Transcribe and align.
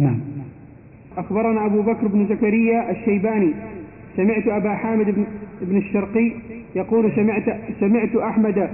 نعم. 0.00 0.20
أخبرنا 1.16 1.66
أبو 1.66 1.82
بكر 1.82 2.06
بن 2.06 2.26
زكريا 2.26 2.90
الشيباني 2.90 3.52
سمعت 4.16 4.48
أبا 4.48 4.74
حامد 4.74 5.06
بن, 5.06 5.24
بن 5.62 5.76
الشرقي 5.76 6.32
يقول 6.74 7.12
سمعت, 7.16 7.56
سمعت 7.80 8.16
أحمد 8.16 8.70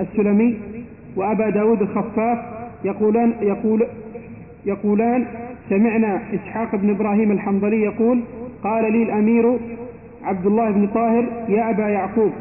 السلمي 0.00 0.56
وأبا 1.16 1.50
داود 1.50 1.82
الخفاف 1.82 2.38
يقولان, 2.84 3.32
يقول 3.42 3.86
يقولان 4.66 5.26
سمعنا 5.70 6.20
إسحاق 6.34 6.76
بن 6.76 6.90
إبراهيم 6.90 7.32
الحنظلي 7.32 7.82
يقول 7.82 8.20
قال 8.64 8.92
لي 8.92 9.02
الأمير 9.02 9.58
عبد 10.24 10.46
الله 10.46 10.70
بن 10.70 10.86
طاهر 10.86 11.26
يا 11.48 11.70
أبا 11.70 11.88
يعقوب 11.88 12.32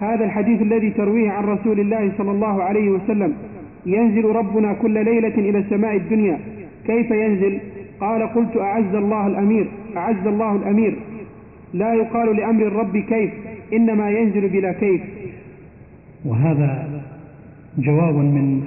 هذا 0.00 0.24
الحديث 0.24 0.62
الذي 0.62 0.90
ترويه 0.90 1.30
عن 1.30 1.44
رسول 1.44 1.80
الله 1.80 2.12
صلى 2.18 2.30
الله 2.30 2.62
عليه 2.62 2.90
وسلم 2.90 3.34
ينزل 3.86 4.24
ربنا 4.24 4.72
كل 4.72 5.04
ليلة 5.04 5.34
إلى 5.34 5.58
السماء 5.58 5.96
الدنيا 5.96 6.38
كيف 6.86 7.10
ينزل؟ 7.10 7.60
قال 8.04 8.22
قلت 8.22 8.56
أعز 8.56 8.94
الله 8.94 9.26
الأمير 9.26 9.66
أعز 9.96 10.26
الله 10.26 10.56
الأمير. 10.56 10.96
لا 11.74 11.94
يقال 11.94 12.36
لأمر 12.36 12.62
الرب 12.66 12.96
كيف 12.96 13.30
إنما 13.72 14.10
ينزل 14.10 14.48
بلا 14.48 14.72
كيف. 14.72 15.00
وهذا 16.24 17.00
جواب 17.78 18.14
من 18.14 18.64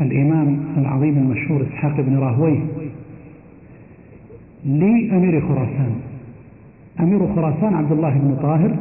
الإمام 0.00 0.58
العظيم 0.78 1.18
المشهور 1.18 1.62
إسحاق 1.62 2.00
بن 2.00 2.16
راهويه 2.18 2.60
لأمير 4.64 5.40
خراسان. 5.40 5.92
أمير 7.00 7.34
خراسان 7.34 7.74
عبد 7.74 7.92
الله 7.92 8.10
بن 8.10 8.36
طاهر 8.42 8.76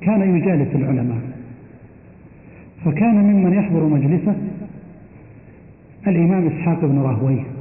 كان 0.00 0.36
يجالس 0.36 0.74
العلماء 0.74 1.18
فكان 2.84 3.14
ممن 3.14 3.52
يحضر 3.52 3.84
مجلسه 3.84 4.36
الإمام 6.06 6.46
إسحاق 6.46 6.84
بن 6.84 6.98
راهويه. 6.98 7.53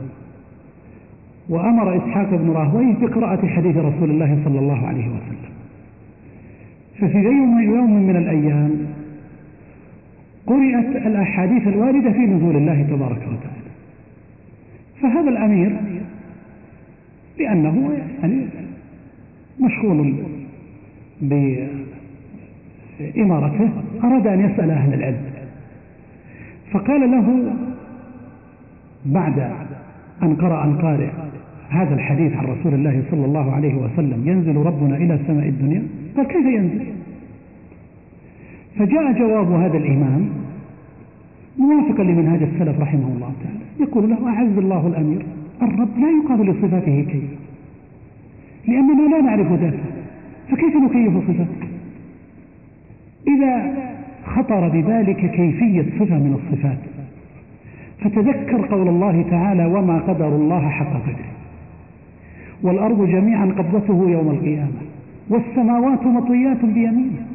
وأمر 1.49 1.97
إسحاق 1.97 2.29
بن 2.29 2.51
راهويه 2.51 2.93
بقراءة 2.93 3.47
حديث 3.47 3.77
رسول 3.77 4.09
الله 4.09 4.39
صلى 4.45 4.59
الله 4.59 4.87
عليه 4.87 5.07
وسلم. 5.07 5.53
ففي 6.99 7.17
يوم, 7.17 7.61
يوم 7.61 8.07
من 8.07 8.15
الأيام 8.15 8.71
قرأت 10.47 10.95
الأحاديث 10.95 11.67
الواردة 11.67 12.11
في 12.11 12.19
نزول 12.19 12.55
الله 12.55 12.83
تبارك 12.83 13.21
وتعالى. 13.21 13.63
فهذا 15.01 15.29
الأمير 15.29 15.75
لأنه 17.39 17.93
يعني 18.21 18.45
مشغول 19.59 20.13
بإمارته 23.01 23.69
أراد 24.03 24.27
أن 24.27 24.39
يسأل 24.39 24.71
أهل 24.71 24.93
العلم. 24.93 25.23
فقال 26.71 27.11
له 27.11 27.53
بعد 29.05 29.51
أن 30.23 30.35
قرأ 30.35 30.65
القارئ. 30.65 31.09
هذا 31.69 31.93
الحديث 31.93 32.33
عن 32.33 32.45
رسول 32.45 32.73
الله 32.73 33.03
صلى 33.11 33.25
الله 33.25 33.51
عليه 33.51 33.75
وسلم. 33.75 34.27
ينزل 34.27 34.55
ربنا 34.55 34.97
إلى 34.97 35.19
سماء 35.27 35.47
الدنيا؟ 35.47 35.83
قال 36.17 36.27
كيف 36.27 36.45
ينزل؟ 36.45 36.85
فجاء 38.75 39.11
جواب 39.19 39.51
هذا 39.51 39.77
الإمام 39.77 40.29
موافقا 41.57 42.03
لمنهاج 42.03 42.43
السلف 42.43 42.79
رحمه 42.79 43.07
الله 43.15 43.31
تعالى. 43.43 43.59
يقول 43.79 44.09
له 44.09 44.27
أعز 44.27 44.57
الله 44.57 44.87
الأمير 44.87 45.25
الرب 45.61 45.99
لا 45.99 46.09
يقال 46.23 46.49
لصفاته 46.49 47.05
كيف؟ 47.11 47.29
لأننا 48.67 49.15
لا 49.15 49.21
نعرف 49.21 49.51
ذاته. 49.51 49.83
فكيف 50.49 50.75
نكيف 50.75 51.13
صفاته 51.17 51.67
إذا 53.27 53.73
خطر 54.25 54.67
ببالك 54.69 55.31
كيفية 55.31 55.85
صفة 55.99 56.15
من 56.15 56.33
الصفات. 56.33 56.77
فتذكر 58.03 58.65
قول 58.65 58.87
الله 58.87 59.25
تعالى 59.29 59.65
وما 59.65 59.99
قدر 59.99 60.27
الله 60.27 60.69
حق 60.69 60.93
قدره. 60.93 61.33
والأرض 62.63 63.07
جميعا 63.07 63.45
قبضته 63.45 64.09
يوم 64.09 64.29
القيامة 64.29 64.81
والسماوات 65.29 66.05
مطويات 66.05 66.65
بيمينه. 66.65 67.25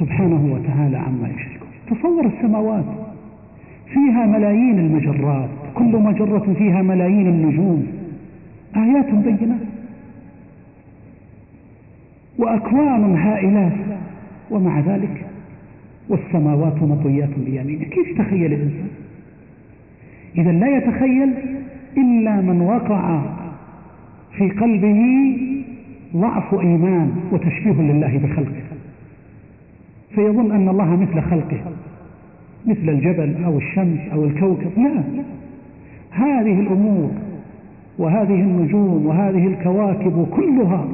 سبحانه 0.00 0.54
وتعالى 0.54 0.96
عما 0.96 1.28
يشركون. 1.28 1.68
تصور 1.90 2.26
السماوات 2.26 2.84
فيها 3.92 4.26
ملايين 4.26 4.78
المجرات 4.78 5.48
كل 5.74 5.96
مجرة 5.96 6.54
فيها 6.58 6.82
ملايين 6.82 7.26
النجوم. 7.26 7.86
آيات 8.76 9.14
بينات. 9.14 9.60
وأكوان 12.38 13.16
هائلات 13.16 13.72
ومع 14.50 14.80
ذلك 14.80 15.19
والسماوات 16.10 16.82
مطويات 16.82 17.28
بيمينه. 17.46 17.84
كيف 17.84 18.08
يتخيل 18.08 18.52
الإنسان؟ 18.52 18.88
إذا 20.38 20.52
لا 20.52 20.76
يتخيل 20.76 21.32
إلا 21.96 22.40
من 22.40 22.60
وقع 22.60 23.20
في 24.36 24.50
قلبه 24.50 25.02
ضعف 26.16 26.54
إيمان 26.54 27.12
وتشبيه 27.32 27.72
لله 27.72 28.18
بخلقه. 28.18 28.62
فيظن 30.14 30.52
أن 30.52 30.68
الله 30.68 30.96
مثل 30.96 31.20
خلقه 31.20 31.60
مثل 32.66 32.88
الجبل 32.88 33.44
أو 33.44 33.58
الشمس 33.58 34.00
أو 34.12 34.24
الكوكب. 34.24 34.70
لا. 34.76 35.02
هذه 36.10 36.60
الأمور 36.60 37.10
وهذه 37.98 38.34
النجوم 38.34 39.06
وهذه 39.06 39.46
الكواكب 39.46 40.26
كلها 40.30 40.88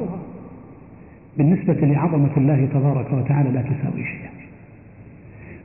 بالنسبة 1.37 1.73
لعظمة 1.73 2.37
الله 2.37 2.67
تبارك 2.73 3.13
وتعالى 3.13 3.49
لا 3.49 3.61
تساوي 3.61 4.03
شيئا. 4.03 4.36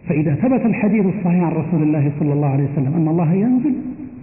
فإذا 0.08 0.34
ثبت 0.34 0.66
الحديث 0.66 1.06
الصحيح 1.06 1.44
عن 1.44 1.52
رسول 1.52 1.82
الله 1.82 2.12
صلى 2.20 2.32
الله 2.32 2.48
عليه 2.48 2.64
وسلم 2.64 2.94
أن 2.94 3.08
الله 3.08 3.32
ينزل 3.34 3.74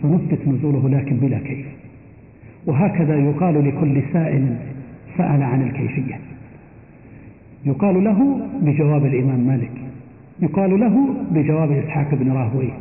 فنثبت 0.04 0.48
نزوله 0.48 0.90
لكن 0.90 1.18
بلا 1.18 1.40
كيف. 1.40 1.66
وهكذا 2.66 3.16
يقال 3.16 3.68
لكل 3.68 4.02
سائل 4.14 4.56
سأل 5.18 5.44
عن 5.44 5.62
الكيفية. 5.62 6.20
يقال 7.66 8.04
له 8.04 8.40
بجواب 8.62 9.06
الإمام 9.06 9.40
مالك. 9.40 9.72
يقال 10.42 10.80
له 10.80 11.08
بجواب 11.32 11.72
إسحاق 11.72 12.16
بن 12.16 12.32
راهويه 12.32 12.74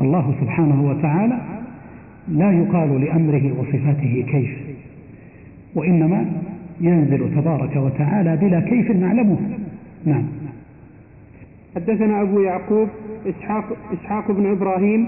الله 0.00 0.34
سبحانه 0.40 0.84
وتعالى 0.84 1.38
لا 2.28 2.52
يقال 2.52 3.00
لأمره 3.00 3.52
وصفاته 3.58 4.24
كيف 4.28 4.50
وإنما 5.74 6.26
ينزل 6.80 7.34
تبارك 7.34 7.76
وتعالى 7.76 8.36
بلا 8.36 8.60
كيف 8.60 8.90
نعلمه. 8.90 9.38
نعم. 10.06 10.24
حدثنا 11.76 12.22
أبو 12.22 12.40
يعقوب 12.40 12.88
إسحاق, 13.26 13.64
إسحاق 13.92 14.32
بن 14.32 14.50
إبراهيم 14.50 15.06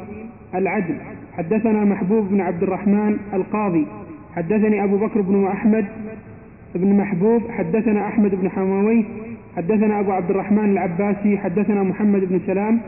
العدل. 0.55 0.97
حدثنا 1.33 1.85
محبوب 1.85 2.29
بن 2.29 2.41
عبد 2.41 2.63
الرحمن 2.63 3.17
القاضي. 3.35 3.87
حدثني 4.37 4.85
أبو 4.85 4.97
بكر 4.97 5.21
بن 5.21 5.47
أحمد 5.47 5.85
بن 6.75 6.97
محبوب. 6.97 7.43
حدثنا 7.51 8.09
أحمد 8.09 8.35
بن 8.35 8.51
حماوي. 8.51 9.05
حدثنا 9.57 10.01
أبو 10.01 10.13
عبد 10.13 10.31
الرحمن 10.31 10.71
العباسي. 10.71 11.39
حدثنا 11.39 11.83
محمد 11.83 12.25
بن 12.25 12.41
سلام. 12.47 12.81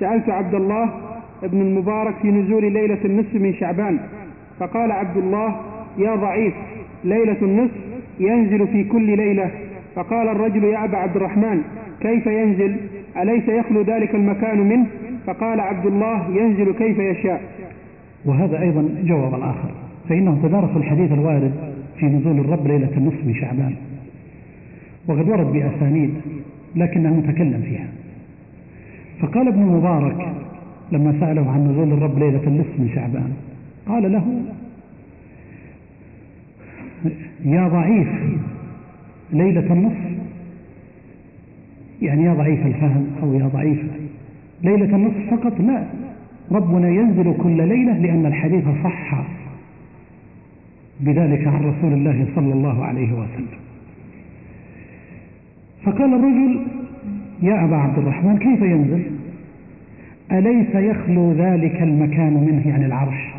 سألت 0.00 0.28
عبد 0.28 0.54
الله 0.54 0.90
بن 1.42 1.60
المبارك 1.60 2.14
في 2.22 2.30
نزول 2.30 2.72
ليلة 2.72 3.04
النصف 3.04 3.34
من 3.34 3.54
شعبان. 3.54 3.98
فقال 4.60 4.92
عبد 4.92 5.16
الله 5.16 5.60
يا 5.98 6.14
ضعيف 6.14 6.54
ليلة 7.04 7.36
النصف 7.42 7.76
ينزل 8.20 8.66
في 8.66 8.84
كل 8.84 9.16
ليلة. 9.16 9.50
فقال 9.94 10.28
الرجل 10.28 10.64
يا 10.64 10.84
أبا 10.84 10.96
عبد 10.96 11.16
الرحمن 11.16 11.62
كيف 12.00 12.26
ينزل؟ 12.26 12.76
أليس 13.22 13.48
يخلو 13.48 13.82
ذلك 13.82 14.14
المكان 14.14 14.58
منه؟ 14.58 14.86
فقال 15.26 15.60
عبد 15.60 15.86
الله 15.86 16.36
ينزل 16.40 16.72
كيف 16.72 16.98
يشاء. 16.98 17.40
وهذا 18.24 18.60
أيضا 18.60 18.88
جواب 19.04 19.34
آخر 19.34 19.70
فإنه 20.08 20.38
تدارس 20.42 20.76
الحديث 20.76 21.12
الوارد 21.12 21.52
في 21.98 22.06
نزول 22.06 22.40
الرب 22.40 22.66
ليلة 22.66 22.96
النصف 22.96 23.24
من 23.24 23.34
شعبان. 23.34 23.74
وقد 25.08 25.28
ورد 25.28 25.52
بأسانيد 25.52 26.14
لكنه 26.76 27.14
متكلم 27.14 27.62
فيها. 27.62 27.86
فقال 29.20 29.48
ابن 29.48 29.62
المبارك 29.62 30.32
لما 30.92 31.14
سأله 31.20 31.50
عن 31.50 31.68
نزول 31.70 31.92
الرب 31.92 32.18
ليلة 32.18 32.46
النصف 32.46 32.78
من 32.78 32.90
شعبان 32.94 33.32
قال 33.88 34.12
له 34.12 34.42
يا 37.44 37.68
ضعيف 37.68 38.08
ليلة 39.32 39.72
النصف 39.72 40.17
يعني 42.02 42.24
يا 42.24 42.34
ضعيف 42.34 42.66
الفهم 42.66 43.06
أو 43.22 43.34
يا 43.34 43.46
ضعيف 43.46 43.78
ليلة 44.62 44.96
النصف 44.96 45.30
فقط 45.30 45.60
لا. 45.60 45.84
ربنا 46.52 46.88
ينزل 46.88 47.34
كل 47.42 47.68
ليلة 47.68 47.98
لأن 47.98 48.26
الحديث 48.26 48.64
صح 48.84 49.24
بذلك 51.00 51.46
عن 51.46 51.64
رسول 51.64 51.92
الله 51.92 52.26
صلى 52.34 52.52
الله 52.52 52.84
عليه 52.84 53.12
وسلم. 53.12 53.58
فقال 55.82 56.14
الرجل 56.14 56.66
يا 57.42 57.64
أبا 57.64 57.76
عبد 57.76 57.98
الرحمن 57.98 58.38
كيف 58.38 58.62
ينزل؟ 58.62 59.02
أليس 60.32 60.74
يخلو 60.74 61.32
ذلك 61.32 61.82
المكان 61.82 62.32
منه 62.32 62.68
يعني 62.68 62.86
العرش؟ 62.86 63.34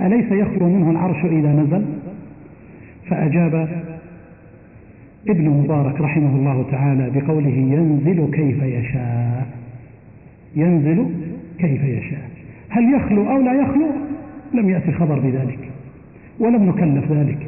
أليس 0.00 0.32
يخلو 0.32 0.68
منه 0.68 0.90
العرش 0.90 1.24
إذا 1.24 1.52
نزل؟ 1.52 1.84
فأجاب 3.06 3.68
ابن 5.28 5.50
مبارك 5.50 6.00
رحمه 6.00 6.36
الله 6.36 6.66
تعالى 6.70 7.10
بقوله 7.10 7.48
ينزل 7.48 8.30
كيف 8.32 8.62
يشاء. 8.62 9.46
ينزل 10.56 11.06
كيف 11.58 11.84
يشاء. 11.84 12.30
هل 12.68 12.94
يخلو 12.94 13.30
أو 13.30 13.40
لا 13.40 13.52
يخلو؟ 13.62 13.86
لم 14.54 14.70
يأتي 14.70 14.92
خبر 14.92 15.18
بذلك 15.18 15.58
ولم 16.40 16.68
نكلف 16.68 17.12
ذلك. 17.12 17.38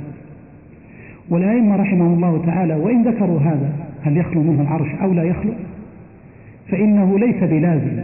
والأئمة 1.28 1.76
رحمهم 1.76 2.14
الله 2.14 2.46
تعالى 2.46 2.74
وإن 2.74 3.02
ذكروا 3.02 3.40
هذا 3.40 3.72
هل 4.02 4.16
يخلو 4.16 4.42
منه 4.42 4.62
العرش 4.62 4.88
أو 5.02 5.12
لا 5.12 5.22
يخلو؟ 5.22 5.52
فإنه 6.68 7.18
ليس 7.18 7.44
بلازم 7.44 8.02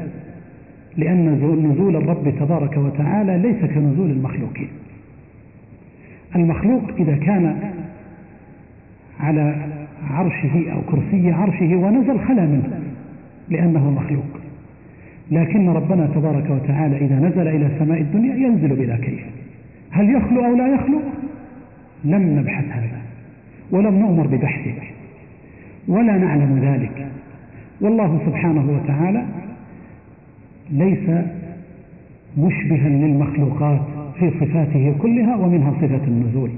لأن 0.97 1.29
نزول 1.73 1.97
الرب 1.97 2.35
تبارك 2.41 2.77
وتعالى 2.77 3.39
ليس 3.39 3.71
كنزول 3.71 4.11
المخلوقين. 4.11 4.69
المخلوق 6.37 6.83
إذا 6.99 7.17
كان 7.17 7.57
على 9.21 9.57
عرشه 10.11 10.73
أو 10.73 10.81
كرسي 10.91 11.33
عرشه 11.33 11.77
ونزل 11.77 12.21
خلا 12.21 12.47
منه 12.47 12.81
لأنه 13.49 13.91
مخلوق. 13.91 14.41
لكن 15.31 15.69
ربنا 15.69 16.07
تبارك 16.07 16.51
وتعالى 16.51 16.97
إذا 16.97 17.19
نزل 17.19 17.49
إلى 17.49 17.71
سماء 17.79 18.01
الدنيا 18.01 18.35
ينزل 18.35 18.77
بلا 18.77 18.97
كيف. 18.97 19.21
هل 19.91 20.11
يخلو 20.17 20.45
أو 20.45 20.57
لا 20.57 20.75
يخلو؟ 20.75 21.01
لم 22.05 22.39
نبحث 22.39 22.65
هذا 22.71 23.01
ولم 23.71 23.99
نؤمر 23.99 24.27
ببحثه 24.27 24.75
ولا 25.89 26.19
نعلم 26.19 26.59
ذلك. 26.59 27.07
والله 27.81 28.21
سبحانه 28.27 28.71
وتعالى 28.71 29.25
ليس 30.71 31.11
مشبها 32.39 32.89
للمخلوقات 32.89 33.81
في 34.19 34.31
صفاته 34.31 34.95
كلها 34.99 35.37
ومنها 35.37 35.73
صفة 35.73 36.05
النزول. 36.05 36.51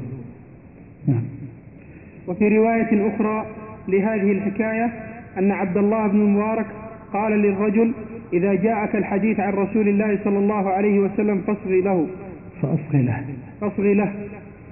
نعم. 1.07 1.23
وفي 2.29 2.49
رواية 2.49 3.15
أخرى 3.15 3.47
لهذه 3.89 4.33
الحكاية 4.33 4.93
أن 5.39 5.53
عبد 5.53 5.77
الله 5.77 6.07
بن 6.07 6.21
المبارك 6.21 6.67
قال 7.13 7.33
للرجل 7.33 7.93
إذا 8.33 8.55
جاءك 8.55 8.97
الحديث 8.97 9.41
عن 9.41 9.53
رسول 9.53 9.89
الله 9.89 10.19
صلى 10.25 10.39
الله 10.39 10.69
عليه 10.71 10.99
وسلم 10.99 11.41
فاصغي 11.47 11.81
له. 11.81 12.07
فأصغي 12.63 13.03
له. 13.03 13.25
فاصغي 13.61 13.95
له. 13.95 14.13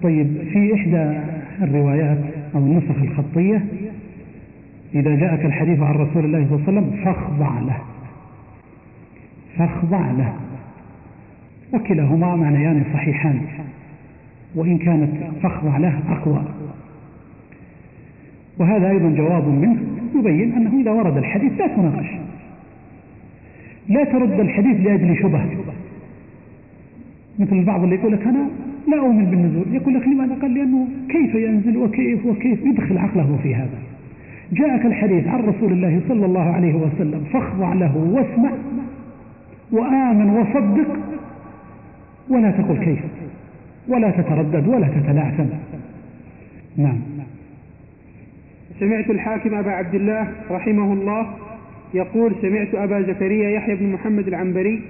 طيب 0.03 0.27
في 0.53 0.75
إحدى 0.75 1.21
الروايات 1.63 2.19
أو 2.55 2.61
النسخ 2.61 3.03
الخطية 3.03 3.65
إذا 4.95 5.17
جاءك 5.17 5.45
الحديث 5.45 5.81
عن 5.81 5.95
رسول 5.95 6.25
الله 6.25 6.47
صلى 6.49 6.57
الله 6.57 6.67
عليه 6.67 6.81
وسلم 6.81 7.05
فاخضع 7.05 7.61
له. 7.61 7.81
فاخضع 9.59 10.11
له. 10.11 10.35
وكلاهما 11.73 12.37
معنيان 12.37 12.85
صحيحان. 12.95 13.41
وإن 14.55 14.79
كانت 14.79 15.11
فاخضع 15.43 15.77
له 15.77 15.99
أقوى. 16.09 16.56
وهذا 18.59 18.91
أيضا 18.91 19.09
جواب 19.09 19.49
منه 19.49 19.77
يبين 20.15 20.53
أنه 20.53 20.81
إذا 20.81 20.91
ورد 20.91 21.17
الحديث 21.17 21.53
لا 21.61 21.67
تناقش. 21.67 22.11
لا 23.89 24.05
ترد 24.05 24.41
الحديث 24.41 24.87
لأجل 24.87 25.17
شبه 25.17 25.41
مثل 27.39 27.57
البعض 27.57 27.83
اللي 27.83 27.95
يقول 27.95 28.13
لك 28.13 28.27
أنا 28.27 28.49
لا 28.89 28.99
أؤمن 28.99 29.25
بالنزول. 29.25 29.65
يقول 29.75 29.95
لك 29.95 30.09
لماذا؟ 30.09 30.35
قال 30.43 30.55
لأنه 30.55 30.87
كيف 31.09 31.35
ينزل 31.35 31.77
وكيف 31.77 32.27
وكيف 32.27 32.65
يدخل 32.65 32.99
عقله 32.99 33.39
في 33.43 33.55
هذا. 33.55 33.79
جاءك 34.53 34.87
الحديث 34.87 35.29
عن 35.29 35.41
رسول 35.41 35.73
الله 35.73 36.01
صلى 36.09 36.27
الله 36.27 36.43
عليه 36.43 36.75
وسلم 36.75 37.25
فاخضع 37.33 37.73
له 37.73 37.97
واسمع 37.97 38.51
وآمن 39.73 40.31
وصدق 40.31 40.97
ولا 42.29 42.51
تقل 42.51 42.85
كيف 42.85 42.99
ولا 43.89 44.11
تتردد 44.11 44.69
ولا 44.69 44.89
تتلعثم. 44.89 45.47
نعم. 46.77 46.99
سمعت 48.81 49.11
الحاكم 49.11 49.55
أبا 49.55 49.71
عبد 49.71 49.95
الله 49.95 50.29
رحمه 50.51 50.93
الله 50.93 51.27
يقول 51.95 52.35
سمعت 52.43 52.75
أبا 52.75 53.03
زكريا 53.03 53.51
يحيى 53.51 53.75
بن 53.75 53.93
محمد 53.93 54.29
العنبري 54.29 54.83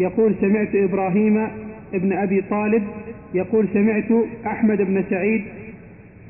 يقول 0.00 0.34
سمعت 0.40 0.74
إبراهيم 0.74 1.48
ابن 1.94 2.12
أبي 2.12 2.42
طالب 2.50 2.82
يقول 3.34 3.68
سمعت 3.72 4.12
أحمد 4.46 4.82
بن 4.82 5.04
سعيد 5.10 5.42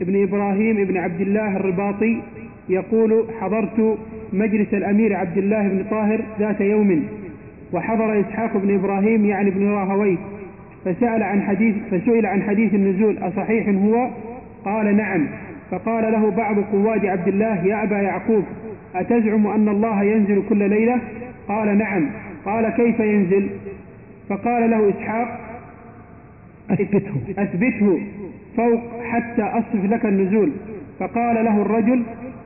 ابن 0.01 0.23
إبراهيم 0.23 0.81
ابن 0.81 0.97
عبد 0.97 1.21
الله 1.21 1.57
الرباطي 1.57 2.23
يقول 2.69 3.25
حضرت 3.41 3.99
مجلس 4.33 4.75
الأمير 4.75 5.17
عبد 5.17 5.39
الله 5.39 5.69
بن 5.69 5.85
طاهر 5.91 6.21
ذات 6.39 6.61
يوم 6.61 7.05
وحضر 7.73 8.21
إسحاق 8.21 8.57
بن 8.57 8.75
إبراهيم 8.75 9.25
يعني 9.25 9.51
بن 9.51 9.67
راهويه. 9.67 10.17
فسأل 10.85 11.23
عن 11.23 11.43
حديث 11.43 11.75
فسئل 11.91 12.27
عن 12.27 12.43
حديث 12.43 12.75
النزول 12.75 13.19
أصحيح 13.19 13.69
هو؟ 13.69 14.11
قال 14.65 14.97
نعم. 14.97 15.27
فقال 15.71 16.13
له 16.13 16.31
بعض 16.31 16.59
قواد 16.59 17.07
عبد 17.07 17.29
الله 17.29 17.67
يا 17.67 17.83
أبا 17.83 17.97
يعقوب 17.97 18.45
أتزعم 18.95 19.47
أن 19.47 19.69
الله 19.69 20.03
ينزل 20.03 20.43
كل 20.49 20.71
ليلة؟ 20.71 21.01
قال 21.49 21.79
نعم. 21.79 22.11
قال 22.45 22.69
كيف 22.69 23.01
ينزل؟ 23.01 23.49
فقال 24.29 24.71
له 24.71 24.91
إسحاق 24.91 25.41
أثبته. 26.71 27.15
أثبته 27.39 28.01
فوق 28.57 28.81
حتى 29.03 29.43
أصف 29.43 29.85
لك 29.85 30.07
النزول. 30.07 30.51
فقال 30.99 31.45
له 31.45 31.63
الرجل 31.63 32.03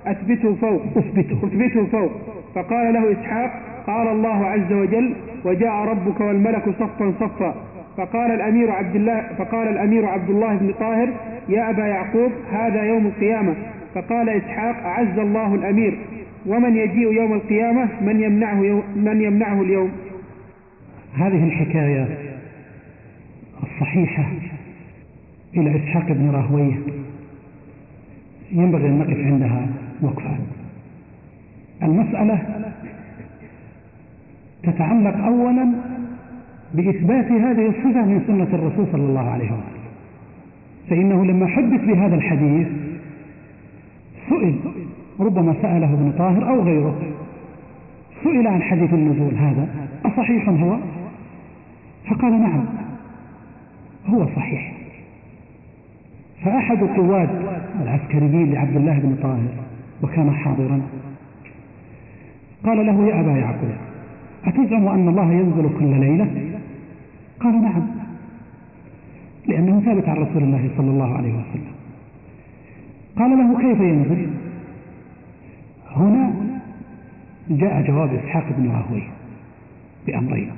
أثبته 0.07 0.55
فوق. 0.55 0.83
أثبته. 0.97 1.39
أثبته 1.45 1.87
فوق. 1.87 2.11
فقال 2.55 2.95
له 2.95 3.13
إسحاق 3.13 3.51
قال 3.87 4.09
الله 4.09 4.47
عز 4.47 4.73
وجل 4.73 5.15
وجاء 5.45 5.73
ربك 5.73 6.21
والملك 6.21 6.65
صفا 6.79 7.13
صفا. 7.21 7.55
فقال 8.01 8.31
الأمير 8.31 8.71
عبد 8.71 8.97
الله 8.97 9.23
فقال 9.39 9.69
الأمير 9.69 10.07
عبد 10.07 10.31
الله 10.31 10.57
بن 10.57 10.73
طاهر 10.73 11.13
يا 11.49 11.71
أبا 11.71 11.87
يعقوب 11.87 12.33
هذا 12.53 12.83
يوم 12.83 13.07
القيامة. 13.07 13.55
فقال 13.95 14.29
إسحاق 14.29 14.77
أعز 14.77 15.19
الله 15.19 15.55
الأمير 15.55 15.99
ومن 16.47 16.77
يجيء 16.77 17.13
يوم 17.13 17.33
القيامة 17.33 17.89
من 18.01 18.21
يمنعه 18.21 18.61
يوم 18.61 18.83
من 18.97 19.21
يمنعه 19.21 19.63
اليوم؟ 19.63 19.91
هذه 21.15 21.45
الحكاية 21.45 22.09
الصحيحة 23.63 24.25
إلى 25.57 25.77
إسحاق 25.77 26.13
بن 26.13 26.31
راهويه. 26.31 26.75
ينبغي 28.53 28.87
أن 28.87 28.99
نقف 28.99 29.27
عندها 29.27 29.67
وقفا. 30.03 30.39
المسألة 31.83 32.65
تتعلق 34.63 35.17
أولا 35.17 35.90
بإثبات 36.75 37.33
هذه 37.33 37.67
الصفة 37.69 38.05
من 38.05 38.23
سنة 38.27 38.49
الرسول 38.53 38.87
صلى 38.93 39.03
الله 39.03 39.31
عليه 39.31 39.45
وسلم. 39.45 39.81
فإنه 40.91 41.25
لما 41.25 41.47
حدث 41.47 41.85
بهذا 41.85 42.15
الحديث 42.15 42.69
سئل 44.29 44.55
ربما 45.21 45.55
سأله 45.63 45.95
ابن 45.95 46.13
طاهر 46.19 46.49
أو 46.49 46.63
غيره 46.63 46.99
سئل 48.25 48.47
عن 48.47 48.63
حديث 48.63 48.95
النزول 48.95 49.35
هذا 49.35 49.69
أصحيح 50.05 50.49
هو؟ 50.49 50.77
فقال 52.11 52.41
نعم 52.41 52.65
هو 54.07 54.27
صحيح. 54.27 54.73
فأحد 56.45 56.79
قواد 56.79 57.29
العسكريين 57.83 58.53
لعبد 58.53 58.77
الله 58.77 58.99
بن 58.99 59.17
طاهر 59.23 59.49
وكان 60.03 60.31
حاضرا 60.31 60.81
قال 62.65 62.87
له 62.87 63.07
يا 63.07 63.21
أبا 63.21 63.31
يعقوب 63.31 63.71
أتزعم 64.45 64.89
أن 64.89 65.09
الله 65.09 65.33
ينزل 65.33 65.71
كل 65.79 66.01
ليلة 66.01 66.50
قال 67.41 67.63
نعم. 67.63 67.87
لأنه 69.47 69.81
ثابت 69.81 70.09
عن 70.09 70.17
رسول 70.17 70.43
الله 70.43 70.71
صلى 70.77 70.91
الله 70.91 71.17
عليه 71.17 71.33
وسلم. 71.33 71.73
قال 73.17 73.31
له 73.31 73.59
كيف 73.59 73.81
ينزل 73.81 74.31
هنا 75.97 76.33
جاء 77.51 77.83
جواب 77.83 78.15
إسحاق 78.15 78.45
بن 78.59 78.71
راهويه 78.71 79.09
بأمرين. 80.07 80.51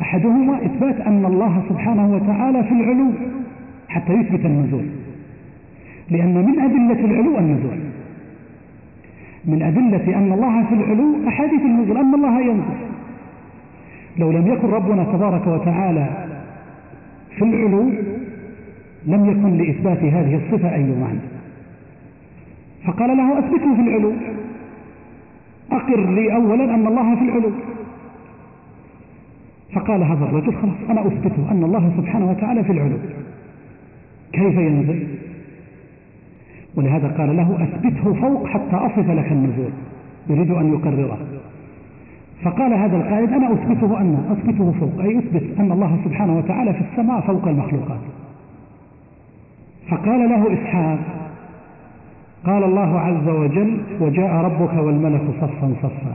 أحدهما 0.00 0.66
إثبات 0.66 1.00
أن 1.00 1.24
الله 1.24 1.62
سبحانه 1.68 2.14
وتعالى 2.14 2.64
في 2.64 2.70
العلو 2.70 3.10
حتى 3.88 4.12
يثبت 4.12 4.44
النزول. 4.44 4.84
لأن 6.10 6.34
من 6.34 6.60
أدلة 6.60 7.04
العلو 7.04 7.38
النزول. 7.38 7.78
من 9.44 9.62
أدلة 9.62 10.18
أن 10.18 10.32
الله 10.32 10.64
في 10.64 10.74
العلو 10.74 11.28
أحاديث 11.28 11.60
النزول 11.60 11.96
أن 11.96 12.14
الله 12.14 12.40
ينزل 12.40 12.78
لو 14.18 14.30
لم 14.30 14.46
يكن 14.46 14.68
ربنا 14.68 15.04
تبارك 15.04 15.46
وتعالى 15.46 16.26
في 17.36 17.44
العلو 17.44 17.90
لم 19.06 19.30
يكن 19.30 19.58
لإثبات 19.58 19.98
هذه 19.98 20.34
الصفة 20.36 20.74
أي 20.74 20.82
معنى. 20.82 21.18
فقال 22.86 23.16
له 23.16 23.38
أثبته 23.38 23.74
في 23.74 23.80
العلو. 23.80 24.12
أقر 25.72 26.10
لي 26.10 26.34
أولا 26.34 26.74
أن 26.74 26.86
الله 26.86 27.14
في 27.14 27.22
العلو. 27.22 27.50
فقال 29.74 30.02
هذا 30.02 30.24
الرجل 30.24 30.52
خلاص 30.54 30.90
أنا 30.90 31.06
أثبته 31.06 31.50
أن 31.50 31.64
الله 31.64 31.92
سبحانه 31.96 32.30
وتعالى 32.30 32.64
في 32.64 32.72
العلو. 32.72 32.96
كيف 34.32 34.54
ينزل 34.54 35.06
ولهذا 36.74 37.08
قال 37.18 37.36
له 37.36 37.62
أثبته 37.62 38.14
فوق 38.14 38.46
حتى 38.46 38.76
أصف 38.76 39.10
لك 39.10 39.32
النزول. 39.32 39.70
يريد 40.30 40.50
أن 40.50 40.72
يقرره. 40.72 41.18
فقال 42.44 42.72
هذا 42.72 42.96
القائد 42.96 43.32
أنا 43.32 43.52
أثبته 43.52 44.00
أن 44.00 44.24
أثبته 44.30 44.72
فوق 44.80 45.00
أي 45.00 45.18
أثبت 45.18 45.58
أن 45.60 45.72
الله 45.72 45.98
سبحانه 46.04 46.38
وتعالى 46.38 46.72
في 46.72 46.80
السماء 46.80 47.20
فوق 47.20 47.48
المخلوقات. 47.48 48.00
فقال 49.88 50.28
له 50.28 50.52
إسحاق 50.52 50.98
قال 52.44 52.64
الله 52.64 53.00
عز 53.00 53.28
وجل 53.28 53.80
وجاء 54.00 54.34
ربك 54.34 54.74
والملك 54.74 55.22
صفا 55.40 55.74
صفا. 55.82 56.14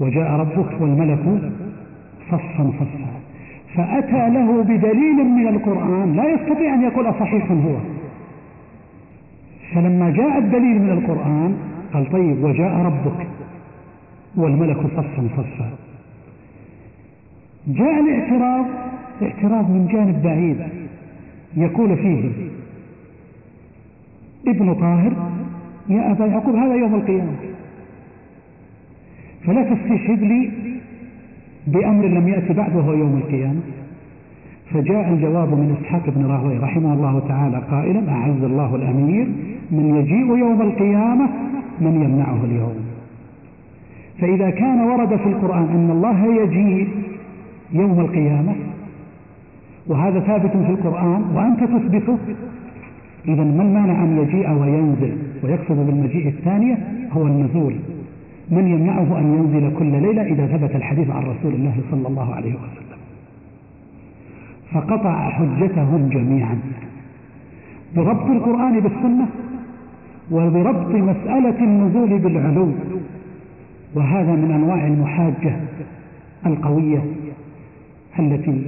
وجاء 0.00 0.30
ربك 0.32 0.80
والملك 0.80 1.52
صفا 2.30 2.70
صفا. 2.80 3.12
فأتى 3.74 4.30
له 4.30 4.62
بدليل 4.62 5.24
من 5.24 5.48
القرآن 5.48 6.12
لا 6.16 6.34
يستطيع 6.34 6.74
أن 6.74 6.82
يقول 6.82 7.06
أصحيح 7.06 7.50
هو. 7.50 7.76
فلما 9.74 10.10
جاء 10.10 10.38
الدليل 10.38 10.82
من 10.82 10.90
القرآن 10.90 11.56
قال 11.92 12.12
طيب 12.12 12.44
وجاء 12.44 12.72
ربك. 12.72 13.21
والملك 14.36 14.76
صفا 14.76 15.28
صفا. 15.36 15.70
جاء 17.66 18.00
الاعتراض 18.00 18.66
اعتراض 19.22 19.70
من 19.70 19.88
جانب 19.92 20.22
بعيد 20.22 20.56
يقول 21.56 21.96
فيه 21.96 22.30
ابن 24.48 24.74
طاهر 24.74 25.12
يا 25.88 26.12
أبا 26.12 26.26
يعقوب 26.26 26.54
هذا 26.56 26.74
يوم 26.74 26.94
القيامة. 26.94 27.32
فلا 29.44 29.74
تستشهد 29.74 30.22
لي 30.22 30.50
بأمر 31.66 32.06
لم 32.06 32.28
يأتي 32.28 32.52
بعد 32.52 32.76
وهو 32.76 32.92
يوم 32.92 33.16
القيامة. 33.16 33.60
فجاء 34.70 35.12
الجواب 35.12 35.48
من 35.48 35.76
إسحاق 35.80 36.10
بن 36.10 36.26
راهوي 36.26 36.58
رحمه 36.58 36.92
الله 36.92 37.22
تعالى 37.28 37.62
قائلا 37.70 38.12
أعز 38.12 38.42
الله 38.42 38.76
الأمير 38.76 39.28
من 39.70 39.96
يجيء 39.96 40.36
يوم 40.36 40.62
القيامة 40.62 41.28
من 41.80 42.02
يمنعه 42.02 42.44
اليوم. 42.44 42.91
فإذا 44.22 44.50
كان 44.50 44.80
ورد 44.80 45.16
في 45.16 45.26
القرآن 45.26 45.62
أن 45.62 45.90
الله 45.90 46.42
يجيء 46.42 46.88
يوم 47.72 48.00
القيامة 48.00 48.54
وهذا 49.86 50.20
ثابت 50.20 50.50
في 50.50 50.70
القرآن 50.70 51.22
وأنت 51.34 51.64
تثبته 51.64 52.18
إذا 53.28 53.44
ما 53.44 53.62
المانع 53.62 54.04
أن 54.04 54.18
يجيء 54.18 54.50
وينزل؟ 54.50 55.16
ويقصد 55.44 55.86
بالمجيء 55.86 56.28
الثانية 56.28 56.78
هو 57.12 57.26
النزول. 57.26 57.74
من 58.50 58.66
يمنعه 58.68 59.18
أن 59.18 59.34
ينزل 59.34 59.78
كل 59.78 60.02
ليلة 60.02 60.22
إذا 60.22 60.46
ثبت 60.46 60.76
الحديث 60.76 61.10
عن 61.10 61.22
رسول 61.22 61.54
الله 61.54 61.74
صلى 61.90 62.08
الله 62.08 62.34
عليه 62.34 62.54
وسلم؟ 62.54 62.98
فقطع 64.72 65.30
حجتهم 65.30 66.08
جميعا. 66.08 66.58
بربط 67.96 68.30
القرآن 68.30 68.80
بالسنة 68.80 69.26
وبربط 70.30 70.94
مسألة 70.94 71.58
النزول 71.58 72.18
بالعلو. 72.18 72.68
وهذا 73.94 74.32
من 74.32 74.50
أنواع 74.50 74.86
المحاجة 74.86 75.56
القوية 76.46 77.04
التي 78.18 78.66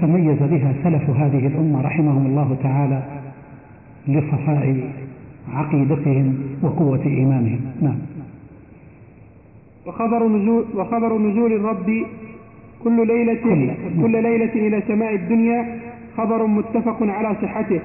تميز 0.00 0.38
بها 0.38 0.74
سلف 0.84 1.10
هذه 1.10 1.46
الأمة 1.46 1.82
رحمهم 1.82 2.26
الله 2.26 2.56
تعالى 2.62 3.02
لصفاء 4.08 4.90
عقيدتهم 5.52 6.38
وقوة 6.62 7.06
إيمانهم. 7.06 7.60
نعم. 7.82 7.98
وخبر 9.86 10.28
نزول 10.28 10.64
وخبر 10.74 11.18
نزول 11.18 11.52
الرب 11.52 12.06
كل 12.84 13.06
ليلة 13.06 13.34
كل, 13.34 13.70
كل 14.02 14.22
ليلة 14.22 14.52
إلى 14.54 14.82
سماء 14.88 15.14
الدنيا 15.14 15.78
خبر 16.16 16.46
متفق 16.46 17.02
على 17.02 17.36
صحته 17.42 17.80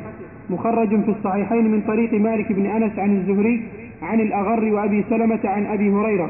مخرج 0.50 0.90
في 0.90 1.12
الصحيحين 1.12 1.72
من 1.72 1.82
طريق 1.82 2.14
مالك 2.14 2.52
بن 2.52 2.66
أنس 2.66 3.00
عن 3.00 3.18
الزهري 3.18 3.64
عن 4.02 4.20
الأغر 4.20 4.74
وأبي 4.74 5.04
سلمة 5.10 5.40
عن 5.44 5.66
أبي 5.66 5.90
هريرة. 5.90 6.30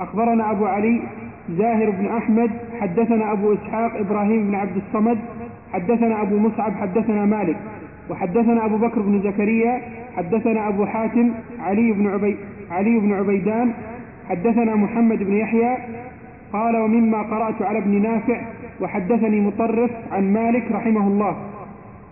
أخبرنا 0.00 0.50
أبو 0.50 0.66
علي 0.66 1.02
زاهر 1.50 1.90
بن 1.90 2.06
أحمد 2.06 2.50
حدثنا 2.80 3.32
أبو 3.32 3.52
إسحاق 3.52 3.96
إبراهيم 3.96 4.46
بن 4.46 4.54
عبد 4.54 4.76
الصمد 4.76 5.18
حدثنا 5.72 6.22
أبو 6.22 6.38
مصعب 6.38 6.72
حدثنا 6.72 7.24
مالك 7.24 7.56
وحدثنا 8.10 8.64
أبو 8.64 8.76
بكر 8.76 9.00
بن 9.00 9.20
زكريا 9.22 9.80
حدثنا 10.16 10.68
أبو 10.68 10.86
حاتم 10.86 11.30
علي 11.60 11.92
بن 11.92 12.06
عبي 12.06 12.36
علي 12.70 12.98
بن 12.98 13.12
عبيدان 13.12 13.72
حدثنا 14.28 14.74
محمد 14.76 15.18
بن 15.18 15.32
يحيى 15.32 15.76
قال 16.52 16.76
ومما 16.76 17.22
قرأت 17.22 17.62
على 17.62 17.78
ابن 17.78 18.02
نافع 18.02 18.40
وحدثني 18.80 19.40
مطرف 19.40 19.90
عن 20.12 20.32
مالك 20.32 20.72
رحمه 20.72 21.06
الله. 21.06 21.36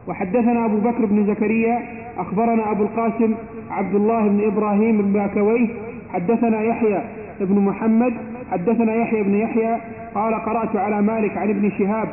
وحدثنا 0.08 0.64
أبو 0.64 0.76
بكر 0.76 1.06
بن 1.06 1.26
زكريا 1.26 1.82
أخبرنا 2.18 2.70
أبو 2.70 2.82
القاسم 2.82 3.34
عبد 3.70 3.94
الله 3.94 4.28
بن 4.28 4.44
إبراهيم 4.44 5.02
بن 5.02 5.12
باكويه 5.12 5.68
حدثنا 6.12 6.62
يحيى 6.62 7.02
بن 7.40 7.58
محمد 7.58 8.14
حدثنا 8.50 8.94
يحيى 8.94 9.22
بن 9.22 9.34
يحيى 9.34 9.76
قال 10.14 10.34
قرأت 10.34 10.76
على 10.76 11.02
مالك 11.02 11.36
عن 11.36 11.50
ابن 11.50 11.70
شهاب 11.78 12.08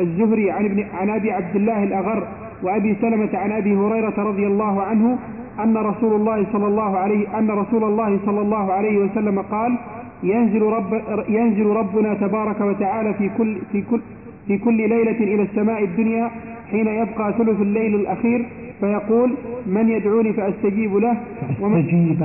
الزهري 0.00 0.50
عن 0.50 0.64
ابن 0.64 0.84
عن 0.94 1.10
أبي 1.10 1.30
عبد 1.32 1.56
الله 1.56 1.84
الأغر 1.84 2.26
وأبي 2.62 2.96
سلمة 3.00 3.28
عن 3.34 3.52
أبي 3.52 3.76
هريرة 3.76 4.14
رضي 4.22 4.46
الله 4.46 4.82
عنه 4.82 5.18
أن 5.60 5.76
رسول 5.76 6.12
الله 6.12 6.46
صلى 6.52 6.66
الله 6.66 6.98
عليه 6.98 7.38
أن 7.38 7.50
رسول 7.50 7.84
الله 7.84 8.18
صلى 8.26 8.40
الله 8.40 8.72
عليه 8.72 8.98
وسلم 8.98 9.38
قال 9.38 9.78
ينزل 10.22 10.62
رب 10.62 11.02
ينزل 11.28 11.66
ربنا 11.66 12.14
تبارك 12.14 12.60
وتعالى 12.60 13.14
في 13.14 13.30
كل 13.38 13.58
في 13.72 13.82
كل 13.82 14.00
في 14.46 14.58
كل 14.58 14.76
ليلة 14.76 15.18
إلى 15.34 15.42
السماء 15.42 15.84
الدنيا 15.84 16.30
حين 16.70 16.86
يبقى 16.86 17.32
ثلث 17.38 17.60
الليل 17.60 17.94
الأخير 17.94 18.46
فيقول 18.80 19.34
من 19.66 19.88
يدعوني 19.88 20.32
فأستجيب 20.32 20.96
له 20.96 21.16
فأستجيب. 21.60 22.20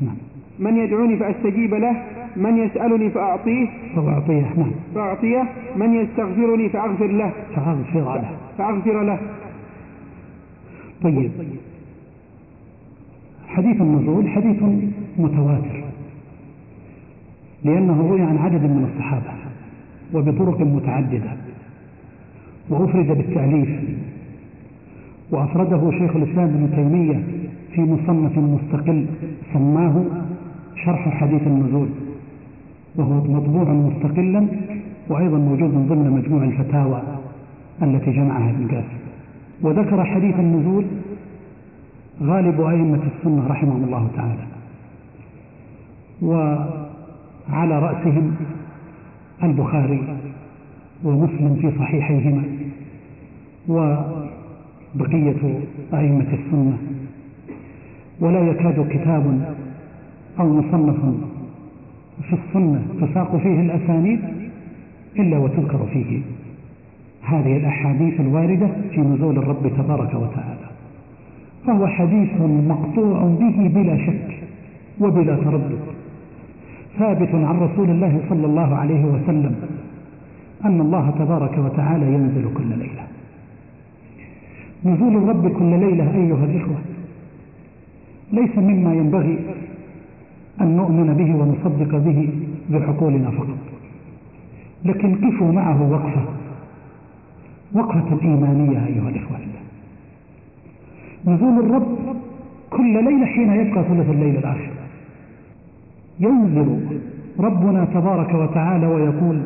نعم. 0.00 0.16
من 0.58 0.76
يدعوني 0.76 1.16
فأستجيب 1.16 1.74
له 1.74 2.02
من 2.36 2.58
يسألني 2.58 3.10
فأعطيه. 3.10 3.66
فأعطيه 3.96 4.46
نعم. 4.56 4.70
فأعطيه 4.94 5.44
من 5.76 5.94
يستغفرني 5.94 6.68
فأغفر 6.68 7.06
له. 7.06 7.32
فأغفر 7.56 8.14
له. 8.14 8.30
فأغفر 8.58 9.02
له. 9.02 9.18
طيب. 11.02 11.30
حديث 13.48 13.80
النزول 13.80 14.28
حديث 14.28 14.62
متواتر 15.18 15.84
لأنه 17.64 18.08
روي 18.10 18.22
عن 18.22 18.38
عدد 18.38 18.62
من 18.62 18.90
الصحابة. 18.92 19.49
وبطرق 20.14 20.60
متعددة 20.60 21.30
وأفرد 22.70 23.06
بالتأليف. 23.06 23.68
وأفرده 25.30 25.90
شيخ 25.90 26.16
الإسلام 26.16 26.44
ابن 26.48 26.70
تيمية 26.76 27.22
في 27.74 27.80
مصنف 27.80 28.38
مستقل 28.38 29.06
سماه 29.52 30.04
شرح 30.84 31.08
حديث 31.08 31.42
النزول 31.46 31.88
وهو 32.96 33.14
مطبوع 33.14 33.64
مستقلا 33.72 34.46
وأيضا 35.08 35.38
موجود 35.38 35.70
ضمن 35.70 36.10
مجموع 36.10 36.44
الفتاوى 36.44 37.02
التي 37.82 38.10
جمعها 38.10 38.50
ابن 38.50 38.68
قاسم 38.68 38.98
وذكر 39.62 40.04
حديث 40.04 40.34
النزول 40.34 40.84
غالب 42.22 42.60
أئمة 42.60 43.00
السنة 43.16 43.46
رحمهم 43.46 43.84
الله 43.84 44.08
تعالى 44.16 44.46
وعلى 46.22 47.78
رأسهم 47.78 48.34
البخاري 49.42 50.02
ومسلم 51.04 51.58
في 51.60 51.78
صحيحيهما 51.78 52.42
وبقية 53.68 55.60
أئمة 55.94 56.26
السنة. 56.32 56.78
ولا 58.20 58.40
يكاد 58.40 58.88
كتاب 58.90 59.54
أو 60.40 60.48
مصنف 60.48 60.96
في 62.28 62.36
السنة 62.36 62.82
تساق 63.00 63.36
فيه 63.36 63.60
الأسانيد 63.60 64.20
إلا 65.18 65.38
وتذكر 65.38 65.86
فيه. 65.92 66.20
هذه 67.22 67.56
الأحاديث 67.56 68.20
الواردة 68.20 68.68
في 68.90 69.00
نزول 69.00 69.38
الرب 69.38 69.72
تبارك 69.78 70.14
وتعالى. 70.14 70.70
فهو 71.66 71.86
حديث 71.86 72.30
مقطوع 72.68 73.36
به 73.40 73.68
بلا 73.74 74.06
شك 74.06 74.38
وبلا 75.00 75.36
تردد. 75.36 75.78
ثابت 76.98 77.34
عن 77.34 77.58
رسول 77.60 77.90
الله 77.90 78.20
صلى 78.28 78.46
الله 78.46 78.76
عليه 78.76 79.04
وسلم 79.04 79.54
أن 80.64 80.80
الله 80.80 81.10
تبارك 81.18 81.58
وتعالى 81.58 82.06
ينزل 82.14 82.44
كل 82.56 82.68
ليلة. 82.68 83.06
نزول 84.84 85.16
الرب 85.16 85.52
كل 85.58 85.70
ليلة 85.80 86.14
أيها 86.14 86.44
الإخوة 86.44 86.76
ليس 88.32 88.58
مما 88.58 88.94
ينبغي 88.94 89.38
أن 90.60 90.76
نؤمن 90.76 91.14
به 91.14 91.34
ونصدق 91.36 91.96
به 91.98 92.28
بعقولنا 92.70 93.30
فقط. 93.30 93.58
لكن 94.84 95.14
قفوا 95.14 95.52
معه 95.52 95.92
وقفة 95.92 96.24
وقفة 97.72 98.22
إيمانية 98.22 98.86
أيها 98.86 99.08
الإخوة 99.08 99.38
نزول 101.26 101.64
الرب 101.64 101.98
كل 102.70 103.04
ليلة 103.04 103.26
حين 103.26 103.52
يبقى 103.52 103.84
ثلث 103.84 104.10
الليل 104.10 104.36
الآخر. 104.36 104.79
ينزل 106.20 106.80
ربنا 107.38 107.84
تبارك 107.84 108.34
وتعالى 108.34 108.86
ويقول 108.86 109.40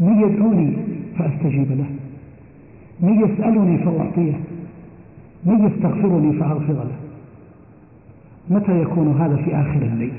من 0.00 0.20
يدعوني 0.20 0.76
فأستجيب 1.18 1.70
له 1.70 1.86
من 3.00 3.20
يسألني 3.20 3.78
فأعطيه 3.78 4.34
من 5.44 5.66
يستغفرني 5.66 6.32
فأغفر 6.32 6.72
له. 6.72 6.96
متى 8.50 8.82
يكون 8.82 9.16
هذا 9.20 9.36
في 9.36 9.54
آخر 9.54 9.82
الليل؟ 9.82 10.12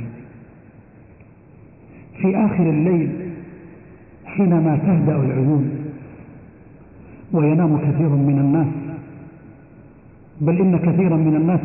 في 2.22 2.38
آخر 2.38 2.70
الليل 2.70 3.10
حينما 4.25 4.78
تهدأ 4.78 5.16
العيون 5.16 5.70
وينام 7.34 7.78
كثير 7.78 8.10
من 8.10 8.39
الناس 8.39 8.68
بل 10.42 10.62
إن 10.62 10.78
كثيرا 10.78 11.18
من 11.18 11.36
الناس 11.36 11.60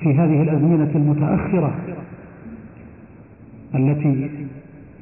في 0.00 0.14
هذه 0.14 0.42
الأزمنة 0.42 0.90
المتأخرة 0.94 1.74
التي 3.74 4.30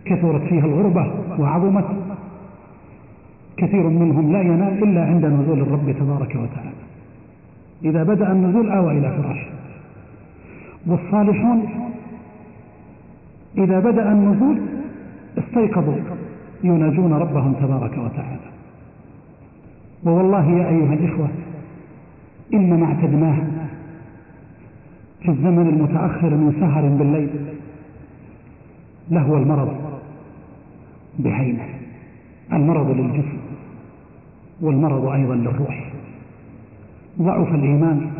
كثرت 0.04 0.42
فيها 0.42 0.64
الغربة 0.64 1.12
وعظمت. 1.38 1.84
كثير 3.56 3.88
منهم 3.88 4.32
لا 4.32 4.40
ينام 4.40 4.72
إلا 4.82 5.04
عند 5.04 5.24
نزول 5.24 5.60
الرب 5.60 5.94
تبارك 6.00 6.30
وتعالى. 6.30 6.82
إذا 7.84 8.02
بدأ 8.02 8.32
النزول 8.32 8.70
آوى 8.70 8.98
إلى 8.98 9.10
فراشه 9.10 9.50
والصالحون 10.86 11.64
إذا 13.58 13.80
بدأ 13.80 14.12
النزول 14.12 14.60
استيقظوا 15.38 15.96
يناجون 16.64 17.12
ربهم 17.12 17.52
تبارك 17.52 17.98
وتعالى. 17.98 18.50
ووالله 20.04 20.50
يا 20.50 20.68
أيها 20.68 20.94
الإخوة 20.94 21.28
إن 22.54 22.80
ما 22.80 22.86
اعتدناه 22.86 23.38
في 25.22 25.28
الزمن 25.28 25.68
المتأخر 25.68 26.30
من 26.30 26.56
سهر 26.60 26.88
بالليل. 26.88 27.30
لهو 29.10 29.36
المرض 29.36 29.76
بعينه 31.18 31.68
المرض 32.52 32.90
للجسم 32.90 33.38
والمرض 34.60 35.04
أيضا 35.06 35.34
للروح. 35.34 35.92
ضعف 37.20 37.54
الإيمان 37.54 38.10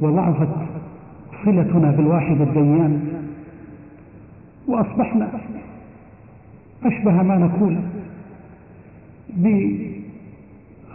وضعفت 0.00 0.48
صلتنا 1.44 1.90
بالواحد 1.90 2.40
الديان. 2.40 3.08
وأصبحنا 4.68 5.28
أشبه 6.84 7.22
ما 7.22 7.38
نكون 7.38 7.90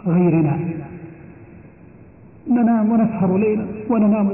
بغيرنا. 0.06 0.58
ننام 2.50 2.92
ونسهر 2.92 3.36
ليلا 3.36 3.66
وننام 3.90 4.30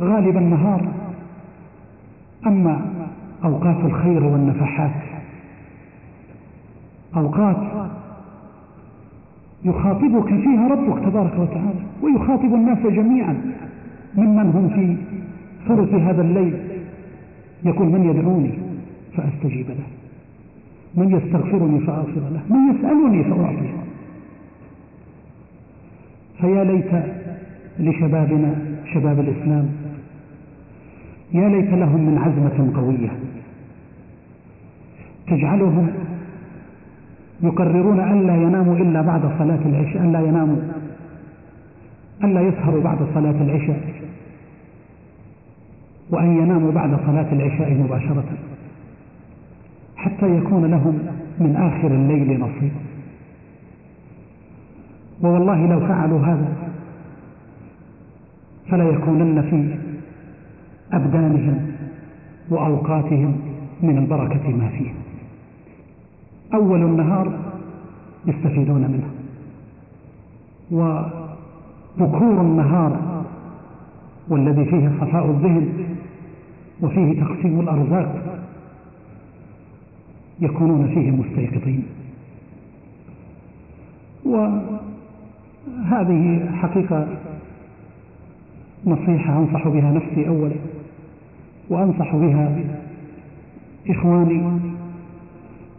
غالب 0.00 0.36
النهار 0.36 1.03
أما 2.46 2.80
أوقات 3.44 3.84
الخير 3.84 4.24
والنفحات 4.24 5.02
أوقات 7.16 7.56
يخاطبك 9.64 10.28
فيها 10.28 10.68
ربك 10.68 11.04
تبارك 11.04 11.38
وتعالى 11.38 11.84
ويخاطب 12.02 12.54
الناس 12.54 12.78
جميعا 12.78 13.40
ممن 14.14 14.46
هم 14.46 14.68
في 14.68 14.96
ثلث 15.68 15.94
هذا 15.94 16.22
الليل. 16.22 16.54
يقول 17.64 17.88
من 17.88 18.04
يدعوني 18.04 18.50
فأستجيب 19.16 19.68
له 19.68 19.86
من 20.94 21.10
يستغفرني 21.10 21.80
فأغفر 21.80 22.20
له 22.20 22.40
من 22.50 22.74
يسألني 22.74 23.24
فأعطيه. 23.24 23.74
فيا 26.40 26.64
ليت 26.64 26.90
لشبابنا 27.78 28.54
شباب 28.94 29.20
الإسلام 29.20 29.68
يا 31.34 31.48
ليت 31.48 31.70
لهم 31.70 32.00
من 32.00 32.18
عزمة 32.18 32.80
قوية. 32.80 33.10
تجعلهم 35.26 35.90
يقررون 37.42 38.00
أن 38.00 38.26
لا 38.26 38.36
يناموا 38.36 38.76
إلا 38.76 39.02
بعد 39.02 39.20
صلاة 39.38 39.60
العشاء 39.66 40.02
أن 40.02 40.12
لا 40.12 40.20
يناموا 40.20 40.56
أن 42.24 42.34
لا 42.34 42.40
يسهروا 42.40 42.82
بعد 42.82 42.98
صلاة 43.14 43.42
العشاء 43.42 43.80
وأن 46.10 46.36
يناموا 46.42 46.72
بعد 46.72 46.90
صلاة 47.06 47.32
العشاء 47.32 47.74
مباشرة 47.74 48.24
حتى 49.96 50.36
يكون 50.36 50.64
لهم 50.64 50.98
من 51.40 51.56
آخر 51.56 51.88
الليل 51.88 52.40
نصيب. 52.40 52.72
ووالله 55.22 55.66
لو 55.66 55.80
فعلوا 55.80 56.20
هذا 56.20 56.48
فلا 58.70 58.84
يكونن 58.84 59.42
في 59.42 59.83
أبدانهم 60.96 61.66
وأوقاتهم 62.50 63.36
من 63.82 63.98
البركة 63.98 64.48
ما 64.48 64.68
فيه. 64.68 64.90
أول 66.54 66.82
النهار 66.82 67.38
يستفيدون 68.26 68.80
منه. 68.80 69.10
وبكور 70.70 72.40
النهار 72.40 73.24
والذي 74.28 74.64
فيه 74.64 74.92
صفاء 75.00 75.30
الذهن 75.30 75.68
وفيه 76.82 77.20
تقسيم 77.20 77.60
الأرزاق 77.60 78.40
يكونون 80.40 80.86
فيه 80.86 81.10
مستيقظين. 81.10 81.84
وهذه 85.84 86.50
حقيقة 86.54 87.08
نصيحة 88.86 89.38
أنصح 89.38 89.68
بها 89.68 89.92
نفسي 89.92 90.28
أولا. 90.28 90.54
وأنصح 91.70 92.16
بها 92.16 92.56
إخواني 93.88 94.42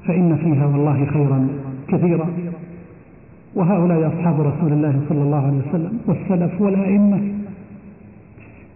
فإن 0.07 0.35
فيها 0.35 0.65
والله 0.65 1.05
خيرا 1.05 1.47
كثيرا. 1.87 2.27
وهؤلاء 3.55 4.07
أصحاب 4.07 4.41
رسول 4.41 4.73
الله 4.73 5.01
صلى 5.09 5.21
الله 5.21 5.45
عليه 5.45 5.61
وسلم 5.69 5.99
والسلف 6.07 6.61
والأئمة 6.61 7.17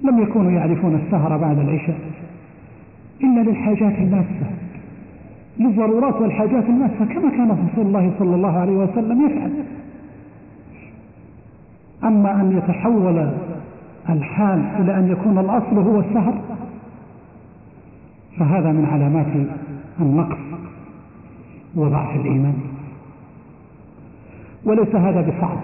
لم 0.03 0.19
يكونوا 0.21 0.51
يعرفون 0.51 0.95
السهر 0.95 1.37
بعد 1.37 1.59
العشاء 1.59 1.99
إلا 3.23 3.41
للحاجات 3.49 3.99
الماسة 3.99 4.49
للضرورات 5.59 6.21
والحاجات 6.21 6.63
الماسة 6.63 7.05
كما 7.05 7.29
كان 7.29 7.51
رسول 7.51 7.85
الله 7.85 8.11
صلى 8.19 8.35
الله 8.35 8.57
عليه 8.59 8.71
وسلم 8.71 9.25
يفعل. 9.25 9.51
أما 12.03 12.41
أن 12.41 12.57
يتحول 12.57 13.29
الحال 14.09 14.59
إلى 14.79 14.97
أن 14.97 15.11
يكون 15.11 15.37
الأصل 15.37 15.77
هو 15.77 15.99
السهر 15.99 16.33
فهذا 18.39 18.71
من 18.71 18.85
علامات 18.85 19.47
النقص 19.99 20.37
وضعف 21.75 22.15
الإيمان. 22.15 22.53
وليس 24.65 24.95
هذا 24.95 25.21
بصعب 25.21 25.57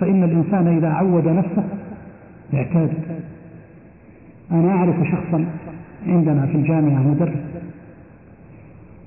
فإن 0.00 0.24
الإنسان 0.24 0.66
إذا 0.66 0.88
عود 0.88 1.28
نفسه 1.28 1.64
اعتاد. 2.54 2.92
أنا 4.52 4.70
أعرف 4.70 4.96
شخصا 4.96 5.46
عندنا 6.06 6.46
في 6.46 6.54
الجامعة 6.54 7.02
مدرس 7.02 7.38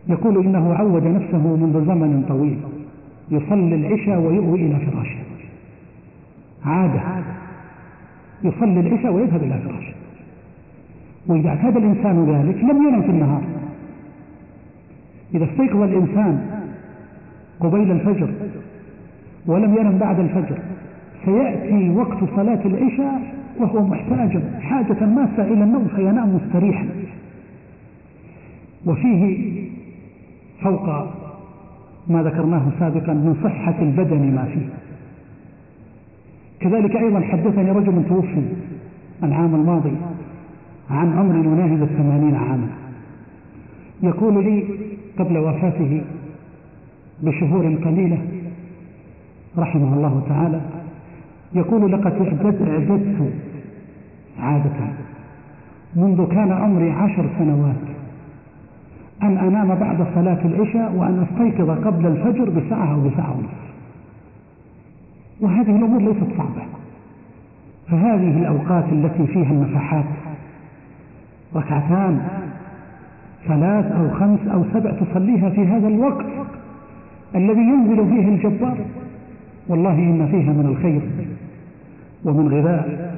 يقول 0.07 0.45
إنه 0.45 0.73
عود 0.73 1.03
نفسه 1.03 1.55
منذ 1.55 1.85
زمن 1.85 2.25
طويل 2.27 2.59
يصلي 3.31 3.75
العشاء 3.75 4.19
ويؤوي 4.19 4.65
إلى 4.65 4.85
فراشه. 4.85 5.19
عادة. 6.65 7.01
يصلي 8.43 8.79
العشاء 8.79 9.11
ويذهب 9.11 9.43
إلى 9.43 9.59
فراشه. 9.59 9.98
وإذا 11.29 11.49
اعتاد 11.49 11.77
الإنسان 11.77 12.25
ذلك 12.25 12.63
لم 12.63 12.87
ينم 12.87 13.01
في 13.01 13.09
النهار. 13.09 13.41
إذا 15.35 15.45
استيقظ 15.45 15.81
الإنسان 15.81 16.45
قبيل 17.59 17.91
الفجر 17.91 18.29
ولم 19.45 19.77
ينم 19.77 19.97
بعد 19.97 20.19
الفجر 20.19 20.57
سيأتي 21.25 21.89
وقت 21.89 22.17
صلاة 22.35 22.59
العشاء 22.65 23.21
وهو 23.59 23.87
محتاج 23.87 24.39
حاجة 24.61 25.05
ماسة 25.05 25.43
إلى 25.43 25.63
النوم 25.63 25.87
فينام 25.95 26.35
مستريحا. 26.35 26.85
وفيه 28.85 29.51
فوق 30.61 30.87
ما 32.07 32.23
ذكرناه 32.23 32.63
سابقا 32.79 33.13
من 33.13 33.35
صحة 33.43 33.75
البدن 33.81 34.35
ما 34.35 34.45
فيه. 34.45 34.69
كذلك 36.59 36.95
أيضا 36.95 37.19
حدثني 37.19 37.71
رجل 37.71 38.03
توفي 38.09 38.41
العام 39.23 39.55
الماضي 39.55 39.91
عن 40.91 41.17
عمر 41.17 41.35
يناهز 41.35 41.81
الثمانين 41.81 42.35
عاما. 42.35 42.67
يقول 44.03 44.43
لي 44.43 44.63
قبل 45.19 45.37
وفاته 45.37 46.01
بشهور 47.23 47.75
قليلة 47.85 48.17
رحمه 49.57 49.93
الله 49.93 50.23
تعالى 50.29 50.61
يقول 51.53 51.91
لقد 51.91 52.13
اعددت 52.67 53.33
عادة. 54.39 54.87
منذ 55.95 56.27
كان 56.27 56.51
عمري 56.51 56.91
عشر 56.91 57.29
سنوات 57.39 57.75
أن 59.23 59.37
أنام 59.37 59.75
بعد 59.75 60.07
صلاة 60.15 60.45
العشاء 60.45 60.93
وأن 60.95 61.27
أستيقظ 61.31 61.69
قبل 61.69 62.05
الفجر 62.05 62.49
بساعة 62.49 62.93
أو 62.93 63.09
بساعة 63.09 63.37
ونصف. 63.37 63.69
وهذه 65.41 65.75
الأمور 65.75 66.01
ليست 66.01 66.37
صعبة. 66.37 66.61
فهذه 67.87 68.37
الأوقات 68.37 68.85
التي 68.91 69.27
فيها 69.27 69.51
النفحات 69.51 70.05
ركعتان. 71.55 72.27
ثلاث 73.47 73.91
أو 73.91 74.09
خمس 74.09 74.39
أو 74.47 74.63
سبع 74.73 74.91
تصليها 74.91 75.49
في 75.49 75.65
هذا 75.65 75.87
الوقت 75.87 76.25
الذي 77.35 77.61
ينزل 77.61 78.09
فيه 78.09 78.27
الجبار. 78.27 78.77
والله 79.67 79.93
إن 79.93 80.27
فيها 80.31 80.53
من 80.53 80.65
الخير 80.65 81.01
ومن 82.23 82.53
غذاء 82.53 83.15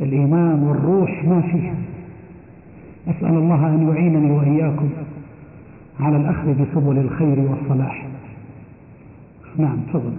الإيمان 0.00 0.62
والروح 0.62 1.24
ما 1.24 1.40
فيها. 1.40 1.74
أسأل 3.08 3.34
الله 3.34 3.66
أن 3.66 3.88
يعينني 3.88 4.30
وإياكم 4.30 4.88
على 6.00 6.16
الأخذ 6.16 6.54
بسبل 6.54 6.98
الخير 6.98 7.40
والصلاح. 7.40 8.06
نعم 9.58 9.78
تفضل. 9.88 10.16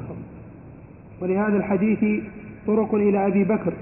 ولهذا 1.22 1.58
الحديث 1.58 2.24
طرق 2.68 2.96
إلى 2.96 3.28
أبي 3.28 3.44
بكر. 3.44 3.74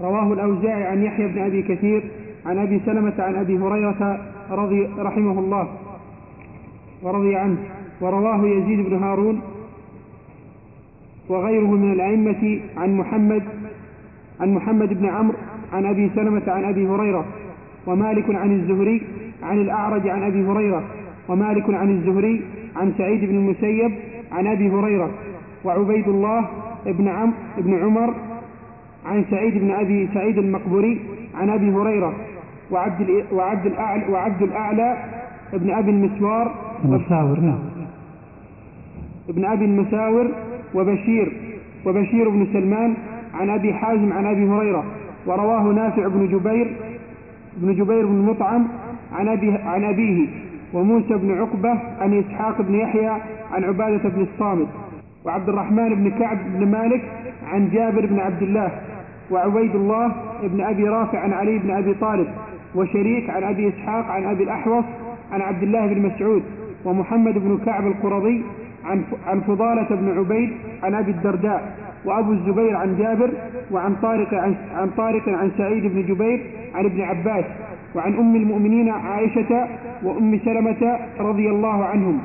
رواه 0.00 0.32
الأوزاعي 0.32 0.84
عن 0.84 1.02
يحيى 1.02 1.28
بن 1.28 1.38
أبي 1.38 1.62
كثير 1.62 2.02
عن 2.46 2.58
أبي 2.58 2.80
سلمة 2.86 3.14
عن 3.18 3.34
أبي 3.34 3.58
هريرة 3.58 4.20
رضي 4.50 4.88
رحمه 4.98 5.38
الله 5.38 5.68
ورضي 7.02 7.36
عنه 7.36 7.56
ورواه 8.00 8.46
يزيد 8.46 8.80
بن 8.80 9.02
هارون 9.02 9.40
وغيره 11.28 11.70
من 11.70 11.92
الأئمة 11.92 12.60
عن 12.76 12.96
محمد 12.96 13.42
عن 14.40 14.54
محمد 14.54 14.88
بن 15.00 15.06
عمرو 15.06 15.36
عن 15.72 15.86
أبي 15.86 16.10
سلمة 16.14 16.42
عن 16.46 16.64
أبي 16.64 16.86
هريرة 16.86 17.24
ومالك 17.86 18.34
عن 18.34 18.52
الزهري 18.52 19.02
عن 19.42 19.58
الأعرج 19.58 20.08
عن 20.08 20.22
أبي 20.22 20.44
هريرة 20.46 20.82
ومالك 21.28 21.74
عن 21.74 21.90
الزهري 21.90 22.42
عن 22.76 22.92
سعيد 22.98 23.24
بن 23.24 23.36
المسيب 23.36 23.92
عن 24.32 24.46
أبي 24.46 24.70
هريرة 24.70 25.10
وعبيد 25.64 26.08
الله 26.08 26.48
بن 26.86 27.08
عم 27.08 27.32
بن 27.58 27.82
عمر 27.82 28.14
عن 29.06 29.24
سعيد 29.30 29.58
بن 29.58 29.70
أبي 29.70 30.08
سعيد 30.14 30.38
المقبري 30.38 31.00
عن 31.34 31.50
أبي 31.50 31.70
هريرة. 31.70 32.14
وعبد 32.72 33.24
وعبد 33.32 33.66
الأعلى 33.66 34.12
وعبد 34.12 34.42
الأعلى 34.42 34.96
ابن 35.54 35.70
أبي 35.70 35.90
المسوار 35.90 36.54
المساور 36.84 37.40
نعم. 37.40 37.58
ابن 39.28 39.44
أبي 39.44 39.64
المساور 39.64 40.30
وبشير 40.74 41.32
وبشير 41.86 42.28
بن 42.28 42.46
سلمان 42.52 42.94
عن 43.34 43.50
أبي 43.50 43.74
حازم 43.74 44.12
عن 44.12 44.26
أبي 44.26 44.48
هريرة 44.48 44.84
ورواه 45.26 45.62
نافع 45.62 46.08
بن 46.08 46.28
جبير 46.28 46.76
بن 47.56 47.74
جبير 47.74 48.06
بن 48.06 48.22
مطعم 48.22 48.68
عن, 49.12 49.28
أبي 49.28 49.50
عن 49.52 49.84
أبيه 49.84 50.28
وموسى 50.72 51.14
بن 51.14 51.38
عقبة 51.38 51.78
عن 52.00 52.18
إسحاق 52.18 52.62
بن 52.62 52.74
يحيى 52.74 53.12
عن 53.52 53.64
عبادة 53.64 54.08
بن 54.08 54.22
الصامت 54.22 54.68
وعبد 55.24 55.48
الرحمن 55.48 55.94
بن 55.94 56.10
كعب 56.10 56.38
بن 56.54 56.66
مالك 56.70 57.02
عن 57.46 57.68
جابر 57.70 58.06
بن 58.06 58.20
عبد 58.20 58.42
الله 58.42 58.70
وعبيد 59.30 59.74
الله 59.74 60.12
بن 60.42 60.60
أبي 60.60 60.88
رافع 60.88 61.18
عن 61.18 61.32
علي 61.32 61.58
بن 61.58 61.70
أبي 61.70 61.94
طالب. 61.94 62.26
وشريك 62.74 63.30
عن 63.30 63.42
أبي 63.44 63.68
إسحاق 63.68 64.04
عن 64.06 64.24
أبي 64.24 64.44
الأحوص 64.44 64.84
عن 65.32 65.40
عبد 65.40 65.62
الله 65.62 65.86
بن 65.86 66.02
مسعود 66.02 66.42
ومحمد 66.84 67.34
بن 67.38 67.58
كعب 67.66 67.86
القرظي 67.86 68.42
عن 68.84 69.02
عن 69.26 69.40
فضالة 69.40 69.86
بن 69.90 70.18
عبيد 70.18 70.50
عن 70.82 70.94
أبي 70.94 71.10
الدرداء 71.10 71.76
وأبو 72.04 72.32
الزبير 72.32 72.76
عن 72.76 72.96
جابر 72.98 73.30
وعن 73.70 73.94
طارق 74.02 74.34
عن, 74.34 74.54
عن 74.74 74.90
طارق 74.90 75.28
عن 75.28 75.50
سعيد 75.58 75.86
بن 75.86 76.02
جبير 76.02 76.40
عن 76.74 76.84
ابن 76.84 77.00
عباس 77.00 77.44
وعن 77.94 78.14
أم 78.14 78.36
المؤمنين 78.36 78.88
عائشة 78.88 79.66
وأم 80.02 80.38
سلمة 80.44 80.98
رضي 81.20 81.50
الله 81.50 81.84
عنهم. 81.84 82.18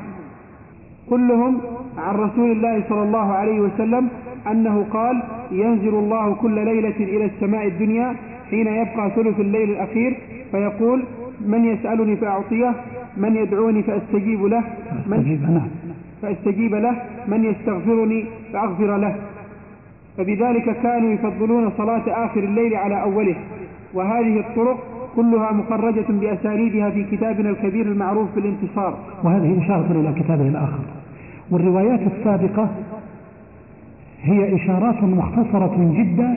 كلهم 1.10 1.60
عن 1.98 2.14
رسول 2.14 2.50
الله 2.52 2.84
صلى 2.88 3.02
الله 3.02 3.32
عليه 3.32 3.60
وسلم 3.60 4.08
أنه 4.50 4.86
قال 4.90 5.22
ينزل 5.52 5.94
الله 5.94 6.34
كل 6.34 6.54
ليلة 6.64 6.96
إلى 7.00 7.24
السماء 7.24 7.66
الدنيا 7.66 8.14
حين 8.50 8.66
يبقى 8.66 9.10
ثلث 9.16 9.40
الليل 9.40 9.70
الأخير 9.70 10.16
فيقول 10.52 11.02
من 11.46 11.64
يسألني 11.64 12.16
فأعطيه 12.16 12.74
من 13.16 13.36
يدعوني 13.36 13.82
فأستجيب 13.82 14.44
له 14.44 14.64
من 15.06 15.62
فأستجيب 16.22 16.74
له 16.74 17.02
من 17.28 17.44
يستغفرني 17.44 18.24
فأغفر 18.52 18.96
له. 18.96 19.16
فبذلك 20.16 20.76
كانوا 20.82 21.12
يفضلون 21.12 21.70
صلاة 21.78 22.26
آخر 22.26 22.40
الليل 22.44 22.74
على 22.74 23.02
أوله. 23.02 23.36
وهذه 23.94 24.40
الطرق 24.40 24.78
كلها 25.16 25.52
مخرجة 25.52 26.04
بأسانيدها 26.08 26.90
في 26.90 27.04
كتابنا 27.04 27.50
الكبير 27.50 27.86
المعروف 27.86 28.28
بالانتصار. 28.34 28.98
وهذه 29.24 29.64
إشارة 29.64 29.92
إلى 29.92 30.22
كتابه 30.22 30.48
الآخر. 30.48 30.80
والروايات 31.50 32.00
السابقة 32.00 32.68
هي 34.22 34.56
إشارات 34.56 35.02
مختصرة 35.02 35.94
جدا 35.96 36.36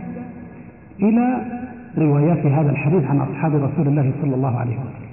إلى 0.99 1.60
روايات 1.97 2.45
هذا 2.45 2.69
الحديث 2.69 3.03
عن 3.05 3.19
أصحاب 3.19 3.55
رسول 3.55 3.87
الله 3.87 4.11
صلى 4.21 4.35
الله 4.35 4.59
عليه 4.59 4.75
وسلم. 4.75 5.11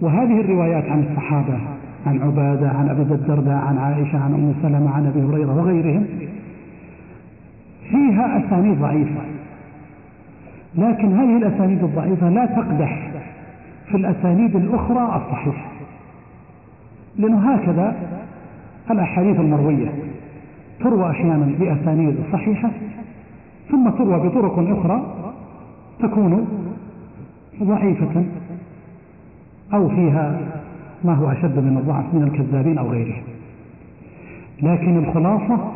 وهذه 0.00 0.40
الروايات 0.40 0.84
عن 0.84 1.06
الصحابة 1.10 1.58
عن 2.06 2.22
عبادة 2.22 2.68
عن 2.68 2.88
أبي 2.88 3.02
الدرداء 3.02 3.54
عن 3.54 3.78
عائشة 3.78 4.18
عن 4.18 4.34
أم 4.34 4.54
سلمة 4.62 4.90
عن 4.90 5.06
أبي 5.06 5.22
هريرة 5.22 5.56
وغيرهم 5.56 6.06
فيها 7.90 8.46
أسانيد 8.46 8.80
ضعيفة. 8.80 9.20
لكن 10.74 11.12
هذه 11.12 11.36
الأسانيد 11.36 11.84
الضعيفة 11.84 12.28
لا 12.28 12.46
تقدح 12.46 13.10
في 13.90 13.96
الأسانيد 13.96 14.56
الأخرى 14.56 15.22
الصحيحة. 15.22 15.70
لأنه 17.18 17.54
هكذا 17.54 17.96
الأحاديث 18.90 19.40
المروية 19.40 19.88
تروى 20.80 21.10
أحيانا 21.10 21.48
بأسانيد 21.58 22.16
صحيحة 22.32 22.70
ثم 23.70 23.90
تروى 23.90 24.28
بطرق 24.28 24.58
أخرى 24.58 25.23
تكون 26.00 26.46
ضعيفة 27.62 28.24
أو 29.74 29.88
فيها 29.88 30.40
ما 31.04 31.14
هو 31.14 31.32
أشد 31.32 31.58
من 31.58 31.76
الضعف 31.76 32.14
من 32.14 32.22
الكذابين 32.22 32.78
أو 32.78 32.90
غيرهم. 32.90 33.22
لكن 34.62 34.96
الخلاصة 34.96 35.72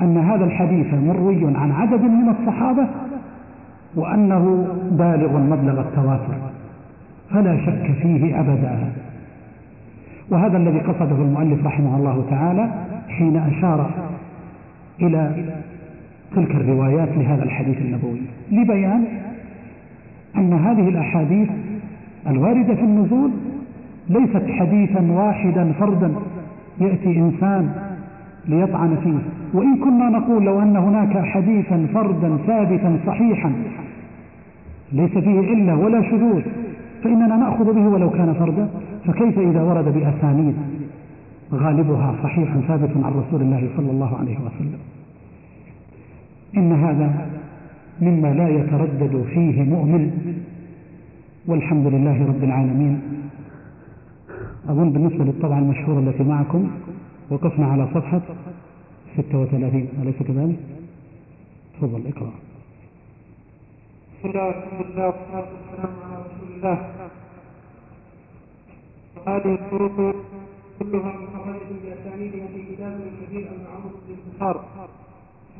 أن 0.00 0.18
هذا 0.18 0.44
الحديث 0.44 0.94
مروي 0.94 1.56
عن 1.56 1.72
عدد 1.72 2.00
من 2.00 2.28
الصحابة 2.28 2.86
وأنه 3.94 4.66
بالغ 4.90 5.38
مبلغ 5.38 5.80
التواتر 5.80 6.34
فلا 7.30 7.66
شك 7.66 7.92
فيه 8.02 8.40
أبدا. 8.40 8.92
وهذا 10.30 10.56
الذي 10.56 10.78
قصده 10.78 11.16
المؤلف 11.16 11.66
رحمه 11.66 11.96
الله 11.96 12.24
تعالى 12.30 12.70
حين 13.08 13.36
أشار 13.36 13.90
إلى 15.00 15.44
تلك 16.36 16.50
الروايات 16.50 17.08
لهذا 17.16 17.42
الحديث 17.42 17.78
النبوي. 17.78 18.20
لبيان 18.52 19.04
أن 20.36 20.52
هذه 20.52 20.88
الأحاديث 20.88 21.48
الواردة 22.26 22.74
في 22.74 22.82
النزول 22.82 23.30
ليست 24.08 24.46
حديثا 24.48 25.12
واحدا 25.12 25.72
فردا 25.80 26.12
يأتي 26.80 27.18
إنسان 27.18 27.70
ليطعن 28.48 28.96
فيه. 29.04 29.18
وإن 29.58 29.76
كنا 29.76 30.08
نقول 30.10 30.44
لو 30.44 30.62
أن 30.62 30.76
هناك 30.76 31.18
حديثا 31.18 31.86
فردا 31.94 32.36
ثابتا 32.46 32.98
صحيحا 33.06 33.52
ليس 34.92 35.10
فيه 35.10 35.40
إلا 35.40 35.74
ولا 35.74 36.02
شذوذ 36.02 36.42
فإننا 37.04 37.36
نأخذ 37.36 37.74
به 37.74 37.88
ولو 37.88 38.10
كان 38.10 38.34
فردا. 38.34 38.68
فكيف 39.06 39.38
إذا 39.38 39.62
ورد 39.62 39.84
بأسانيد 39.84 40.54
غالبها 41.52 42.14
صحيح 42.22 42.48
ثابت 42.68 42.90
عن 43.04 43.12
رسول 43.12 43.40
الله 43.42 43.68
صلى 43.76 43.90
الله 43.90 44.18
عليه 44.18 44.36
وسلم؟ 44.36 44.78
إن 46.56 46.72
هذا 46.72 47.30
مما 48.00 48.28
لا 48.34 48.48
يتردد 48.48 49.24
فيه 49.34 49.62
مؤمن 49.62 50.02
والحمد 51.46 51.86
لله 51.86 52.26
رب 52.26 52.44
العالمين. 52.44 53.02
أظن 54.68 54.92
بالنسبة 54.92 55.24
للطبعة 55.24 55.58
المشهورة 55.58 55.98
التي 55.98 56.22
معكم 56.22 56.70
وقفنا 57.30 57.66
على 57.66 57.88
صفحة 57.94 58.20
36 59.16 59.88
أليس 60.02 60.22
كذلك؟ 60.22 60.56
تفضل 61.74 62.02
اقرأ. 62.06 62.32
بسم 64.24 64.28
الله 64.30 65.06
والصلاة 65.06 65.48
والسلام 65.52 65.92
على 66.04 66.16
رسول 66.26 66.48
الله. 66.56 66.78
وهذه 69.16 69.54
الطرق 69.54 70.14
كلها 70.78 71.12
مخرجة 71.34 71.70
بأسانيدها 71.84 72.46
في 72.46 72.74
كتاب 72.74 73.00
الكبير 73.00 73.48
المعروف 73.52 73.92
بالانتصار 74.08 74.64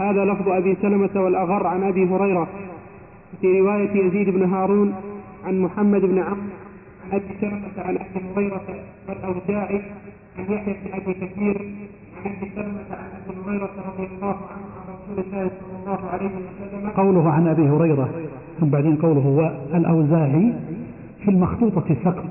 هذا 0.01 0.25
لفظ 0.25 0.49
أبي 0.49 0.77
سلمة 0.83 1.11
والأغر 1.17 1.67
عن 1.67 1.83
أبي 1.83 2.05
هريرة. 2.09 2.49
في 3.41 3.61
رواية 3.61 4.07
يزيد 4.07 4.31
بن 4.31 4.43
هارون 4.43 4.95
عن 5.47 5.61
محمد 5.61 6.01
بن 6.01 6.19
عمرو 6.19 6.41
أبي 7.13 7.25
سلمة 7.41 7.77
عن 7.79 7.97
أبي 7.97 8.21
هريرة 8.37 8.63
والأوزاعي 9.09 9.83
عن 10.39 10.45
يحيى 10.53 10.75
بن 10.75 10.93
أبي 10.93 11.15
كثير 11.15 11.57
عن 12.25 12.33
أبي 12.33 12.51
سلمة 12.57 12.91
عن 12.91 13.09
أبي 13.29 13.37
هريرة 13.47 13.71
رضي 13.89 14.09
الله 14.17 14.37
عنه 14.51 14.67
عن 14.77 14.85
رسول 14.95 15.25
الله 15.25 15.51
صلى 15.61 15.77
الله 15.83 16.11
عليه 16.11 16.27
وسلم. 16.27 16.91
قوله 16.91 17.31
عن 17.31 17.49
أبي 17.49 17.69
هريرة 17.69 18.09
ثم 18.61 18.67
بعدين 18.67 18.97
قوله 18.97 19.27
والأوزاعي 19.27 20.53
في 21.25 21.31
المخطوطة 21.31 21.97
سقط 22.05 22.25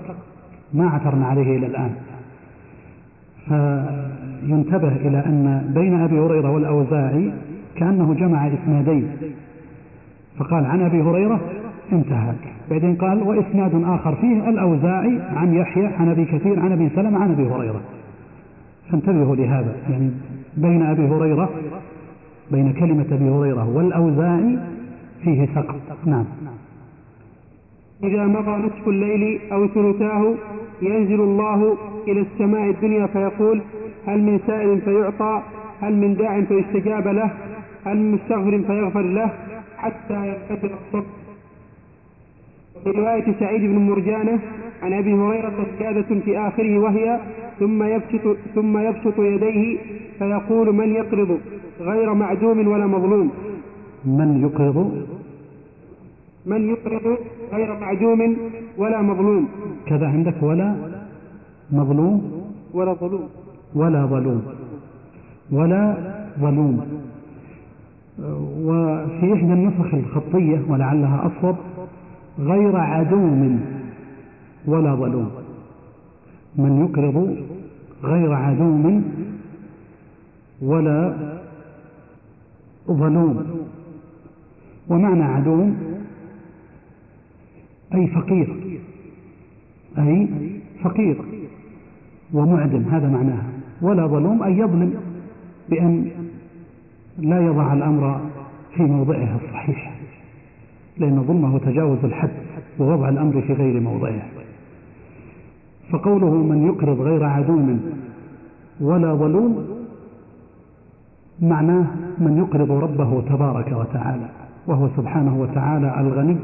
ما 0.73 0.89
عثرنا 0.89 1.27
عليه 1.27 1.57
إلى 1.57 1.67
الآن. 1.67 1.95
فينتبه 3.45 4.95
إلى 4.95 5.17
أن 5.25 5.71
بين 5.75 6.01
أبي 6.01 6.19
هريرة 6.19 6.51
والأوزاعي 6.51 7.31
كأنه 7.75 8.13
جمع 8.13 8.47
إسنادين. 8.47 9.11
فقال 10.39 10.65
عن 10.65 10.81
أبي 10.81 11.01
هريرة 11.01 11.39
انتهى. 11.91 12.33
بعدين 12.69 12.95
قال 12.95 13.23
وإسناد 13.23 13.83
آخر 13.85 14.15
فيه 14.15 14.49
الأوزاعي 14.49 15.19
عن 15.35 15.53
يحيى 15.53 15.85
عن 15.85 16.09
أبي 16.09 16.25
كثير 16.25 16.59
عن 16.59 16.71
أبي 16.71 16.89
سلمة 16.95 17.19
عن 17.23 17.31
أبي 17.31 17.47
هريرة. 17.47 17.81
فانتبهوا 18.91 19.35
لهذا. 19.35 19.75
يعني 19.89 20.11
بين 20.57 20.81
أبي 20.81 21.07
هريرة 21.07 21.49
بين 22.51 22.73
كلمة 22.73 23.05
أبي 23.11 23.29
هريرة 23.29 23.69
والأوزاعي 23.69 24.59
فيه 25.23 25.45
سقط. 25.55 25.75
نعم. 26.05 26.25
إذا 28.03 28.27
مضى 28.27 28.51
نصف 28.51 28.87
الليل 28.87 29.39
أو 29.51 29.67
ثلثاه 29.67 30.33
ينزل 30.81 31.21
الله 31.21 31.77
إلى 32.07 32.21
السماء 32.21 32.69
الدنيا 32.69 33.07
فيقول 33.07 33.61
هل 34.07 34.23
من 34.23 34.39
سائل 34.47 34.81
فيعطى 34.81 35.41
هل 35.81 35.95
من 35.95 36.15
داع 36.15 36.41
فيستجاب 36.41 37.07
له؟ 37.07 37.31
من 37.85 38.11
مستغفر 38.11 38.63
فيغفر 38.67 39.01
له 39.01 39.31
حتى 39.77 40.27
ينفجر 40.27 40.71
الصبح 40.85 41.09
في 42.83 42.89
رواية 42.89 43.39
سعيد 43.39 43.61
بن 43.61 43.77
مرجانة 43.77 44.39
عن 44.81 44.93
أبي 44.93 45.13
هريرة 45.13 45.65
زيادة 45.79 46.19
في 46.25 46.37
آخره 46.37 46.79
وهي 46.79 47.19
ثم 47.59 47.83
يبسط 47.83 48.37
ثم 48.55 48.77
يبسط 48.77 49.19
يديه 49.19 49.77
فيقول 50.19 50.75
من 50.75 50.89
يقرض؟ 50.95 51.39
غير 51.81 52.13
معدوم 52.13 52.67
ولا 52.67 52.87
مظلوم. 52.87 53.31
من 54.05 54.41
يقرض؟ 54.43 55.05
من 56.45 56.69
يقرض؟ 56.69 57.17
غير 57.53 57.79
معدوم 57.79 58.37
ولا 58.77 59.01
مظلوم. 59.01 59.47
كذا 59.85 60.07
عندك 60.07 60.43
ولا 60.43 60.75
مظلوم 61.71 62.41
ولا 62.73 62.93
ظلوم. 62.93 63.29
ولا 63.75 64.05
ظلوم. 64.05 64.43
ولا 65.51 65.97
ظلوم. 66.39 67.03
وفي 68.19 69.33
إحدى 69.33 69.53
النسخ 69.53 69.93
الخطية 69.93 70.61
ولعلها 70.67 71.27
أصوب 71.27 71.55
غير 72.39 72.77
عدوم 72.77 73.65
ولا 74.65 74.95
ظلوم. 74.95 75.31
من 76.55 76.81
يقرض 76.85 77.37
غير 78.03 78.33
عدوم 78.33 79.03
ولا 80.61 81.15
ظلوم. 82.87 83.45
ومعنى 84.89 85.23
عدوم 85.23 85.77
أي 87.93 88.07
فقير 88.07 88.77
أي 89.97 90.27
فقير 90.83 91.21
ومعدم 92.33 92.83
هذا 92.83 93.09
معناها. 93.09 93.49
ولا 93.81 94.07
ظلوم 94.07 94.43
أي 94.43 94.57
يظلم 94.57 94.93
بأن 95.69 96.11
لا 97.17 97.45
يضع 97.45 97.73
الأمر 97.73 98.21
في 98.75 98.83
موضعه 98.83 99.37
الصحيح 99.43 99.93
لأن 100.97 101.23
ظلمه 101.23 101.59
تجاوز 101.59 101.97
الحد 102.03 102.29
ووضع 102.79 103.09
الأمر 103.09 103.41
في 103.41 103.53
غير 103.53 103.79
موضعه 103.79 104.21
فقوله 105.91 106.33
من 106.33 106.67
يقرض 106.67 107.01
غير 107.01 107.23
عدوم 107.23 107.81
ولا 108.81 109.13
ظلوم 109.13 109.67
معناه 111.41 111.85
من 112.17 112.37
يقرض 112.37 112.71
ربه 112.71 113.21
تبارك 113.21 113.71
وتعالى 113.71 114.29
وهو 114.67 114.89
سبحانه 114.97 115.41
وتعالى 115.41 115.99
الغني 115.99 116.37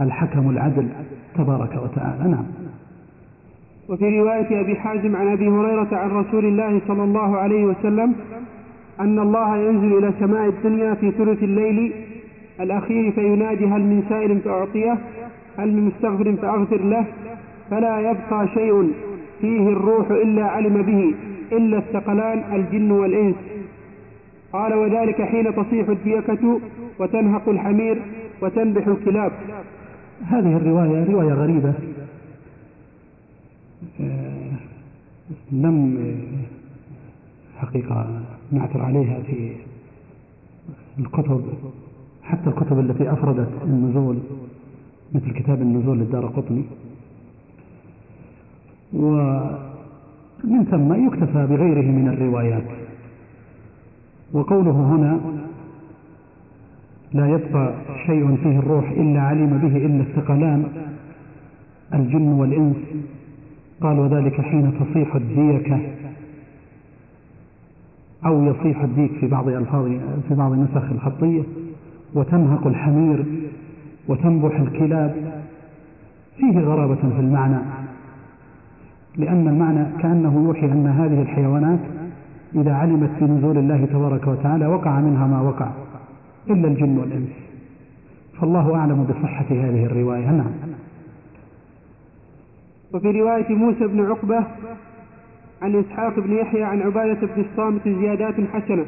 الحكم 0.00 0.50
العدل 0.50 0.88
تبارك 1.34 1.82
وتعالى. 1.82 2.28
نعم. 2.28 2.44
وفي 3.88 4.20
رواية 4.20 4.60
أبي 4.60 4.76
حازم 4.76 5.16
عن 5.16 5.32
أبي 5.32 5.48
هريرة 5.48 5.96
عن 5.96 6.10
رسول 6.10 6.44
الله 6.44 6.80
صلى 6.88 7.04
الله 7.04 7.36
عليه 7.36 7.64
وسلم 7.64 8.14
أن 9.00 9.18
الله 9.18 9.56
ينزل 9.56 9.98
إلى 9.98 10.12
سماء 10.20 10.48
الدنيا 10.48 10.94
في 10.94 11.10
ثلث 11.10 11.42
الليل 11.42 11.92
الأخير 12.60 13.12
فينادي 13.12 13.66
هل 13.66 13.80
من 13.80 14.02
سائل 14.08 14.40
فأعطيه 14.40 14.98
هل 15.58 15.72
من 15.72 15.82
مستغفر 15.82 16.36
فأغفر 16.36 16.82
له 16.82 17.06
فلا 17.70 18.00
يبقى 18.00 18.48
شيء 18.54 18.92
فيه 19.40 19.68
الروح 19.68 20.10
إلا 20.10 20.44
علم 20.44 20.82
به 20.82 21.14
إلا 21.56 21.78
الثقلان 21.78 22.54
الجن 22.54 22.90
والإنس. 22.90 23.34
قال 24.52 24.74
وذلك 24.74 25.22
حين 25.22 25.54
تصيح 25.54 25.88
الديكة 25.88 26.60
وتنهق 26.98 27.48
الحمير 27.48 28.02
وتنبح 28.42 28.86
الكلاب. 28.86 29.32
هذه 30.26 30.56
الرواية 30.56 31.04
رواية 31.12 31.32
غريبة. 31.32 31.74
آه، 34.00 34.56
لم 35.52 35.98
حقيقة. 37.58 38.20
نعثر 38.52 38.82
عليها 38.82 39.18
في 39.22 39.52
الكتب 40.98 41.44
حتى 42.22 42.50
الكتب 42.50 42.78
التي 42.78 43.12
أفردت 43.12 43.48
النزول 43.64 44.18
مثل 45.14 45.32
كتاب 45.32 45.62
النزول 45.62 45.98
للدار 45.98 46.26
قطني. 46.26 46.62
ومن 48.94 50.64
ثم 50.70 51.06
يكتفى 51.06 51.46
بغيره 51.46 51.90
من 51.90 52.08
الروايات. 52.08 52.64
وقوله 54.32 54.70
هنا 54.70 55.20
لا 57.12 57.28
يبقى 57.28 57.74
شيء 58.06 58.36
فيه 58.36 58.58
الروح 58.58 58.90
إلا 58.90 59.20
علم 59.20 59.58
به 59.58 59.76
إلا 59.86 60.02
الثقلان 60.02 60.66
الجن 61.94 62.28
والإنس. 62.28 62.76
قال 63.80 63.98
وذلك 63.98 64.40
حين 64.40 64.72
تصيح 64.80 65.14
الديكة. 65.14 65.80
أو 68.26 68.44
يصيح 68.44 68.82
الديك 68.82 69.12
في 69.12 69.26
بعض 69.26 69.48
ألفاظ 69.48 69.84
في 70.28 70.34
بعض 70.34 70.52
النسخ 70.52 70.90
الخطية 70.92 71.42
وتنهق 72.14 72.66
الحمير 72.66 73.24
وتنبح 74.08 74.60
الكلاب. 74.60 75.42
فيه 76.36 76.60
غرابة 76.60 76.94
في 76.94 77.20
المعنى 77.20 77.58
لأن 79.16 79.48
المعنى 79.48 79.86
كأنه 80.02 80.44
يوحي 80.44 80.66
أن 80.66 80.86
هذه 80.86 81.22
الحيوانات 81.22 81.78
إذا 82.54 82.72
علمت 82.72 83.10
بنزول 83.20 83.58
الله 83.58 83.84
تبارك 83.84 84.26
وتعالى 84.26 84.66
وقع 84.66 85.00
منها 85.00 85.26
ما 85.26 85.40
وقع 85.40 85.70
إلا 86.50 86.68
الجن 86.68 86.98
والإنس. 86.98 87.28
فالله 88.40 88.74
أعلم 88.74 89.04
بصحة 89.04 89.46
هذه 89.50 89.84
الرواية. 89.84 90.30
نعم. 90.30 90.50
وفي 92.94 93.20
رواية 93.20 93.54
موسى 93.54 93.86
بن 93.86 94.06
عقبة 94.06 94.44
عن 95.62 95.76
إسحاق 95.76 96.20
بن 96.20 96.32
يحيى 96.32 96.62
عن 96.62 96.82
عبادة 96.82 97.26
بن 97.26 97.44
الصامت 97.50 97.88
زيادات 97.88 98.34
حسنة 98.52 98.86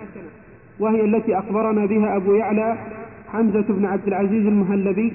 وهي 0.81 1.05
التي 1.05 1.39
أخبرنا 1.39 1.87
بها 1.87 2.17
أبو 2.17 2.35
يعلى 2.35 2.77
حمزة 3.33 3.65
بن 3.69 3.85
عبد 3.85 4.07
العزيز 4.07 4.47
المهلبي 4.47 5.13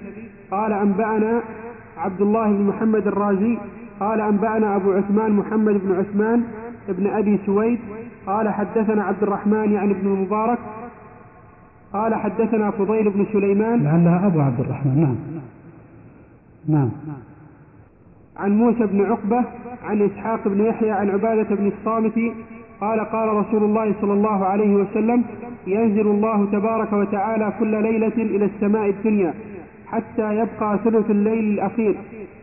قال 0.52 0.74
أنبأنا 0.74 1.42
عبد 1.98 2.22
الله 2.22 2.52
بن 2.52 2.64
محمد 2.68 3.08
الرازي 3.08 3.58
قال 4.00 4.22
أنبأنا 4.22 4.76
أبو 4.76 4.92
عثمان 4.92 5.32
محمد 5.32 5.74
بن 5.74 5.96
عثمان 5.96 6.44
بن 6.88 7.08
أبي 7.08 7.40
سويد 7.46 7.80
قال 8.26 8.50
حدثنا 8.50 9.04
عبد 9.04 9.24
الرحمن 9.24 9.72
يعني 9.72 9.92
ابن 9.92 10.08
المبارك 10.08 10.60
قال 11.94 12.16
حدثنا 12.16 12.72
فضيل 12.72 13.10
بن 13.10 13.26
سليمان. 13.34 13.84
لعلها 13.84 14.28
أبو 14.28 14.40
عبد 14.40 14.60
الرحمن 14.60 15.02
نعم. 15.02 15.16
نعم. 16.68 16.90
عن 18.38 18.58
موسى 18.58 18.86
بن 18.86 19.06
عقبة 19.06 19.44
عن 19.84 20.02
إسحاق 20.02 20.48
بن 20.48 20.66
يحيى 20.66 20.92
عن 20.92 21.10
عبادة 21.10 21.56
بن 21.56 21.68
الصامت 21.68 22.14
قال 22.82 23.00
قال 23.00 23.30
رسول 23.30 23.64
الله 23.64 23.94
صلى 24.02 24.14
الله 24.14 24.46
عليه 24.46 24.76
وسلم 24.76 25.24
ينزل 25.68 26.08
الله 26.08 26.46
تبارك 26.52 26.94
وتعالى 26.94 27.54
كل 27.60 27.84
ليلة 27.84 28.14
إلى 28.18 28.46
السماء 28.46 28.90
الدنيا 28.90 29.34
حتى 29.88 30.36
يبقى 30.36 30.80
ثلث 30.84 31.10
الليل 31.12 31.54
الأخير 31.54 31.96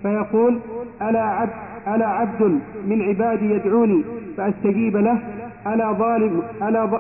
فيقول 0.03 0.59
ألا 1.03 1.23
عبد 1.23 1.51
ألا 1.89 2.07
عبد 2.07 2.61
من 2.89 3.03
عبادي 3.03 3.51
يدعوني 3.55 4.03
فأستجيب 4.37 4.97
له 4.97 5.19
ألا 5.67 5.93
ظالم 5.93 6.43
ألا 6.63 6.87
ظ... 6.87 6.95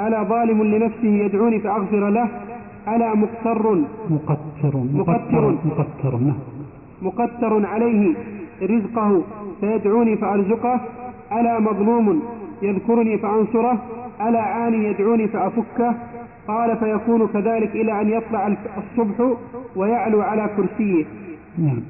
ألا 0.00 0.22
ظالم 0.22 0.62
لنفسه 0.62 1.08
يدعوني 1.08 1.60
فأغفر 1.60 2.08
له 2.10 2.28
ألا 2.88 3.14
مقتر 3.14 3.74
مقتر 4.10 4.76
مقتر. 4.94 5.54
مقتر 5.64 6.16
نعم. 6.16 6.26
مقتر 6.26 6.61
عليه 7.64 8.14
رزقه 8.62 9.22
فيدعوني 9.60 10.16
فأرزقه 10.16 10.80
ألا 11.32 11.60
مظلوم 11.60 12.22
يذكرني 12.62 13.18
فأنصره 13.18 13.78
ألا 14.20 14.40
عاني 14.40 14.84
يدعوني 14.84 15.28
فأفكه؟ 15.28 15.94
قال 16.48 16.76
فيكون 16.76 17.26
كذلك 17.26 17.70
إلى 17.74 18.00
أن 18.00 18.10
يطلع 18.10 18.56
الصبح 18.78 19.36
ويعلو 19.76 20.20
على 20.20 20.50
كرسيه. 20.56 21.04
نعم. 21.58 21.80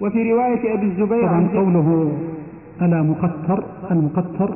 وفي 0.00 0.32
رواية 0.32 0.74
أبي 0.74 0.86
الزبير 0.86 1.22
طبعا 1.22 1.34
عن 1.34 1.48
قوله 1.48 2.12
ألا 2.82 3.02
مقتر 3.02 3.64
المقتر 3.90 4.54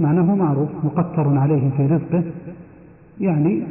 معناه 0.00 0.34
معروف 0.34 0.68
مقتر 0.84 1.38
عليه 1.38 1.70
في 1.76 1.86
رزقه 1.86 2.22
يعني 3.20 3.62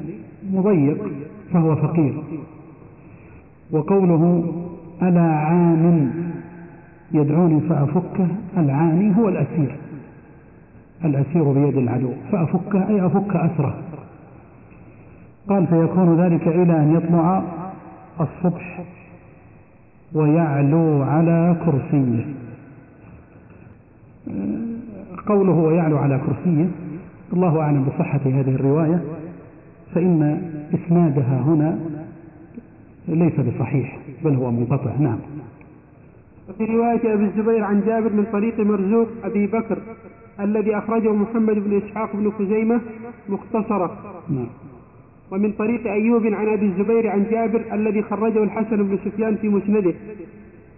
مضيق 0.53 1.12
فهو 1.53 1.75
فقير. 1.75 2.13
وقوله 3.71 4.53
ألا 5.01 5.21
عان 5.21 6.12
يدعوني 7.12 7.60
فأفكه 7.60 8.27
العاني 8.57 9.17
هو 9.17 9.29
الأسير. 9.29 9.75
الأسير 11.05 11.51
بيد 11.51 11.77
العدو 11.77 12.12
فأفكه 12.31 12.88
أي 12.89 13.05
أفك 13.05 13.36
أسره. 13.36 13.73
قال 15.49 15.67
فيكون 15.67 16.21
ذلك 16.21 16.47
إلى 16.47 16.77
أن 16.77 16.95
يطلع 16.95 17.43
الصبح 18.21 18.84
ويعلو 20.13 21.03
على 21.03 21.55
كرسيه. 21.65 22.25
قوله 25.27 25.51
ويعلو 25.51 25.97
على 25.97 26.19
كرسيه 26.19 26.67
الله 27.34 27.62
أعلم 27.62 27.84
بصحة 27.84 28.19
هذه 28.25 28.55
الرواية 28.55 29.01
فإن 29.95 30.41
إسنادها 30.73 31.41
هنا 31.41 31.79
ليس 33.15 33.39
بصحيح 33.39 34.00
بل 34.24 34.36
هو 34.36 34.52
منقطع 34.52 34.91
نعم. 35.00 35.19
وفي 36.50 36.65
رواية 36.65 37.13
أبي 37.13 37.24
الزبير 37.24 37.63
عن 37.63 37.82
جابر 37.86 38.13
من 38.13 38.26
طريق 38.32 38.60
مرزوق 38.60 39.08
أبي 39.24 39.47
بكر 39.47 39.78
الذي 40.39 40.78
أخرجه 40.78 41.13
محمد 41.13 41.56
بن 41.56 41.78
إسحاق 41.78 42.15
بن 42.15 42.32
خزيمة 42.32 42.82
مختصرة. 43.30 43.97
نعم. 44.30 44.47
ومن 45.32 45.52
طريق 45.52 45.88
أيوب 45.88 46.26
عن 46.26 46.47
أبي 46.47 46.65
الزبير 46.65 47.10
عن 47.10 47.26
جابر 47.32 47.62
الذي 47.74 48.02
خرجه 48.02 48.43
الحسن 48.43 48.78
بن 48.84 48.97
سفيان 49.06 49.36
في 49.36 49.50
مسنده. 49.50 49.93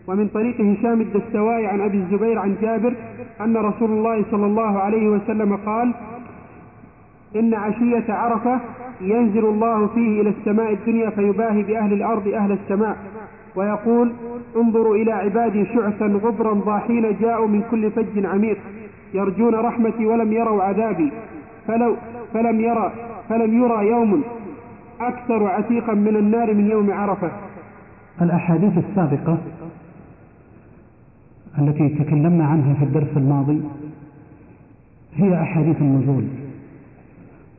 ومن 0.07 0.27
طريق 0.27 0.61
هشام 0.61 1.01
الدستوائي 1.01 1.65
عن 1.65 1.81
أبي 1.81 1.97
الزبير 1.97 2.39
عن 2.39 2.55
جابر 2.61 2.93
أن 3.41 3.57
رسول 3.57 3.91
الله 3.91 4.25
صلى 4.31 4.45
الله 4.45 4.79
عليه 4.79 5.07
وسلم 5.07 5.55
قال 5.55 5.93
إن 7.35 7.53
عشية 7.53 8.13
عرفة 8.13 8.59
ينزل 9.01 9.45
الله 9.45 9.87
فيه 9.87 10.21
إلى 10.21 10.29
السماء 10.29 10.73
الدنيا 10.73 11.09
فيباهي 11.09 11.63
بأهل 11.63 11.93
الأرض 11.93 12.27
أهل 12.27 12.51
السماء 12.51 12.97
ويقول 13.55 14.13
انظروا 14.55 14.95
إلى 14.95 15.11
عبادي 15.11 15.65
شعثا 15.65 16.05
غبرا 16.05 16.53
ضاحين 16.53 17.17
جاءوا 17.21 17.47
من 17.47 17.63
كل 17.71 17.91
فج 17.91 18.25
عميق 18.25 18.57
يرجون 19.13 19.55
رحمتي 19.55 20.05
ولم 20.05 20.33
يروا 20.33 20.63
عذابي 20.63 21.11
فلو 21.67 21.95
فلم 22.33 22.59
يرى 22.59 22.91
فلم 23.29 23.63
يرى 23.63 23.87
يوم 23.87 24.23
أكثر 25.01 25.47
عتيقا 25.47 25.93
من 25.93 26.15
النار 26.15 26.53
من 26.53 26.71
يوم 26.71 26.91
عرفة 26.91 27.31
الأحاديث 28.21 28.77
السابقة 28.77 29.37
التي 31.59 31.89
تكلمنا 31.89 32.45
عنها 32.45 32.73
في 32.73 32.83
الدرس 32.83 33.17
الماضي 33.17 33.61
هي 35.15 35.41
أحاديث 35.41 35.81
النزول. 35.81 36.23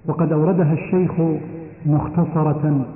وقد 0.07 0.33
أوردها 0.33 0.73
الشيخ 0.73 1.13
مختصرة 1.87 2.87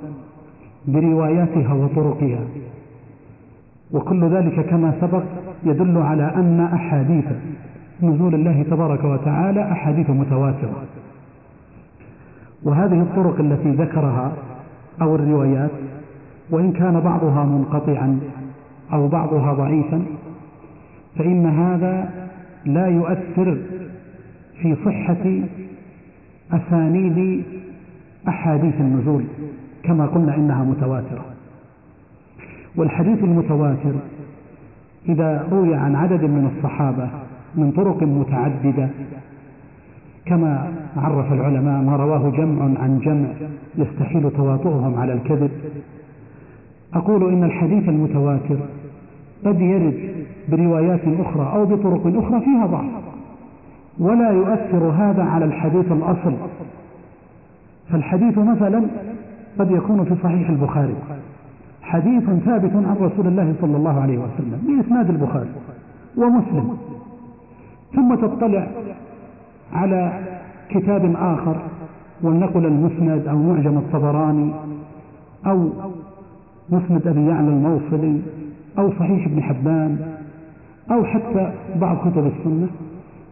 برواياتها 0.87 1.73
وطرقها. 1.73 2.39
وكل 3.91 4.23
ذلك 4.29 4.65
كما 4.65 4.93
سبق 5.01 5.23
يدل 5.63 5.97
على 5.97 6.23
أن 6.35 6.69
أحاديث 6.73 7.25
نزول 8.03 8.35
الله 8.35 8.63
تبارك 8.63 9.03
وتعالى 9.03 9.71
أحاديث 9.71 10.09
متواترة. 10.09 10.83
وهذه 12.63 13.01
الطرق 13.01 13.39
التي 13.39 13.71
ذكرها 13.71 14.31
أو 15.01 15.15
الروايات 15.15 15.71
وإن 16.51 16.71
كان 16.71 16.99
بعضها 16.99 17.43
منقطعا 17.45 18.19
أو 18.93 19.07
بعضها 19.07 19.53
ضعيفا 19.53 20.01
فإن 21.15 21.45
هذا 21.45 22.09
لا 22.65 22.87
يؤثر 22.87 23.57
في 24.61 24.75
صحة 24.85 25.41
أسانيد 26.51 27.43
أحاديث 28.27 28.75
النزول 28.79 29.23
كما 29.83 30.05
قلنا 30.05 30.35
إنها 30.35 30.63
متواترة. 30.63 31.25
والحديث 32.75 33.23
المتواتر 33.23 33.93
إذا 35.09 35.47
روي 35.51 35.75
عن 35.75 35.95
عدد 35.95 36.23
من 36.23 36.51
الصحابة 36.55 37.09
من 37.55 37.71
طرق 37.71 38.03
متعددة 38.03 38.89
كما 40.25 40.71
عرف 40.97 41.33
العلماء 41.33 41.81
ما 41.81 41.95
رواه 41.95 42.29
جمع 42.29 42.63
عن 42.63 42.99
جمع 42.99 43.27
يستحيل 43.77 44.31
تواطؤهم 44.31 44.99
على 44.99 45.13
الكذب. 45.13 45.51
أقول 46.93 47.33
إن 47.33 47.43
الحديث 47.43 47.89
المتواتر 47.89 48.57
قد 49.45 49.61
يرد 49.61 50.25
بروايات 50.49 51.01
أخرى 51.19 51.51
أو 51.53 51.65
بطرق 51.65 52.07
أخرى 52.07 52.41
فيها 52.41 52.65
ضعف. 52.65 53.08
ولا 53.99 54.31
يؤثر 54.31 54.83
هذا 54.83 55.23
على 55.23 55.45
الحديث 55.45 55.91
الأصل. 55.91 56.33
فالحديث 57.89 58.37
مثلا 58.37 58.83
قد 59.59 59.71
يكون 59.71 60.03
في 60.03 60.15
صحيح 60.23 60.49
البخاري. 60.49 60.95
حديث 61.81 62.23
ثابت 62.23 62.71
عن 62.75 62.95
رسول 63.01 63.27
الله 63.27 63.53
صلى 63.61 63.77
الله 63.77 64.01
عليه 64.01 64.17
وسلم 64.17 64.61
بإسناد 64.67 65.09
البخاري 65.09 65.49
ومسلم. 66.17 66.77
ثم 67.95 68.15
تطلع 68.15 68.67
على 69.73 70.19
كتاب 70.69 71.15
آخر 71.15 71.55
ولنقل 72.21 72.65
المسند 72.65 73.27
أو 73.27 73.37
معجم 73.37 73.77
الطبراني 73.77 74.51
أو 75.45 75.69
مسند 76.69 77.07
أبي 77.07 77.25
يعلى 77.25 77.47
الموصلي 77.47 78.21
أو 78.77 78.91
صحيح 78.91 79.25
ابن 79.25 79.41
حبان 79.41 79.97
أو 80.91 81.03
حتى 81.03 81.51
بعض 81.81 81.97
كتب 81.97 82.25
السنة. 82.25 82.67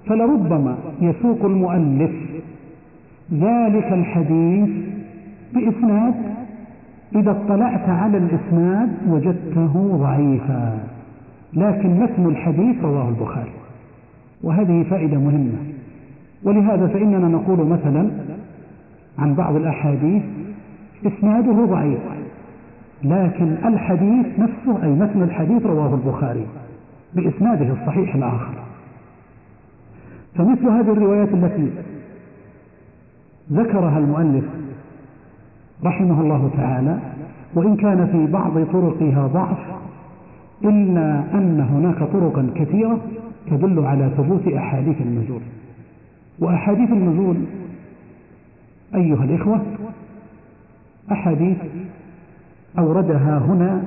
فلربما 0.10 0.78
يسوق 1.02 1.46
المؤلف 1.46 2.12
ذلك 3.34 3.94
الحديث 3.94 4.70
بإسناد 5.54 6.14
إذا 7.16 7.32
اطلعت 7.32 7.90
على 7.90 8.18
الإسناد 8.18 8.90
وجدته 9.08 9.98
ضعيفا. 9.98 10.80
لكن 11.54 11.90
متن 11.90 12.26
الحديث 12.26 12.84
رواه 12.84 13.10
البخاري 13.10 13.52
وهذه 14.44 14.84
فائدة 14.90 15.18
مهمة. 15.18 15.58
ولهذا 16.44 16.88
فإننا 16.88 17.28
نقول 17.28 17.68
مثلا 17.68 18.10
عن 19.20 19.34
بعض 19.34 19.56
الأحاديث 19.56 20.24
إسناده 21.06 21.66
ضعيف 21.66 22.00
لكن 23.04 23.56
الحديث 23.66 24.26
نفسه 24.40 24.84
أي 24.84 24.90
متن 24.90 25.22
الحديث 25.22 25.66
رواه 25.66 25.94
البخاري 25.96 26.46
بإسناده 27.16 27.74
الصحيح 27.74 28.16
الآخر. 28.16 28.67
فمثل 30.38 30.68
هذه 30.68 30.92
الروايات 30.92 31.30
التي 31.34 31.72
ذكرها 33.52 33.98
المؤلف 33.98 34.46
رحمه 35.84 36.22
الله 36.22 36.50
تعالى 36.58 37.00
وإن 37.56 37.76
كان 37.76 38.08
في 38.08 38.32
بعض 38.32 38.52
طرقها 38.74 39.28
ضعف 39.28 39.58
إلا 40.64 41.24
أن 41.34 41.60
هناك 41.60 42.12
طرقا 42.12 42.50
كثيرة 42.56 43.00
تدل 43.52 43.80
على 43.86 44.12
ثبوت 44.18 44.48
أحاديث 44.48 45.02
النزول. 45.02 45.42
وأحاديث 46.40 46.92
النزول 46.92 47.38
أيها 48.96 49.24
الإخوة 49.24 49.62
أحاديث 51.12 51.58
أوردها 52.80 53.38
هنا 53.38 53.84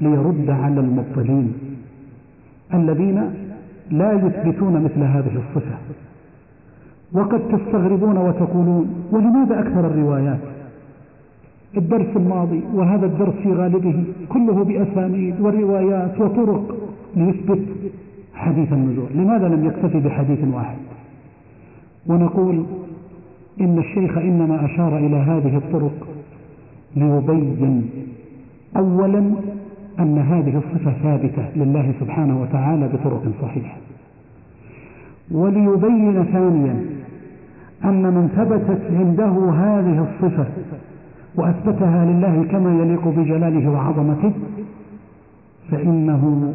ليرد 0.00 0.50
على 0.50 0.80
المبطلين 0.80 1.52
الذين 2.74 3.43
لا 3.90 4.12
يثبتون 4.12 4.84
مثل 4.84 5.00
هذه 5.00 5.42
الصفة. 5.48 5.76
وقد 7.12 7.40
تستغربون 7.48 8.16
وتقولون 8.16 8.94
ولماذا 9.12 9.60
أكثر 9.60 9.86
الروايات؟ 9.86 10.38
الدرس 11.76 12.16
الماضي 12.16 12.62
وهذا 12.74 13.06
الدرس 13.06 13.34
في 13.42 13.52
غالبه 13.52 14.04
كله 14.28 14.64
بأسانيد 14.64 15.40
وروايات 15.40 16.20
وطرق 16.20 16.76
ليثبت 17.16 17.62
حديث 18.34 18.72
النزول 18.72 19.06
لماذا 19.14 19.48
لم 19.48 19.66
يكتفي 19.66 20.00
بحديث 20.00 20.38
واحد؟ 20.54 20.76
ونقول 22.06 22.64
إن 23.60 23.78
الشيخ 23.78 24.18
إنما 24.18 24.64
أشار 24.64 24.98
إلى 24.98 25.16
هذه 25.16 25.56
الطرق 25.56 26.06
ليبين 26.96 27.90
أولا 28.76 29.34
أن 30.00 30.18
هذه 30.18 30.58
الصفة 30.58 30.92
ثابتة 31.02 31.48
لله 31.56 31.94
سبحانه 32.00 32.42
وتعالى 32.42 32.88
بطرق 32.88 33.22
صحيحة. 33.42 33.76
وليبين 35.30 36.24
ثانيا 36.24 36.76
أن 37.84 38.02
من 38.02 38.28
ثبتت 38.36 38.80
عنده 38.90 39.52
هذه 39.52 40.06
الصفة 40.08 40.46
وأثبتها 41.34 42.04
لله 42.04 42.44
كما 42.50 42.82
يليق 42.82 43.08
بجلاله 43.08 43.70
وعظمته 43.70 44.32
فإنه 45.70 46.54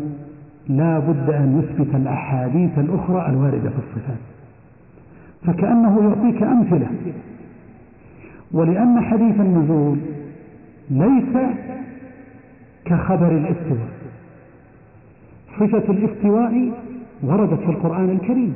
لا 0.69 0.99
بد 0.99 1.29
أن 1.29 1.59
يثبت 1.59 1.95
الأحاديث 1.95 2.79
الأخرى 2.79 3.29
الواردة 3.29 3.69
في 3.69 3.77
الصفات. 3.77 4.19
فكأنه 5.45 6.01
يعطيك 6.09 6.43
أمثلة. 6.43 6.87
ولأن 8.51 9.01
حديث 9.01 9.39
النزول 9.39 9.97
ليس 10.89 11.35
كخبر 12.85 13.31
الاستواء. 13.31 13.89
صفة 15.59 15.91
الاستواء 15.93 16.71
وردت 17.23 17.59
في 17.59 17.69
القرآن 17.69 18.09
الكريم 18.09 18.53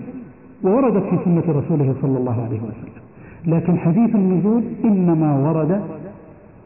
ووردت 0.63 1.03
في 1.03 1.17
سنة 1.25 1.43
رسوله 1.47 1.95
صلى 2.01 2.17
الله 2.17 2.43
عليه 2.43 2.59
وسلم. 2.59 3.03
لكن 3.45 3.77
حديث 3.77 4.15
النزول 4.15 4.63
إنما 4.83 5.37
ورد 5.37 5.81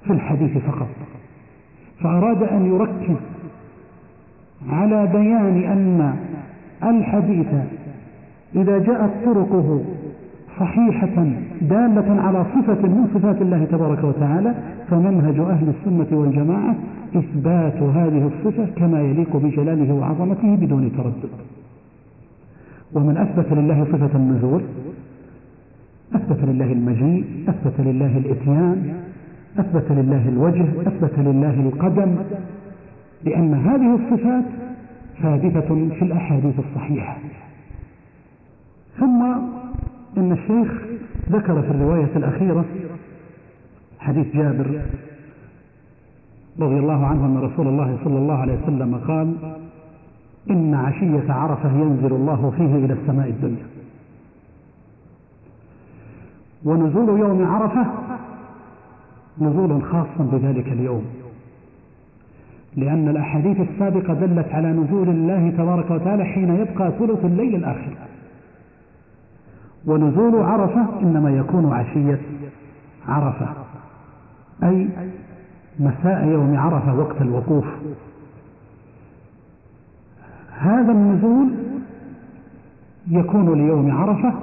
في 0.05 0.13
الحديث 0.13 0.57
فقط. 0.57 0.87
فأراد 1.99 2.43
أن 2.43 2.65
يركز 2.65 3.17
على 4.69 5.07
بيان 5.07 5.63
أن 5.63 6.15
الحديث 6.83 7.47
إذا 8.55 8.77
جاءت 8.77 9.11
طرقه 9.25 9.81
صحيحة 10.59 11.25
دالة 11.61 12.21
على 12.21 12.45
صفة 12.55 12.87
من 12.87 13.07
صفات 13.13 13.41
الله 13.41 13.65
تبارك 13.65 14.03
وتعالى 14.03 14.55
فمنهج 14.89 15.39
أهل 15.39 15.69
السنة 15.69 16.19
والجماعة 16.19 16.75
إثبات 17.15 17.81
هذه 17.81 18.31
الصفة 18.31 18.65
كما 18.75 19.01
يليق 19.01 19.37
بجلاله 19.37 19.93
وعظمته 19.93 20.55
بدون 20.55 20.91
تردد. 20.97 21.29
ومن 22.93 23.17
أثبت 23.17 23.53
لله 23.53 23.83
صفة 23.83 24.17
النزول 24.17 24.61
أثبت 26.15 26.43
لله 26.43 26.71
المجيء 26.71 27.25
أثبت 27.47 27.79
لله 27.79 28.17
الإتيان 28.17 28.93
أثبت 29.59 29.91
لله 29.91 30.29
الوجه 30.29 30.65
أثبت 30.87 31.19
لله 31.19 31.59
القدم 31.59 32.15
لأن 33.23 33.53
هذه 33.53 33.95
الصفات 33.95 34.45
ثابتة 35.21 35.89
في 35.99 36.01
الأحاديث 36.01 36.59
الصحيحة. 36.59 37.17
ثم 38.99 39.35
إن 40.17 40.31
الشيخ 40.31 40.81
ذكر 41.29 41.61
في 41.61 41.71
الرواية 41.71 42.09
الأخيرة 42.15 42.65
حديث 43.99 44.35
جابر 44.35 44.81
رضي 46.59 46.79
الله 46.79 47.05
عنه 47.05 47.25
أن 47.25 47.37
رسول 47.37 47.67
الله 47.67 47.97
صلى 48.03 48.17
الله 48.17 48.35
عليه 48.37 48.57
وسلم 48.63 48.95
قال 48.95 49.33
إن 50.49 50.73
عشية 50.73 51.33
عرفة 51.33 51.71
ينزل 51.71 52.13
الله 52.13 52.53
فيه 52.57 52.75
إلى 52.85 52.93
السماء 52.93 53.29
الدنيا. 53.29 53.65
ونزول 56.65 57.19
يوم 57.19 57.45
عرفة 57.45 57.85
نزول 59.41 59.83
خاص 59.83 60.07
بذلك 60.19 60.67
اليوم. 60.67 61.05
لأن 62.75 63.07
الأحاديث 63.09 63.57
السابقة 63.59 64.13
دلت 64.13 64.47
على 64.51 64.67
نزول 64.71 65.09
الله 65.09 65.49
تبارك 65.57 65.91
وتعالى 65.91 66.25
حين 66.25 66.49
يبقى 66.55 66.91
ثلث 66.99 67.25
الليل 67.25 67.55
الآخر. 67.55 67.91
ونزول 69.85 70.41
عرفة 70.41 70.85
إنما 71.01 71.29
يكون 71.29 71.73
عشية 71.73 72.19
عرفة. 73.07 73.47
أي 74.63 74.89
مساء 75.79 76.27
يوم 76.27 76.57
عرفة 76.57 76.99
وقت 76.99 77.21
الوقوف. 77.21 77.65
هذا 80.59 80.91
النزول 80.91 81.49
يكون 83.07 83.53
ليوم 83.53 83.91
عرفة 83.91 84.33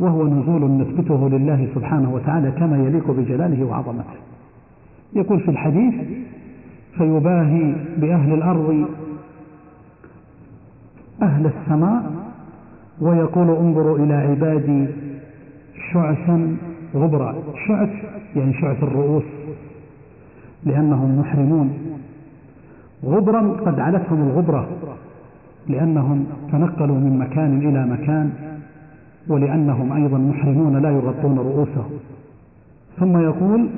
وهو 0.00 0.26
نزول 0.26 0.70
نثبته 0.70 1.28
لله 1.28 1.68
سبحانه 1.74 2.14
وتعالى 2.14 2.50
كما 2.50 2.78
يليق 2.78 3.10
بجلاله 3.10 3.64
وعظمته. 3.64 4.18
يقول 5.12 5.40
في 5.40 5.50
الحديث 5.50 5.94
فيباهي 6.96 7.74
بأهل 7.96 8.34
الأرض 8.34 8.88
أهل 11.22 11.46
السماء 11.46 12.23
ويقول 13.00 13.50
انظروا 13.50 13.98
إلى 13.98 14.14
عبادي 14.14 14.86
شعثا 15.92 16.56
غبرا. 16.94 17.34
شعث 17.66 17.90
يعني 18.36 18.52
شعث 18.52 18.82
الرؤوس 18.82 19.24
لأنهم 20.64 21.18
محرمون. 21.18 21.78
غبرا 23.04 23.40
قد 23.40 23.80
علتهم 23.80 24.22
الغبرة 24.22 24.68
لأنهم 25.68 26.26
تنقلوا 26.52 26.96
من 26.96 27.18
مكان 27.18 27.58
إلى 27.58 27.86
مكان 27.86 28.30
ولأنهم 29.28 29.92
أيضا 29.92 30.18
محرمون 30.18 30.82
لا 30.82 30.90
يغطون 30.90 31.38
رؤوسهم. 31.38 31.90
ثم 32.98 33.18
يقول 33.18 33.68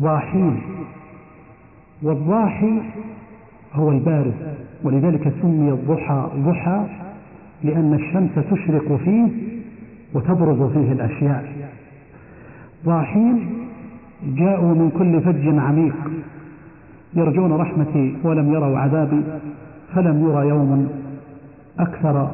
ضاحين. 0.00 0.60
والضاحي 2.02 2.80
هو 3.74 3.90
البارز 3.90 4.32
ولذلك 4.84 5.32
سمي 5.42 5.70
الضحى 5.70 6.28
ضحى 6.36 6.86
لأن 7.64 7.94
الشمس 7.94 8.44
تشرق 8.50 8.96
فيه 9.04 9.28
وتبرز 10.14 10.72
فيه 10.72 10.92
الأشياء. 10.92 11.52
ضاحين 12.84 13.48
جاءوا 14.26 14.74
من 14.74 14.90
كل 14.98 15.20
فج 15.20 15.58
عميق 15.58 15.94
يرجون 17.14 17.52
رحمتي 17.52 18.16
ولم 18.24 18.52
يروا 18.52 18.78
عذابي 18.78 19.22
فلم 19.94 20.28
يرى 20.28 20.48
يوم 20.48 20.88
أكثر 21.78 22.30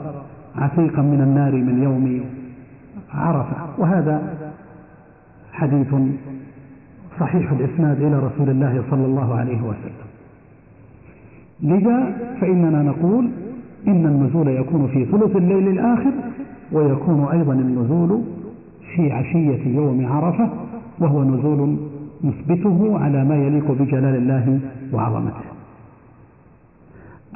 عتيقا 0.56 1.02
من 1.02 1.20
النار 1.20 1.52
من 1.52 1.82
يوم 1.82 2.24
عرفة. 3.14 3.56
وهذا 3.78 4.22
حديث 5.52 5.94
صحيح 7.20 7.52
الإسناد 7.52 8.02
إلى 8.02 8.18
رسول 8.18 8.50
الله 8.50 8.82
صلى 8.90 9.04
الله 9.04 9.34
عليه 9.34 9.62
وسلم. 9.62 10.04
لذا 11.62 12.16
فإننا 12.40 12.82
نقول 12.82 13.30
إن 13.88 14.06
النزول 14.06 14.48
يكون 14.48 14.86
في 14.86 15.04
ثلث 15.04 15.36
الليل 15.36 15.68
الآخر 15.68 16.12
ويكون 16.72 17.24
أيضا 17.32 17.52
النزول 17.52 18.22
في 18.94 19.12
عشية 19.12 19.76
يوم 19.76 20.06
عرفة 20.06 20.50
وهو 20.98 21.24
نزول 21.24 21.76
نثبته 22.24 22.98
على 22.98 23.24
ما 23.24 23.36
يليق 23.36 23.72
بجلال 23.72 24.16
الله 24.16 24.60
وعظمته. 24.92 25.44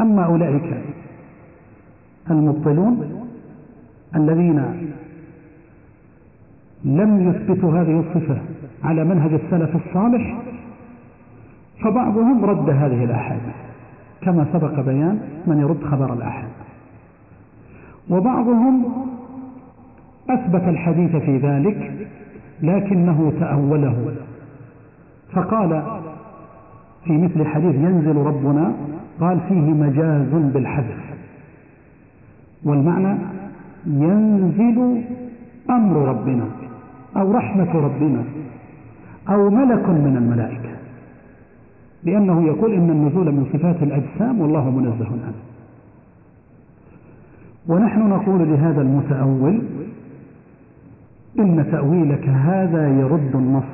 أما 0.01 0.25
أولئك 0.25 0.85
المبطلون 2.31 3.25
الذين 4.17 4.65
لم 6.85 7.29
يثبتوا 7.29 7.73
هذه 7.81 8.01
الصفة 8.01 8.39
على 8.85 9.05
منهج 9.05 9.33
السلف 9.33 9.77
الصالح 9.77 10.39
فبعضهم 11.83 12.45
رد 12.45 12.71
هذه 12.71 13.05
الأحاديث. 13.05 13.68
كما 14.23 14.47
سبق 14.53 14.81
بيان 14.81 15.21
من 15.47 15.61
يرد 15.61 15.85
خبر 15.85 16.12
الأحد. 16.12 16.49
وبعضهم 18.11 18.85
أثبت 20.31 20.62
الحديث 20.62 21.16
في 21.16 21.39
ذلك 21.39 22.09
لكنه 22.62 23.33
تأوله. 23.41 24.14
فقال 25.33 25.83
في 27.05 27.12
مثل 27.12 27.47
حديث 27.47 27.75
ينزل 27.75 28.16
ربنا 28.16 28.73
قال 29.21 29.41
فيه 29.49 29.61
مجاز 29.61 30.35
بالحذف. 30.53 31.14
والمعنى 32.64 33.19
ينزل 33.87 35.03
أمر 35.71 35.97
ربنا 36.09 36.45
أو 37.16 37.33
رحمة 37.33 37.75
ربنا 37.75 38.25
أو 39.29 39.51
ملك 39.51 39.89
من 39.89 40.16
الملائكة. 40.16 40.68
لأنه 42.05 42.47
يقول 42.47 42.73
إن 42.73 42.91
النزول 42.91 43.33
من 43.33 43.47
صفات 43.53 43.83
الأجسام 43.83 44.41
والله 44.41 44.71
منزه 44.71 45.09
عنه. 45.11 45.35
ونحن 47.69 48.09
نقول 48.09 48.49
لهذا 48.49 48.83
المتأول 48.83 49.63
إن 51.39 51.69
تأويلك 51.73 52.29
هذا 52.29 52.89
يرد 52.89 53.35
النص 53.35 53.65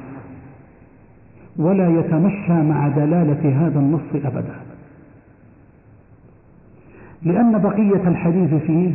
ولا 1.56 1.88
يتمشى 1.88 2.52
مع 2.52 2.88
دلالة 2.88 3.66
هذا 3.66 3.78
النص 3.78 4.24
أبدا. 4.24 4.54
لأن 7.22 7.58
بقية 7.58 8.08
الحديث 8.08 8.54
فيه 8.54 8.92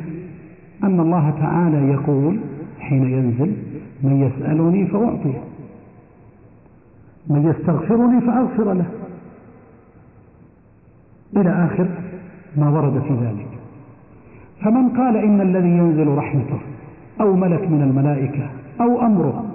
أن 0.84 1.00
الله 1.00 1.30
تعالى 1.30 1.92
يقول 1.92 2.40
حين 2.80 3.04
ينزل 3.04 3.54
من 4.04 4.22
يسألني 4.22 4.88
فأعطيه 4.88 5.40
من 7.28 7.46
يستغفرني 7.50 8.22
فأغفر 8.22 8.74
له. 8.74 8.86
إلى 11.42 11.50
آخر 11.50 11.88
ما 12.58 12.70
ورد 12.70 13.02
في 13.02 13.14
ذلك. 13.14 13.48
فمن 14.62 14.90
قال 14.90 15.18
إن 15.18 15.42
الذي 15.42 15.70
ينزل 15.70 16.08
رحمته 16.08 16.60
أو 17.22 17.36
ملك 17.36 17.72
من 17.72 17.82
الملائكة 17.82 18.50
أو 18.82 19.02
أمره 19.02 19.46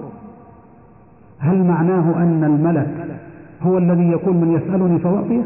هل 1.39 1.65
معناه 1.65 2.23
أن 2.23 2.45
الملك 2.45 3.19
هو 3.63 3.79
الذي 3.79 4.09
يقول 4.09 4.37
من 4.37 4.53
يسألني 4.53 4.99
فأعطيه 4.99 5.43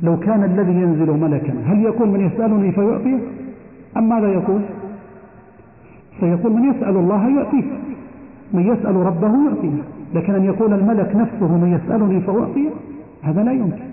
لو 0.00 0.18
كان 0.18 0.44
الذي 0.44 0.72
ينزل 0.72 1.10
ملكا 1.10 1.54
هل 1.66 1.80
يقول 1.80 2.08
من 2.08 2.20
يسألني 2.20 2.72
فيعطيه؟ 2.72 3.18
أم 3.96 4.08
ماذا 4.08 4.28
يقول؟ 4.28 4.60
سيقول 6.20 6.52
من 6.52 6.70
يسأل 6.70 6.96
الله 6.96 7.28
يعطيه 7.28 7.64
من 8.52 8.62
يسأل 8.62 8.96
ربه 8.96 9.44
يعطيه 9.46 9.82
لكن 10.14 10.34
أن 10.34 10.44
يقول 10.44 10.72
الملك 10.72 11.16
نفسه 11.16 11.56
من 11.56 11.72
يسألني 11.72 12.20
فأعطيه 12.20 12.70
هذا 13.22 13.42
لا 13.42 13.52
يمكن. 13.52 13.91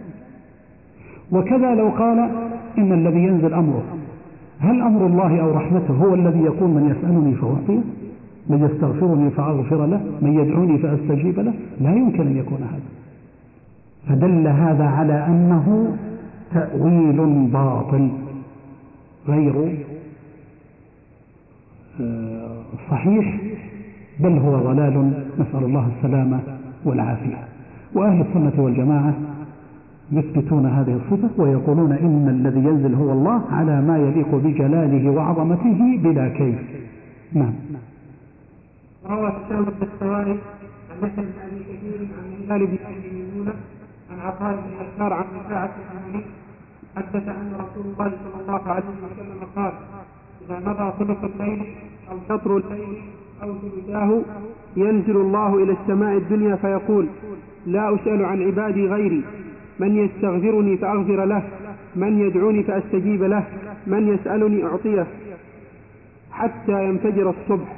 وكذا 1.32 1.76
لو 1.76 1.90
قال 1.90 2.30
إن 2.78 2.94
الذي 2.94 3.20
ينزل 3.20 3.54
أمره. 3.54 3.84
هل 4.60 4.82
أمر 4.82 5.06
الله 5.06 5.42
أو 5.42 5.52
رحمته 5.52 5.94
هو 5.94 6.14
الذي 6.14 6.40
يقول 6.40 6.70
من 6.70 6.96
يسألني 6.96 7.36
فأعطيه؟ 7.36 7.80
من 8.50 8.70
يستغفرني 8.72 9.30
فأغفر 9.30 9.86
له؟ 9.86 10.02
من 10.22 10.40
يدعوني 10.40 10.78
فأستجيب 10.78 11.40
له؟ 11.40 11.54
لا 11.82 11.94
يمكن 11.94 12.28
أن 12.28 12.38
يكون 12.38 12.58
هذا. 12.58 12.90
فدل 14.08 14.48
هذا 14.48 14.86
على 14.86 15.26
أنه 15.28 15.96
تأويل 16.54 17.50
باطل. 17.54 18.10
غير 19.28 19.78
صحيح 22.92 23.38
بل 24.20 24.38
هو 24.38 24.58
ضلال. 24.58 25.14
نسأل 25.40 25.64
الله 25.64 25.90
السلامة 25.98 26.40
والعافية. 26.86 27.38
وأهل 27.94 28.22
السنة 28.22 28.64
والجماعة 28.64 29.14
يثبتون 30.12 30.66
هذه 30.66 30.96
الصفة 30.96 31.30
ويقولون 31.38 31.92
إن 31.92 32.30
الذي 32.30 32.60
ينزل 32.60 32.96
هو 32.96 33.12
الله 33.12 33.42
على 33.52 33.82
ما 33.82 33.98
يليق 33.98 34.36
بجلاله 34.36 35.10
وعظمته 35.10 36.00
بلا 36.04 36.30
كيف. 36.30 36.60
نعم. 37.34 37.54
روى 39.10 39.30
هشام 39.30 39.64
بن 39.64 39.88
السواري 39.94 40.38
عن 40.92 41.10
يحيى 41.10 41.26
أبي 41.46 41.64
كثير 41.64 42.08
عن 42.18 42.58
هلال 42.58 42.68
بن 42.68 42.78
أبي 42.86 43.10
ميمونة 43.14 43.54
عن 44.12 44.20
عطاء 44.20 44.54
بن 44.56 44.86
يسار 44.86 45.14
عن 45.14 45.26
رفاعه 45.40 45.72
بن 46.14 46.22
حدث 46.96 47.28
أن 47.28 47.54
رسول 47.54 47.86
الله 47.94 48.12
صلى 48.24 48.42
الله 48.42 48.62
عليه 48.68 48.84
وسلم 48.84 49.40
قال 49.56 49.74
إذا 50.46 50.60
مضى 50.60 50.94
ثلث 51.00 51.24
الليل 51.24 51.66
أو 52.12 52.18
شطر 52.30 52.58
الليل 52.58 52.98
أو 53.44 53.54
ثلثاه 53.62 54.22
ينزل 54.78 55.18
الله 55.18 55.64
إلى 55.64 55.72
السماء 55.82 56.18
الدنيا 56.18 56.56
فيقول 56.56 57.08
لا 57.66 57.96
أسأل 57.96 58.26
عن 58.26 58.42
عبادي 58.42 58.88
غيري 58.88 59.24
من 59.80 59.96
يستغفرني 59.96 60.78
فأغفر 60.78 61.26
له 61.26 61.44
من 61.96 62.20
يدعوني 62.20 62.64
فأستجيب 62.64 63.24
له 63.24 63.44
من 63.88 64.14
يسألني 64.14 64.66
أعطيه 64.66 65.08
حتى 66.32 66.86
ينفجر 66.86 67.30
الصبح. 67.30 67.76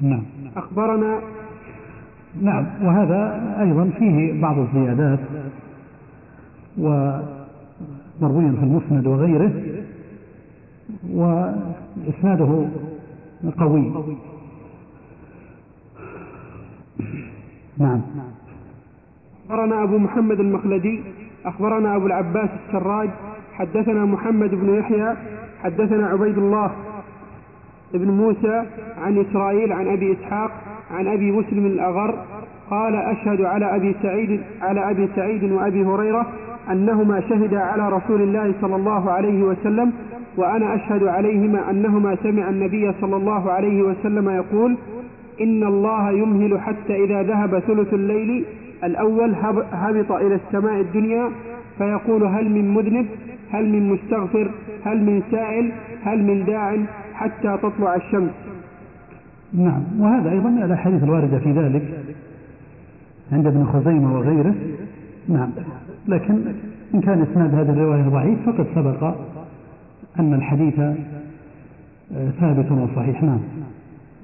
نعم. 0.00 0.22
أخبرنا 0.56 1.20
نعم 2.42 2.66
وهذا 2.82 3.56
أيضا 3.60 3.90
فيه 3.98 4.40
بعض 4.40 4.58
الزيادات 4.58 5.18
ومروي 6.78 8.50
في 8.50 8.62
المسند 8.62 9.06
وغيره 9.06 9.52
وإسناده 11.10 12.68
قوي. 13.58 13.92
نعم. 17.78 18.00
أخبرنا 19.50 19.82
أبو 19.82 19.98
محمد 19.98 20.40
المخلدي 20.40 21.00
أخبرنا 21.44 21.96
أبو 21.96 22.06
العباس 22.06 22.48
السراج 22.66 23.08
حدثنا 23.54 24.04
محمد 24.04 24.50
بن 24.50 24.74
يحيى 24.74 25.14
حدثنا 25.62 26.06
عبيد 26.06 26.38
الله 26.38 26.70
بن 27.94 28.10
موسى 28.10 28.64
عن 29.02 29.18
إسرائيل 29.18 29.72
عن 29.72 29.88
أبي 29.88 30.12
إسحاق 30.12 30.50
عن 30.90 31.06
أبي 31.06 31.32
مسلم 31.32 31.66
الأغر 31.66 32.14
قال 32.70 32.94
أشهد 32.94 33.40
على 33.40 33.76
أبي 33.76 33.96
سعيد 34.02 34.40
على 34.62 34.90
أبي 34.90 35.08
سعيد 35.16 35.52
وأبي 35.52 35.84
هريرة 35.84 36.26
أنهما 36.70 37.20
شهدا 37.20 37.60
على 37.60 37.88
رسول 37.88 38.22
الله 38.22 38.54
صلى 38.60 38.76
الله 38.76 39.10
عليه 39.10 39.42
وسلم 39.42 39.92
وأنا 40.36 40.74
أشهد 40.74 41.04
عليهما 41.04 41.70
أنهما 41.70 42.16
سمع 42.22 42.48
النبي 42.48 42.92
صلى 43.00 43.16
الله 43.16 43.52
عليه 43.52 43.82
وسلم 43.82 44.28
يقول 44.28 44.76
إن 45.40 45.64
الله 45.64 46.10
يمهل 46.10 46.60
حتى 46.60 47.04
إذا 47.04 47.22
ذهب 47.22 47.58
ثلث 47.58 47.94
الليل 47.94 48.44
الأول 48.84 49.34
هبط 49.72 50.12
إلى 50.12 50.34
السماء 50.34 50.80
الدنيا 50.80 51.30
فيقول 51.78 52.24
هل 52.24 52.50
من 52.50 52.74
مذنب 52.74 53.06
هل 53.50 53.68
من 53.68 53.88
مستغفر 53.88 54.50
هل 54.84 55.04
من 55.04 55.22
سائل 55.30 55.72
هل 56.02 56.22
من 56.22 56.44
داع 56.44 56.76
حتى 57.14 57.58
تطلع 57.62 57.94
الشمس. 57.94 58.30
نعم 59.52 59.82
وهذا 59.98 60.30
أيضا 60.30 60.50
من 60.50 60.62
الأحاديث 60.62 61.02
الواردة 61.02 61.38
في 61.38 61.52
ذلك 61.52 61.82
عند 63.32 63.46
ابن 63.46 63.64
خزيمة 63.64 64.18
وغيره. 64.18 64.54
نعم 65.28 65.50
لكن 66.08 66.38
إن 66.94 67.00
كان 67.00 67.22
إسناد 67.22 67.54
هذه 67.54 67.70
الرواية 67.70 68.02
ضعيف 68.02 68.38
فقد 68.46 68.66
سبق 68.74 69.14
أن 70.20 70.34
الحديث 70.34 70.78
آه، 70.78 72.30
ثابت 72.40 72.72
وصحيح. 72.72 73.22
نعم. 73.22 73.40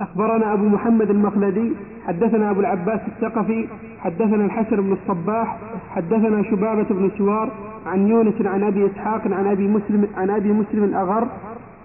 أخبرنا 0.01 0.53
أبو 0.53 0.65
محمد 0.69 1.11
المخلدي 1.11 1.73
حدثنا 2.07 2.51
أبو 2.51 2.61
العباس 2.61 3.01
الثقفي 3.07 3.67
حدثنا 4.01 4.45
الحسن 4.45 4.77
بن 4.77 4.93
الصباح 4.93 5.57
حدثنا 5.95 6.43
شبابة 6.43 6.87
بن 6.91 7.11
سوار 7.19 7.51
عن 7.87 8.09
يونس 8.09 8.35
عن 8.47 8.63
أبي 8.63 8.87
إسحاق 8.87 9.23
عن 9.25 9.47
أبي 9.47 9.69
مسلم 9.69 10.07
عن 10.17 10.31
أبي 10.31 10.53
مسلم 10.53 10.85
الأغر 10.85 11.29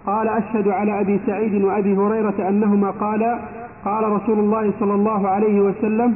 قال 0.06 0.28
أشهد 0.28 0.68
على 0.68 1.02
أبي 1.02 1.20
سعيد 1.26 1.64
وأبي 1.64 1.98
هريرة 1.98 2.50
أنهما 2.50 2.92
قالا 2.92 3.40
قال 3.86 4.12
رسول 4.12 4.40
الله 4.40 4.74
صلى 4.80 4.94
الله 4.94 5.28
عليه 5.28 5.62
وسلم 5.62 6.16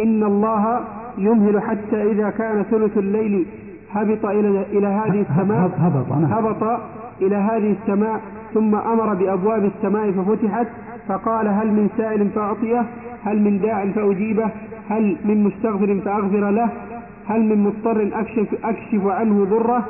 إن 0.00 0.24
الله 0.24 0.80
يمهل 1.18 1.60
حتى 1.62 2.02
إذا 2.12 2.30
كان 2.30 2.62
ثلث 2.70 2.98
الليل 2.98 3.46
هبط 3.92 4.26
إلى 4.26 4.62
إلى 4.72 4.86
هذه 4.86 5.24
السماء 5.30 5.70
هبط. 5.78 6.12
هبط 6.12 6.80
إلى 7.22 7.36
هذه 7.36 7.76
السماء 7.82 8.20
ثم 8.54 8.74
أمر 8.74 9.14
بأبواب 9.14 9.64
السماء 9.64 10.12
ففتحت 10.12 10.66
فقال 11.08 11.48
هل 11.48 11.66
من 11.66 11.88
سائل 11.96 12.28
فأعطيه 12.28 12.86
هل 13.24 13.42
من 13.42 13.58
داع 13.58 13.90
فأجيبه 13.90 14.50
هل 14.88 15.16
من 15.24 15.44
مستغفر 15.44 16.00
فأغفر 16.04 16.50
له 16.50 16.68
هل 17.26 17.40
من 17.44 17.58
مضطر 17.58 18.10
أكشف, 18.20 18.64
أكشف 18.64 19.06
عنه 19.06 19.44
ضره 19.44 19.84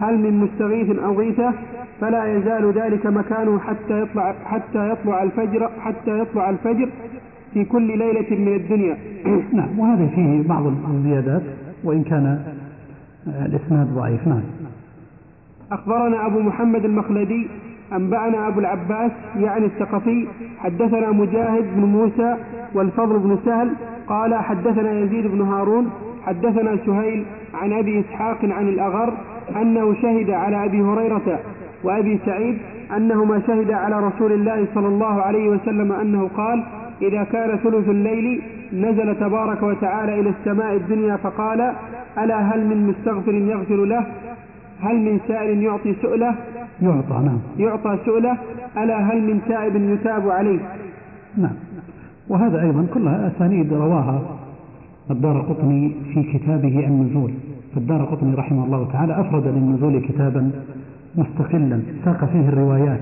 هل 0.00 0.18
من 0.18 0.38
مستغيث 0.38 0.98
أغيثه؟ 0.98 1.52
فلا 2.00 2.36
يزال 2.36 2.72
ذلك 2.72 3.06
مكانه 3.06 3.58
حتى 3.58 4.02
يطلع 4.02 4.34
حتى 4.44 4.90
يطلع 4.90 5.22
الفجر 5.22 5.70
حتى 5.80 6.18
يطلع 6.18 6.50
الفجر 6.50 6.88
في 7.54 7.64
كل 7.64 7.98
ليلة 7.98 8.30
من 8.30 8.54
الدنيا. 8.54 8.96
نعم 9.58 9.78
وهذا 9.78 10.06
فيه 10.06 10.48
بعض 10.48 10.66
الزيادات 10.66 11.42
وإن 11.84 12.02
كان 12.02 12.40
الإسناد 13.26 13.94
ضعيف. 13.94 14.28
نعم. 14.28 14.42
أخبرنا 15.72 16.26
أبو 16.26 16.40
محمد 16.40 16.84
المخلدي 16.84 17.48
أنبأنا 17.96 18.48
أبو 18.48 18.60
العباس 18.60 19.12
يعني 19.36 19.66
الثقفي 19.66 20.28
حدثنا 20.58 21.10
مجاهد 21.10 21.64
بن 21.76 21.84
موسى 21.84 22.36
والفضل 22.74 23.18
بن 23.18 23.38
سهل 23.44 23.72
قال 24.06 24.34
حدثنا 24.34 24.92
يزيد 25.00 25.26
بن 25.26 25.40
هارون 25.40 25.90
حدثنا 26.26 26.76
سهيل 26.86 27.24
عن 27.54 27.72
أبي 27.72 28.00
إسحاق 28.00 28.38
عن 28.44 28.68
الأغر 28.68 29.12
أنه 29.56 29.94
شهد 29.94 30.30
على 30.30 30.64
أبي 30.64 30.82
هريرة 30.82 31.38
وأبي 31.84 32.18
سعيد 32.26 32.58
أنهما 32.96 33.42
شهدا 33.46 33.76
على 33.76 34.06
رسول 34.06 34.32
الله 34.32 34.66
صلى 34.74 34.88
الله 34.88 35.22
عليه 35.22 35.48
وسلم 35.48 35.92
أنه 35.92 36.28
قال 36.36 36.64
إذا 37.02 37.24
كان 37.24 37.58
ثلث 37.58 37.88
الليل 37.88 38.42
نزل 38.72 39.14
تبارك 39.14 39.62
وتعالى 39.62 40.20
إلى 40.20 40.28
السماء 40.30 40.76
الدنيا 40.76 41.16
فقال 41.16 41.72
ألا 42.18 42.40
هل 42.40 42.66
من 42.66 42.86
مستغفر 42.86 43.34
يغفر 43.34 43.84
له؟ 43.84 44.06
هل 44.80 44.96
من 44.96 45.20
سائل 45.28 45.62
يعطي 45.62 45.94
سؤله؟ 46.02 46.34
يعطى 46.82 47.24
نعم. 47.24 47.38
يعطى 47.58 47.98
سؤله 48.04 48.38
ألا 48.76 48.98
هل 48.98 49.22
من 49.22 49.40
تائب 49.48 49.76
يتاب 49.76 50.28
عليه 50.28 50.60
نعم. 51.36 51.54
وهذا 52.28 52.62
أيضا 52.62 52.86
كلها 52.94 53.32
أسانيد 53.36 53.72
رواها 53.72 54.22
الدار 55.10 55.40
قطني 55.40 55.92
في 56.14 56.22
كتابه 56.22 56.86
النزول. 56.86 57.32
فالدار 57.74 58.04
قطني 58.04 58.34
رحمه 58.34 58.64
الله 58.64 58.88
تعالى 58.92 59.20
أفرد 59.20 59.46
للنزول 59.46 60.00
كتابا 60.00 60.50
مستقلا 61.16 61.80
ساق 62.04 62.24
فيه 62.24 62.48
الروايات 62.48 63.00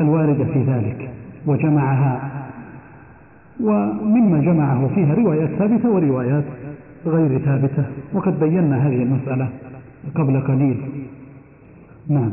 الواردة 0.00 0.44
في 0.44 0.62
ذلك 0.62 1.10
وجمعها. 1.46 2.30
ومما 3.60 4.40
جمعه 4.40 4.88
فيها 4.94 5.14
روايات 5.14 5.48
ثابتة 5.48 5.90
وروايات 5.90 6.44
غير 7.06 7.38
ثابتة 7.38 7.84
وقد 8.12 8.40
بينا 8.40 8.88
هذه 8.88 9.02
المسألة 9.02 9.48
قبل 10.14 10.40
قليل. 10.40 10.76
نعم. 12.08 12.32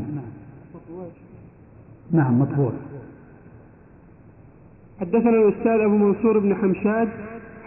نعم 2.13 2.39
مطبوع 2.39 2.71
حدثنا 5.01 5.29
الأستاذ 5.29 5.79
أبو 5.81 5.97
منصور 5.97 6.39
بن 6.39 6.55
حمشاد 6.55 7.09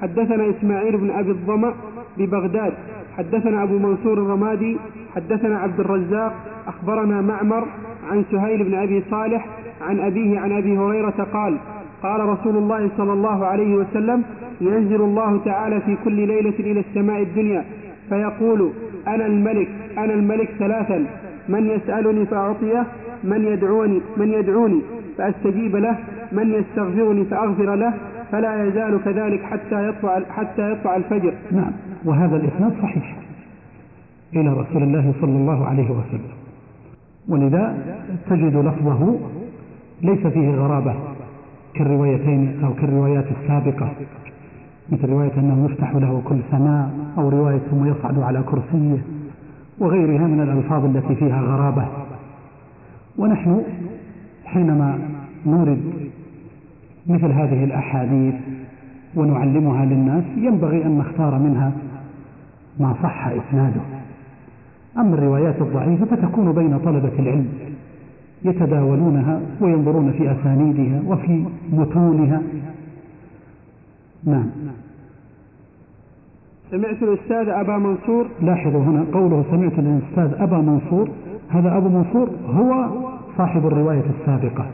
حدثنا 0.00 0.50
إسماعيل 0.50 0.96
بن 0.96 1.10
أبي 1.10 1.30
الظمأ 1.30 1.74
ببغداد 2.18 2.72
حدثنا 3.16 3.62
أبو 3.62 3.78
منصور 3.78 4.12
الرمادي 4.12 4.76
حدثنا 5.14 5.58
عبد 5.58 5.80
الرزاق 5.80 6.32
أخبرنا 6.66 7.20
معمر 7.20 7.68
عن 8.10 8.24
سهيل 8.30 8.64
بن 8.64 8.74
أبي 8.74 9.02
صالح 9.10 9.46
عن 9.80 10.00
أبيه 10.00 10.38
عن 10.38 10.52
أبي 10.52 10.78
هريرة 10.78 11.26
قال 11.32 11.58
قال 12.02 12.20
رسول 12.20 12.56
الله 12.56 12.90
صلى 12.96 13.12
الله 13.12 13.46
عليه 13.46 13.74
وسلم 13.74 14.22
ينزل 14.60 15.00
الله 15.00 15.40
تعالى 15.44 15.80
في 15.80 15.96
كل 16.04 16.12
ليلة 16.26 16.54
إلى 16.60 16.80
السماء 16.80 17.22
الدنيا 17.22 17.64
فيقول 18.08 18.70
أنا 19.06 19.26
الملك 19.26 19.68
أنا 19.98 20.14
الملك 20.14 20.50
ثلاثا 20.58 21.06
من 21.48 21.66
يسألني 21.66 22.26
فأعطيه؟ 22.26 22.86
من 23.24 23.44
يدعوني 23.44 24.00
من 24.16 24.32
يدعوني 24.32 24.82
فأستجيب 25.18 25.76
له 25.76 25.98
من 26.32 26.50
يستغفرني 26.50 27.24
فأغفر 27.24 27.74
له 27.74 27.94
فلا 28.32 28.68
يزال 28.68 29.00
كذلك 29.04 29.42
حتى 29.42 29.88
يطلع 29.88 30.20
حتى 30.30 30.72
يطلع 30.72 30.96
الفجر. 30.96 31.34
نعم. 31.52 31.72
وهذا 32.04 32.36
الإسناد 32.36 32.72
صحيح 32.82 33.16
إلى 34.36 34.48
رسول 34.48 34.82
الله 34.82 35.12
صلى 35.20 35.36
الله 35.36 35.66
عليه 35.66 35.90
وسلم. 35.90 36.36
ولذا 37.28 37.78
تجد 38.30 38.56
لفظه 38.56 39.18
ليس 40.02 40.26
فيه 40.26 40.50
غرابة 40.50 40.94
كالروايتين 41.74 42.64
أو 42.64 42.74
كالروايات 42.74 43.24
السابقة 43.40 43.90
مثل 44.92 45.08
رواية 45.08 45.32
أنه 45.38 45.68
يفتح 45.70 45.94
له 45.94 46.22
كل 46.24 46.36
سماء 46.50 46.90
أو 47.18 47.28
رواية 47.28 47.58
ثم 47.70 47.86
يصعد 47.86 48.18
على 48.18 48.42
كرسيه 48.42 48.98
وغيرها 49.78 50.26
من 50.26 50.40
الألفاظ 50.40 50.84
التي 50.84 51.14
فيها 51.14 51.40
غرابة. 51.40 51.88
ونحن 53.18 53.62
حينما 54.44 54.98
نورد 55.46 55.80
مثل 57.06 57.32
هذه 57.32 57.64
الأحاديث 57.64 58.34
ونعلمها 59.14 59.84
للناس 59.84 60.24
ينبغي 60.36 60.86
أن 60.86 60.98
نختار 60.98 61.38
منها 61.38 61.72
ما 62.80 62.94
صح 63.02 63.26
إسناده. 63.28 63.80
أما 64.98 65.14
الروايات 65.14 65.60
الضعيفة 65.60 66.04
فتكون 66.04 66.52
بين 66.52 66.78
طلبة 66.78 67.12
العلم 67.18 67.48
يتداولونها 68.44 69.40
وينظرون 69.60 70.12
في 70.12 70.32
أسانيدها 70.32 71.02
وفي 71.06 71.44
متونها. 71.72 72.42
نعم. 74.24 74.46
سمعت 76.70 77.02
الأستاذ 77.02 77.48
أبا 77.48 77.78
منصور؟ 77.78 78.26
لاحظوا 78.42 78.82
هنا 78.82 79.04
قوله 79.12 79.44
سمعت 79.50 79.78
الأستاذ 79.78 80.42
أبا 80.42 80.58
منصور. 80.58 81.08
هذا 81.48 81.76
أبو 81.76 81.88
منصور 81.88 82.30
هو 82.46 82.90
صاحب 83.38 83.66
الرواية 83.66 84.04
السابقة 84.20 84.66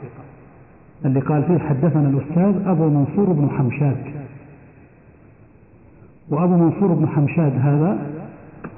اللي 1.05 1.21
قال 1.21 1.45
فيه 1.45 1.59
حدثنا 1.59 2.09
الأستاذ 2.09 2.69
أبو 2.69 2.89
منصور 2.89 3.33
بن 3.33 3.51
حمشاد. 3.51 3.97
وأبو 6.31 6.57
منصور 6.57 6.93
بن 6.93 7.09
حمشاد 7.09 7.53
هذا 7.61 7.99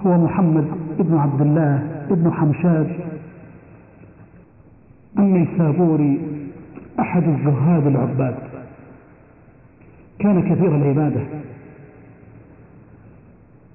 هو 0.07 0.25
محمد 0.25 0.65
بن 0.99 1.19
عبد 1.19 1.41
الله 1.41 2.05
بن 2.11 2.33
حمشاد 2.33 2.91
النيسابوري 5.19 6.21
أحد 7.01 7.23
الزهاد 7.23 7.87
العباد. 7.87 8.35
كان 10.19 10.43
كثير 10.43 10.77
العبادة. 10.77 11.23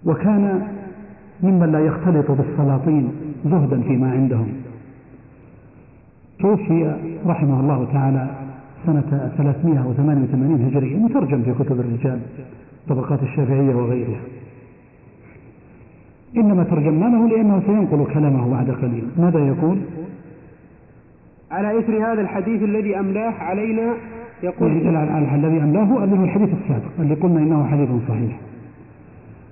وكان 0.06 0.68
ممن 1.44 1.72
لا 1.72 1.80
يختلط 1.80 2.32
بالسلاطين. 2.32 3.29
زهدا 3.46 3.82
فيما 3.82 4.12
عندهم. 4.12 4.48
توفي 6.40 6.96
رحمه 7.26 7.60
الله 7.60 7.88
تعالى 7.94 8.30
سنة 8.86 9.32
388 9.38 10.66
هجرية 10.66 10.98
مترجم 10.98 11.44
في 11.44 11.54
كتب 11.64 11.80
الرجال 11.80 12.20
طبقات 12.90 13.24
الشافعية 13.24 13.76
وغيرها. 13.76 14.22
إنما 16.38 16.64
ترجمنا 16.64 17.06
له 17.06 17.28
لأنه 17.28 17.62
سينقل 17.66 18.14
كلامه 18.14 18.52
بعد 18.52 18.72
قليل. 18.72 19.08
ماذا 19.18 19.40
يقول؟ 19.40 19.78
على 21.52 21.80
إثر 21.80 22.12
هذا 22.12 22.22
الحديث 22.22 22.64
الذي 22.64 23.00
أملاه 23.00 23.32
علينا 23.32 23.94
يقول 24.44 24.72
الذي 24.72 25.64
أملاه 25.64 25.84
هو 25.84 26.04
الحديث 26.04 26.50
السابق 26.64 26.92
اللي 27.00 27.14
قلنا 27.14 27.40
إنه 27.40 27.68
حديث 27.68 27.90
صحيح. 28.08 28.40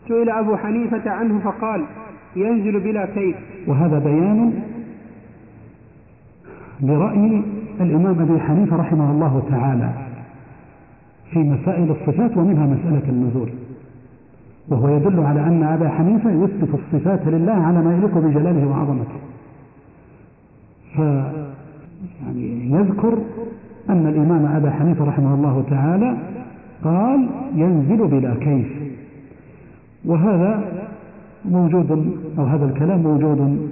سئل 0.07 0.29
أبو 0.29 0.55
حنيفة 0.55 1.11
عنه 1.11 1.39
فقال 1.39 1.85
ينزل 2.35 2.79
بلا 2.79 3.05
كيف 3.05 3.35
وهذا 3.67 3.99
بيان 3.99 4.53
لرأي 6.81 7.43
الإمام 7.81 8.19
أبي 8.19 8.39
حنيفة 8.39 8.75
رحمه 8.75 9.11
الله 9.11 9.43
تعالى 9.49 9.89
في 11.31 11.39
مسائل 11.39 11.91
الصفات 11.91 12.37
ومنها 12.37 12.65
مسألة 12.65 13.09
النزول. 13.09 13.49
وهو 14.69 14.97
يدل 14.97 15.19
على 15.19 15.41
أن 15.41 15.63
أبا 15.63 15.89
حنيفة 15.89 16.31
يثبت 16.31 16.69
الصفات 16.73 17.27
لله 17.27 17.53
على 17.53 17.81
ما 17.81 17.97
يليق 17.97 18.17
بجلاله 18.17 18.67
وعظمته. 18.67 19.17
ف 20.95 20.99
يعني 22.23 22.71
يذكر 22.71 23.17
أن 23.89 24.07
الإمام 24.07 24.45
أبا 24.45 24.71
حنيفة 24.71 25.05
رحمه 25.05 25.33
الله 25.33 25.63
تعالى 25.69 26.17
قال 26.83 27.29
ينزل 27.55 28.07
بلا 28.07 28.35
كيف. 28.35 28.67
وهذا 30.05 30.86
موجود 31.51 32.15
أو 32.37 32.45
هذا 32.45 32.65
الكلام 32.65 32.99
موجود 32.99 33.69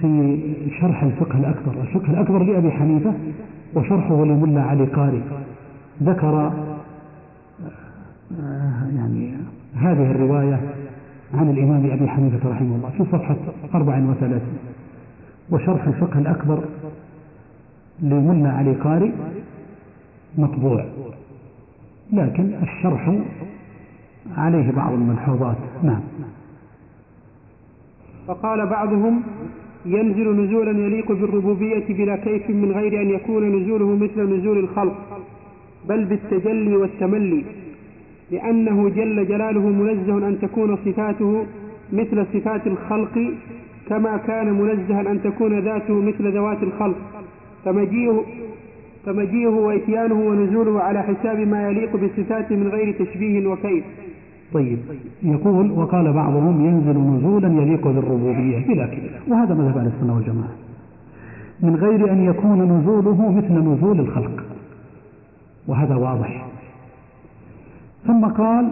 في 0.00 0.40
شرح 0.80 1.02
الفقه 1.02 1.38
الأكبر. 1.38 1.80
الفقه 1.80 2.10
الأكبر 2.10 2.42
لأبي 2.42 2.70
حنيفة 2.70 3.12
وشرحه 3.74 4.24
لملا 4.24 4.62
علي 4.62 4.84
قاري. 4.84 5.22
ذكر 6.02 6.52
آه، 8.40 8.86
يعني 8.96 9.34
هذه 9.76 10.10
الرواية 10.10 10.60
عن 11.34 11.50
الإمام 11.50 11.90
أبي 11.90 12.08
حنيفة 12.08 12.50
رحمه 12.50 12.76
الله 12.76 12.90
في 12.90 13.04
صفحة 13.04 13.36
34 13.74 14.40
وشرح 15.50 15.86
الفقه 15.86 16.18
الأكبر 16.18 16.64
لملا 18.00 18.50
علي 18.50 18.72
قاري 18.72 19.12
مطبوع. 20.38 20.84
لكن 22.12 22.54
الشرح 22.62 23.14
عليه 24.36 24.72
بعض 24.72 24.92
الملحوظات. 24.92 25.56
نعم. 25.82 26.00
فقال 28.30 28.66
بعضهم 28.66 29.22
ينزل 29.86 30.40
نزولا 30.40 30.70
يليق 30.70 31.12
بالربوبية 31.12 31.84
بلا 31.88 32.16
كيف 32.16 32.50
من 32.50 32.72
غير 32.72 33.02
أن 33.02 33.10
يكون 33.10 33.42
نزوله 33.56 33.96
مثل 33.96 34.22
نزول 34.22 34.58
الخلق 34.58 35.22
بل 35.88 36.04
بالتجلي 36.04 36.76
والتملي 36.76 37.44
لأنه 38.30 38.88
جل 38.88 39.28
جلاله 39.28 39.68
منزه 39.68 40.28
أن 40.28 40.38
تكون 40.42 40.76
صفاته 40.76 41.46
مثل 41.92 42.26
صفات 42.34 42.66
الخلق 42.66 43.32
كما 43.88 44.16
كان 44.16 44.52
منزها 44.52 45.00
أن 45.00 45.22
تكون 45.22 45.58
ذاته 45.58 45.94
مثل 45.94 46.32
ذوات 46.32 46.62
الخلق. 46.62 46.96
فمجيئه 47.64 48.24
فمجيئه 49.06 49.48
وإتيانه 49.48 50.20
ونزوله 50.20 50.80
على 50.80 51.02
حساب 51.02 51.38
ما 51.38 51.68
يليق 51.68 51.96
بصفاته 51.96 52.56
من 52.56 52.68
غير 52.68 52.94
تشبيه 53.04 53.46
وكيف. 53.46 53.84
طيب 54.54 54.78
يقول 55.22 55.70
وقال 55.70 56.12
بعضهم 56.12 56.66
ينزل 56.66 56.98
نزولا 56.98 57.62
يليق 57.62 57.88
بالربوبية 57.88 58.66
بلا 58.66 58.86
كيف 58.86 59.28
وهذا 59.28 59.54
مذهب 59.54 59.78
أهل 59.78 59.86
السنة 59.86 60.14
والجماعة. 60.14 60.54
من 61.60 61.76
غير 61.76 62.12
أن 62.12 62.24
يكون 62.24 62.78
نزوله 62.78 63.32
مثل 63.32 63.52
نزول 63.52 64.00
الخلق. 64.00 64.44
وهذا 65.66 65.94
واضح. 65.94 66.46
ثم 68.06 68.24
قال 68.24 68.70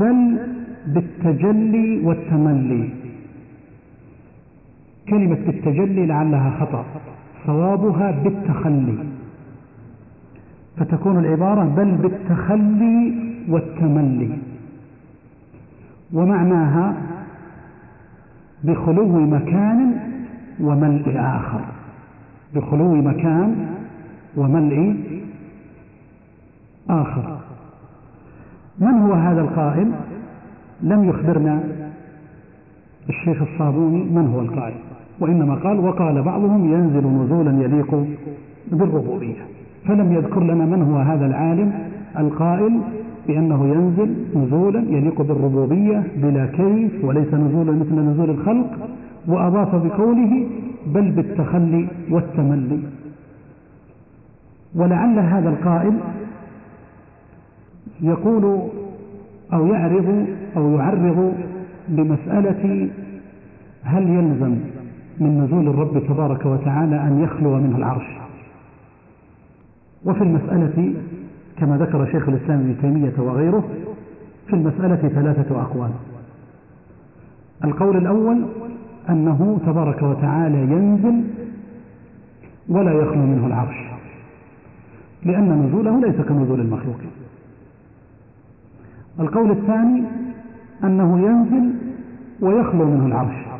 بل 0.00 0.38
بالتجلي 0.86 2.00
والتملي. 2.06 2.88
كلمة 5.08 5.38
بالتجلي 5.46 6.06
لعلها 6.06 6.50
خطأ. 6.60 6.84
صوابها 7.46 8.10
بالتخلي. 8.10 8.98
فتكون 10.76 11.18
العبارة 11.18 11.64
بل 11.64 11.90
بالتخلي 11.90 13.14
والتملي. 13.48 14.30
ومعناها 16.12 16.94
بخلو 18.64 19.20
مكان 19.20 19.92
وملء 20.60 21.14
آخر. 21.16 21.60
بخلو 22.54 22.94
مكان 22.94 23.66
وملء 24.36 24.96
آخر. 26.90 27.38
من 28.78 28.94
هو 28.94 29.12
هذا 29.12 29.40
القائل؟ 29.40 29.92
لم 30.82 31.04
يخبرنا 31.04 31.60
الشيخ 33.08 33.42
الصابوني 33.42 34.04
من 34.04 34.32
هو 34.34 34.40
القائل 34.40 34.76
وإنما 35.20 35.54
قال 35.54 35.78
وقال 35.78 36.22
بعضهم 36.22 36.72
ينزل 36.72 37.06
نزولا 37.06 37.62
يليق 37.62 38.06
بالربوبية. 38.72 39.42
فلم 39.86 40.12
يذكر 40.12 40.42
لنا 40.42 40.64
من 40.64 40.82
هو 40.82 40.96
هذا 40.96 41.26
العالم 41.26 41.72
القائل 42.18 42.80
بأنه 43.28 43.66
ينزل 43.68 44.14
نزولا 44.36 44.80
يليق 44.80 45.22
بالربوبية 45.22 46.02
بلا 46.16 46.46
كيف 46.46 47.04
وليس 47.04 47.34
نزولا 47.34 47.72
مثل 47.72 47.94
نزول 47.94 48.30
الخلق 48.30 48.88
وأضاف 49.26 49.74
بقوله 49.74 50.46
بل 50.86 51.10
بالتخلي 51.10 51.88
والتملي. 52.10 52.80
ولعل 54.74 55.18
هذا 55.18 55.48
القائل 55.48 55.94
يقول 58.00 58.68
أو 59.52 59.66
يعرض 59.66 60.26
أو 60.56 60.70
يعرض 60.76 61.34
بمسألة 61.88 62.88
هل 63.82 64.02
يلزم 64.02 64.56
من 65.20 65.40
نزول 65.40 65.68
الرب 65.68 66.06
تبارك 66.08 66.46
وتعالى 66.46 66.96
أن 66.96 67.20
يخلو 67.20 67.56
منه 67.58 67.76
العرش؟ 67.76 68.06
وفي 70.04 70.22
المسألة 70.22 70.94
كما 71.60 71.76
ذكر 71.76 72.06
شيخ 72.06 72.28
الإسلام 72.28 72.60
ابن 72.60 72.76
تيمية 72.80 73.12
وغيره 73.18 73.68
في 74.46 74.52
المسألة 74.52 75.08
ثلاثة 75.08 75.60
أقوال. 75.60 75.90
القول 77.64 77.96
الأول 77.96 78.44
أنه 79.08 79.58
تبارك 79.66 80.02
وتعالى 80.02 80.58
ينزل 80.58 81.24
ولا 82.68 82.92
يخلو 82.92 83.26
منه 83.26 83.46
العرش 83.46 83.76
لأن 85.24 85.66
نزوله 85.66 86.00
ليس 86.00 86.20
كنزول 86.20 86.60
المخلوقين 86.60 87.10
القول 89.20 89.50
الثاني 89.50 90.02
أنه 90.84 91.20
ينزل 91.20 91.74
ويخلو 92.40 92.84
منه 92.84 93.06
العرش. 93.06 93.50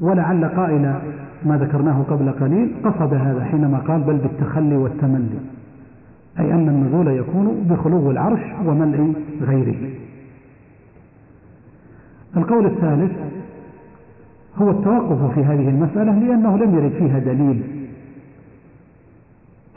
ولعل 0.00 0.44
قائل 0.44 0.94
ما 1.44 1.56
ذكرناه 1.56 2.02
قبل 2.02 2.32
قليل 2.32 2.74
قصد 2.84 3.14
هذا 3.14 3.44
حينما 3.44 3.78
قال 3.78 4.00
بل 4.00 4.16
بالتخلي 4.16 4.76
والتملي 4.76 5.38
أي 6.38 6.52
أن 6.52 6.68
النزول 6.68 7.08
يكون 7.08 7.66
بخلو 7.70 8.10
العرش 8.10 8.40
وملء 8.66 9.12
غيره. 9.42 9.90
القول 12.36 12.66
الثالث 12.66 13.12
هو 14.56 14.70
التوقف 14.70 15.34
في 15.34 15.44
هذه 15.44 15.68
المسألة 15.68 16.18
لأنه 16.18 16.58
لم 16.58 16.78
يرد 16.78 16.92
فيها 16.92 17.18
دليل 17.18 17.62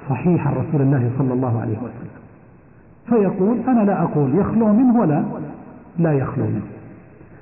صحيح 0.10 0.48
عن 0.48 0.54
رسول 0.54 0.82
الله 0.82 1.12
صلى 1.18 1.34
الله 1.34 1.62
عليه 1.62 1.78
وسلم. 1.78 2.12
فيقول 3.10 3.58
أنا 3.68 3.82
لا 3.86 4.04
أقول 4.04 4.36
يخلو 4.36 4.74
منه 4.74 5.00
ولا 5.00 5.24
لا 6.00 6.14
يخلو 6.14 6.46
منه 6.46 6.62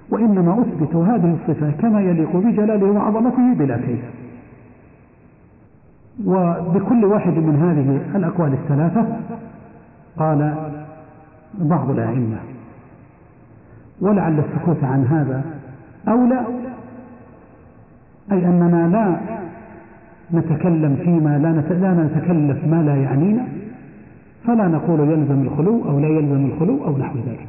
وإنما 0.09 0.61
أثبت 0.61 0.95
هذه 0.95 1.37
الصفة 1.41 1.71
كما 1.71 2.01
يليق 2.01 2.37
بجلاله 2.37 2.91
وعظمته 2.91 3.53
بلا 3.53 3.77
كيف. 3.77 4.18
وبكل 6.25 7.05
واحد 7.05 7.33
من 7.33 7.55
هذه 7.55 8.17
الأقوال 8.17 8.53
الثلاثة 8.53 9.05
قال 10.17 10.55
بعض 11.53 11.89
الأئمة 11.89 12.37
ولعل 14.01 14.39
السكوت 14.39 14.83
عن 14.83 15.05
هذا 15.05 15.43
أولى 16.07 16.45
أي 18.31 18.45
أننا 18.45 18.87
لا 18.87 19.19
نتكلم 20.39 20.95
فيما 20.95 21.37
لا, 21.37 21.51
نتكلف 22.03 22.67
ما 22.67 22.83
لا 22.83 22.95
يعنينا 22.95 23.45
فلا 24.45 24.67
نقول 24.67 24.99
يلزم 24.99 25.41
الخلو 25.41 25.85
أو 25.89 25.99
لا 25.99 26.07
يلزم 26.07 26.45
الخلو 26.45 26.85
أو 26.85 26.97
نحو 26.97 27.19
ذلك. 27.27 27.47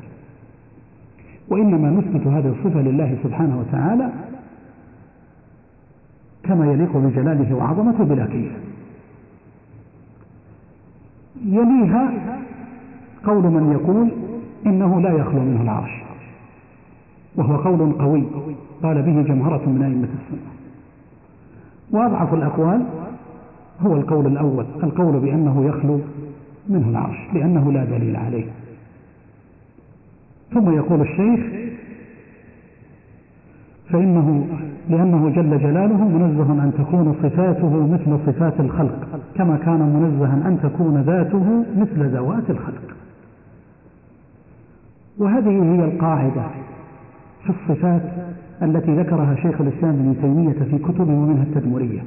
وإنما 1.48 1.90
نثبت 1.90 2.26
هذه 2.26 2.48
الصفة 2.48 2.80
لله 2.80 3.16
سبحانه 3.24 3.58
وتعالى 3.58 4.10
كما 6.50 6.72
يليق 6.72 6.96
بجلاله 6.96 7.54
وعظمته 7.54 8.04
بلا 8.04 8.26
كيف. 8.26 8.52
يليها 11.44 12.12
قول 13.24 13.42
من 13.44 13.72
يقول 13.72 14.10
إنه 14.66 15.00
لا 15.00 15.10
يخلو 15.10 15.40
منه 15.40 15.62
العرش. 15.62 15.90
وهو 17.36 17.56
قول 17.56 17.92
قوي 17.92 18.24
قال 18.82 19.02
به 19.02 19.22
جمهرة 19.22 19.68
من 19.68 19.82
أئمة 19.82 20.08
السنة. 20.22 20.50
وأضعف 21.90 22.34
الأقوال 22.34 22.86
هو 23.80 23.96
القول 23.96 24.26
الأول 24.26 24.66
القول 24.82 25.20
بأنه 25.20 25.66
يخلو 25.66 26.00
منه 26.68 26.88
العرش 26.88 27.18
لأنه 27.34 27.72
لا 27.72 27.84
دليل 27.84 28.16
عليه. 28.16 28.44
ثم 30.54 30.70
يقول 30.70 31.00
الشيخ 31.00 31.70
فإنه 33.90 34.46
لأنه 34.90 35.28
جل 35.28 35.58
جلاله 35.58 36.08
منزه 36.08 36.52
أن 36.52 36.72
تكون 36.78 37.14
صفاته 37.22 37.86
مثل 37.86 38.18
صفات 38.26 38.60
الخلق 38.60 39.20
كما 39.34 39.56
كان 39.56 39.80
منزها 39.80 40.48
أن 40.48 40.58
تكون 40.62 41.00
ذاته 41.00 41.64
مثل 41.76 42.16
ذوات 42.16 42.50
الخلق. 42.50 42.96
وهذه 45.18 45.74
هي 45.74 45.84
القاعدة 45.84 46.42
في 47.44 47.50
الصفات 47.50 48.02
التي 48.62 48.96
ذكرها 48.96 49.34
شيخ 49.34 49.60
الإسلام 49.60 49.94
ابن 49.94 50.16
تيمية 50.22 50.70
في 50.70 50.78
كتبه 50.78 51.14
ومنها 51.14 51.42
التدمرية. 51.42 52.00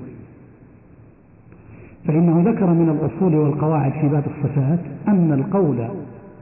فإنه 2.08 2.52
ذكر 2.52 2.66
من 2.66 2.90
الأصول 2.90 3.36
والقواعد 3.36 3.92
في 3.92 4.08
باب 4.08 4.24
الصفات 4.26 4.80
أن 5.08 5.34
القول 5.34 5.88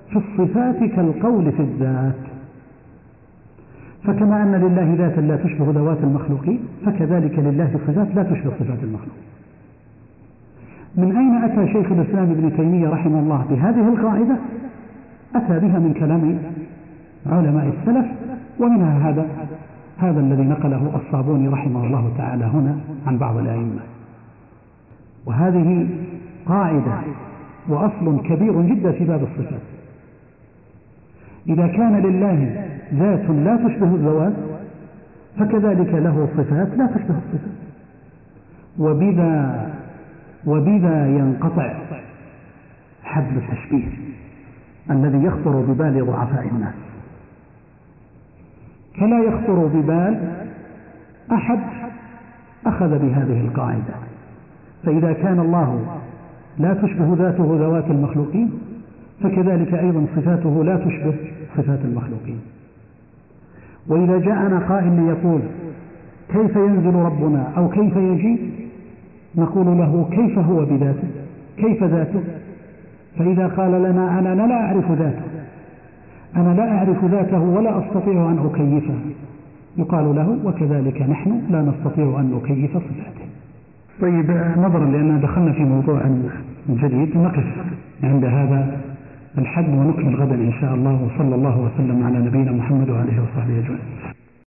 في 0.09 0.17
الصفات 0.17 0.83
كالقول 0.83 1.51
في 1.51 1.61
الذات. 1.61 2.15
فكما 4.03 4.43
أن 4.43 4.55
لله 4.55 4.95
ذاتا 4.97 5.21
لا 5.21 5.35
تشبه 5.35 5.71
ذوات 5.71 5.97
المخلوقين 6.03 6.59
فكذلك 6.85 7.39
لله 7.39 7.69
صفات 7.73 8.15
لا 8.15 8.23
تشبه 8.23 8.51
صفات 8.59 8.83
المخلوق. 8.83 9.15
من 10.95 11.17
أين 11.17 11.43
أتى 11.43 11.73
شيخ 11.73 11.91
الإسلام 11.91 12.31
ابن 12.31 12.57
تيمية 12.57 12.89
رحمه 12.89 13.19
الله 13.19 13.45
بهذه 13.49 13.87
القاعدة؟ 13.87 14.35
أتى 15.35 15.59
بها 15.59 15.79
من 15.79 15.93
كلام 15.93 16.37
علماء 17.25 17.73
السلف 17.79 18.05
ومنها 18.59 19.09
هذا 19.09 19.25
هذا 19.97 20.19
الذي 20.19 20.43
نقله 20.43 21.01
الصابوني 21.05 21.47
رحمه 21.47 21.85
الله 21.85 22.11
تعالى 22.17 22.45
هنا 22.45 22.75
عن 23.07 23.17
بعض 23.17 23.37
الأئمة. 23.37 23.81
وهذه 25.25 25.87
قاعدة 26.45 26.93
وأصل 27.69 28.21
كبير 28.21 28.61
جدا 28.61 28.91
في 28.91 29.05
باب 29.05 29.23
الصفات. 29.23 29.61
إذا 31.49 31.67
كان 31.67 31.95
لله 31.95 32.65
ذات 32.93 33.29
لا 33.29 33.55
تشبه 33.55 33.95
الذوات 33.95 34.33
فكذلك 35.39 35.93
له 35.93 36.27
صفات 36.37 36.67
لا 36.77 36.85
تشبه 36.87 37.15
الصفات. 37.17 37.51
وبذا 38.79 39.69
وبذا 40.45 41.07
ينقطع 41.07 41.73
حبل 43.03 43.37
التشبيه 43.37 43.87
الذي 44.91 45.23
يخطر 45.23 45.51
ببال 45.51 46.05
ضعفاء 46.05 46.47
الناس. 46.47 46.73
فلا 48.99 49.19
يخطر 49.23 49.65
ببال 49.65 50.19
أحد 51.31 51.59
أخذ 52.65 52.99
بهذه 52.99 53.41
القاعدة. 53.41 53.93
فإذا 54.83 55.13
كان 55.13 55.39
الله 55.39 55.99
لا 56.57 56.73
تشبه 56.73 57.15
ذاته 57.17 57.57
ذوات 57.59 57.85
المخلوقين 57.85 58.60
فكذلك 59.23 59.73
أيضا 59.73 60.05
صفاته 60.15 60.63
لا 60.63 60.77
تشبه 60.77 61.13
صفات 61.57 61.79
المخلوقين. 61.85 62.39
وإذا 63.87 64.17
جاءنا 64.17 64.59
قائل 64.59 65.05
ليقول 65.05 65.41
كيف 66.29 66.55
ينزل 66.55 66.95
ربنا 66.95 67.47
أو 67.57 67.69
كيف 67.69 67.95
يجي 67.95 68.39
نقول 69.35 69.65
له 69.65 70.09
كيف 70.11 70.39
هو 70.39 70.65
بذاته؟ 70.65 71.07
كيف 71.57 71.83
ذاته؟ 71.83 72.21
فإذا 73.17 73.47
قال 73.47 73.71
لنا 73.71 74.19
أنا 74.19 74.35
لا 74.35 74.53
أعرف 74.53 74.91
ذاته. 74.91 75.23
أنا 76.35 76.53
لا 76.53 76.77
أعرف 76.77 77.05
ذاته 77.05 77.39
ولا 77.41 77.79
أستطيع 77.79 78.31
أن 78.31 78.49
أكيفه. 78.53 78.95
يقال 79.77 80.15
له 80.15 80.37
وكذلك 80.45 81.01
نحن 81.01 81.41
لا 81.49 81.61
نستطيع 81.61 82.19
أن 82.19 82.31
نكيف 82.31 82.71
صفاته. 82.71 83.25
طيب 84.01 84.31
نظرا 84.57 84.85
لأننا 84.85 85.21
دخلنا 85.21 85.51
في 85.51 85.63
موضوع 85.63 86.01
جديد 86.69 87.17
نقف 87.17 87.45
عند 88.03 88.25
هذا 88.25 88.81
الحد 89.37 89.69
ونكمل 89.69 90.15
غدا 90.15 90.35
إن 90.35 90.53
شاء 90.61 90.73
الله 90.75 91.03
وصلى 91.03 91.35
الله 91.35 91.57
وسلم 91.59 92.03
على 92.03 92.17
نبينا 92.19 92.51
محمد 92.51 92.89
وعليه 92.89 93.17
وصحبه 93.21 93.59
أجمعين. 93.59 94.10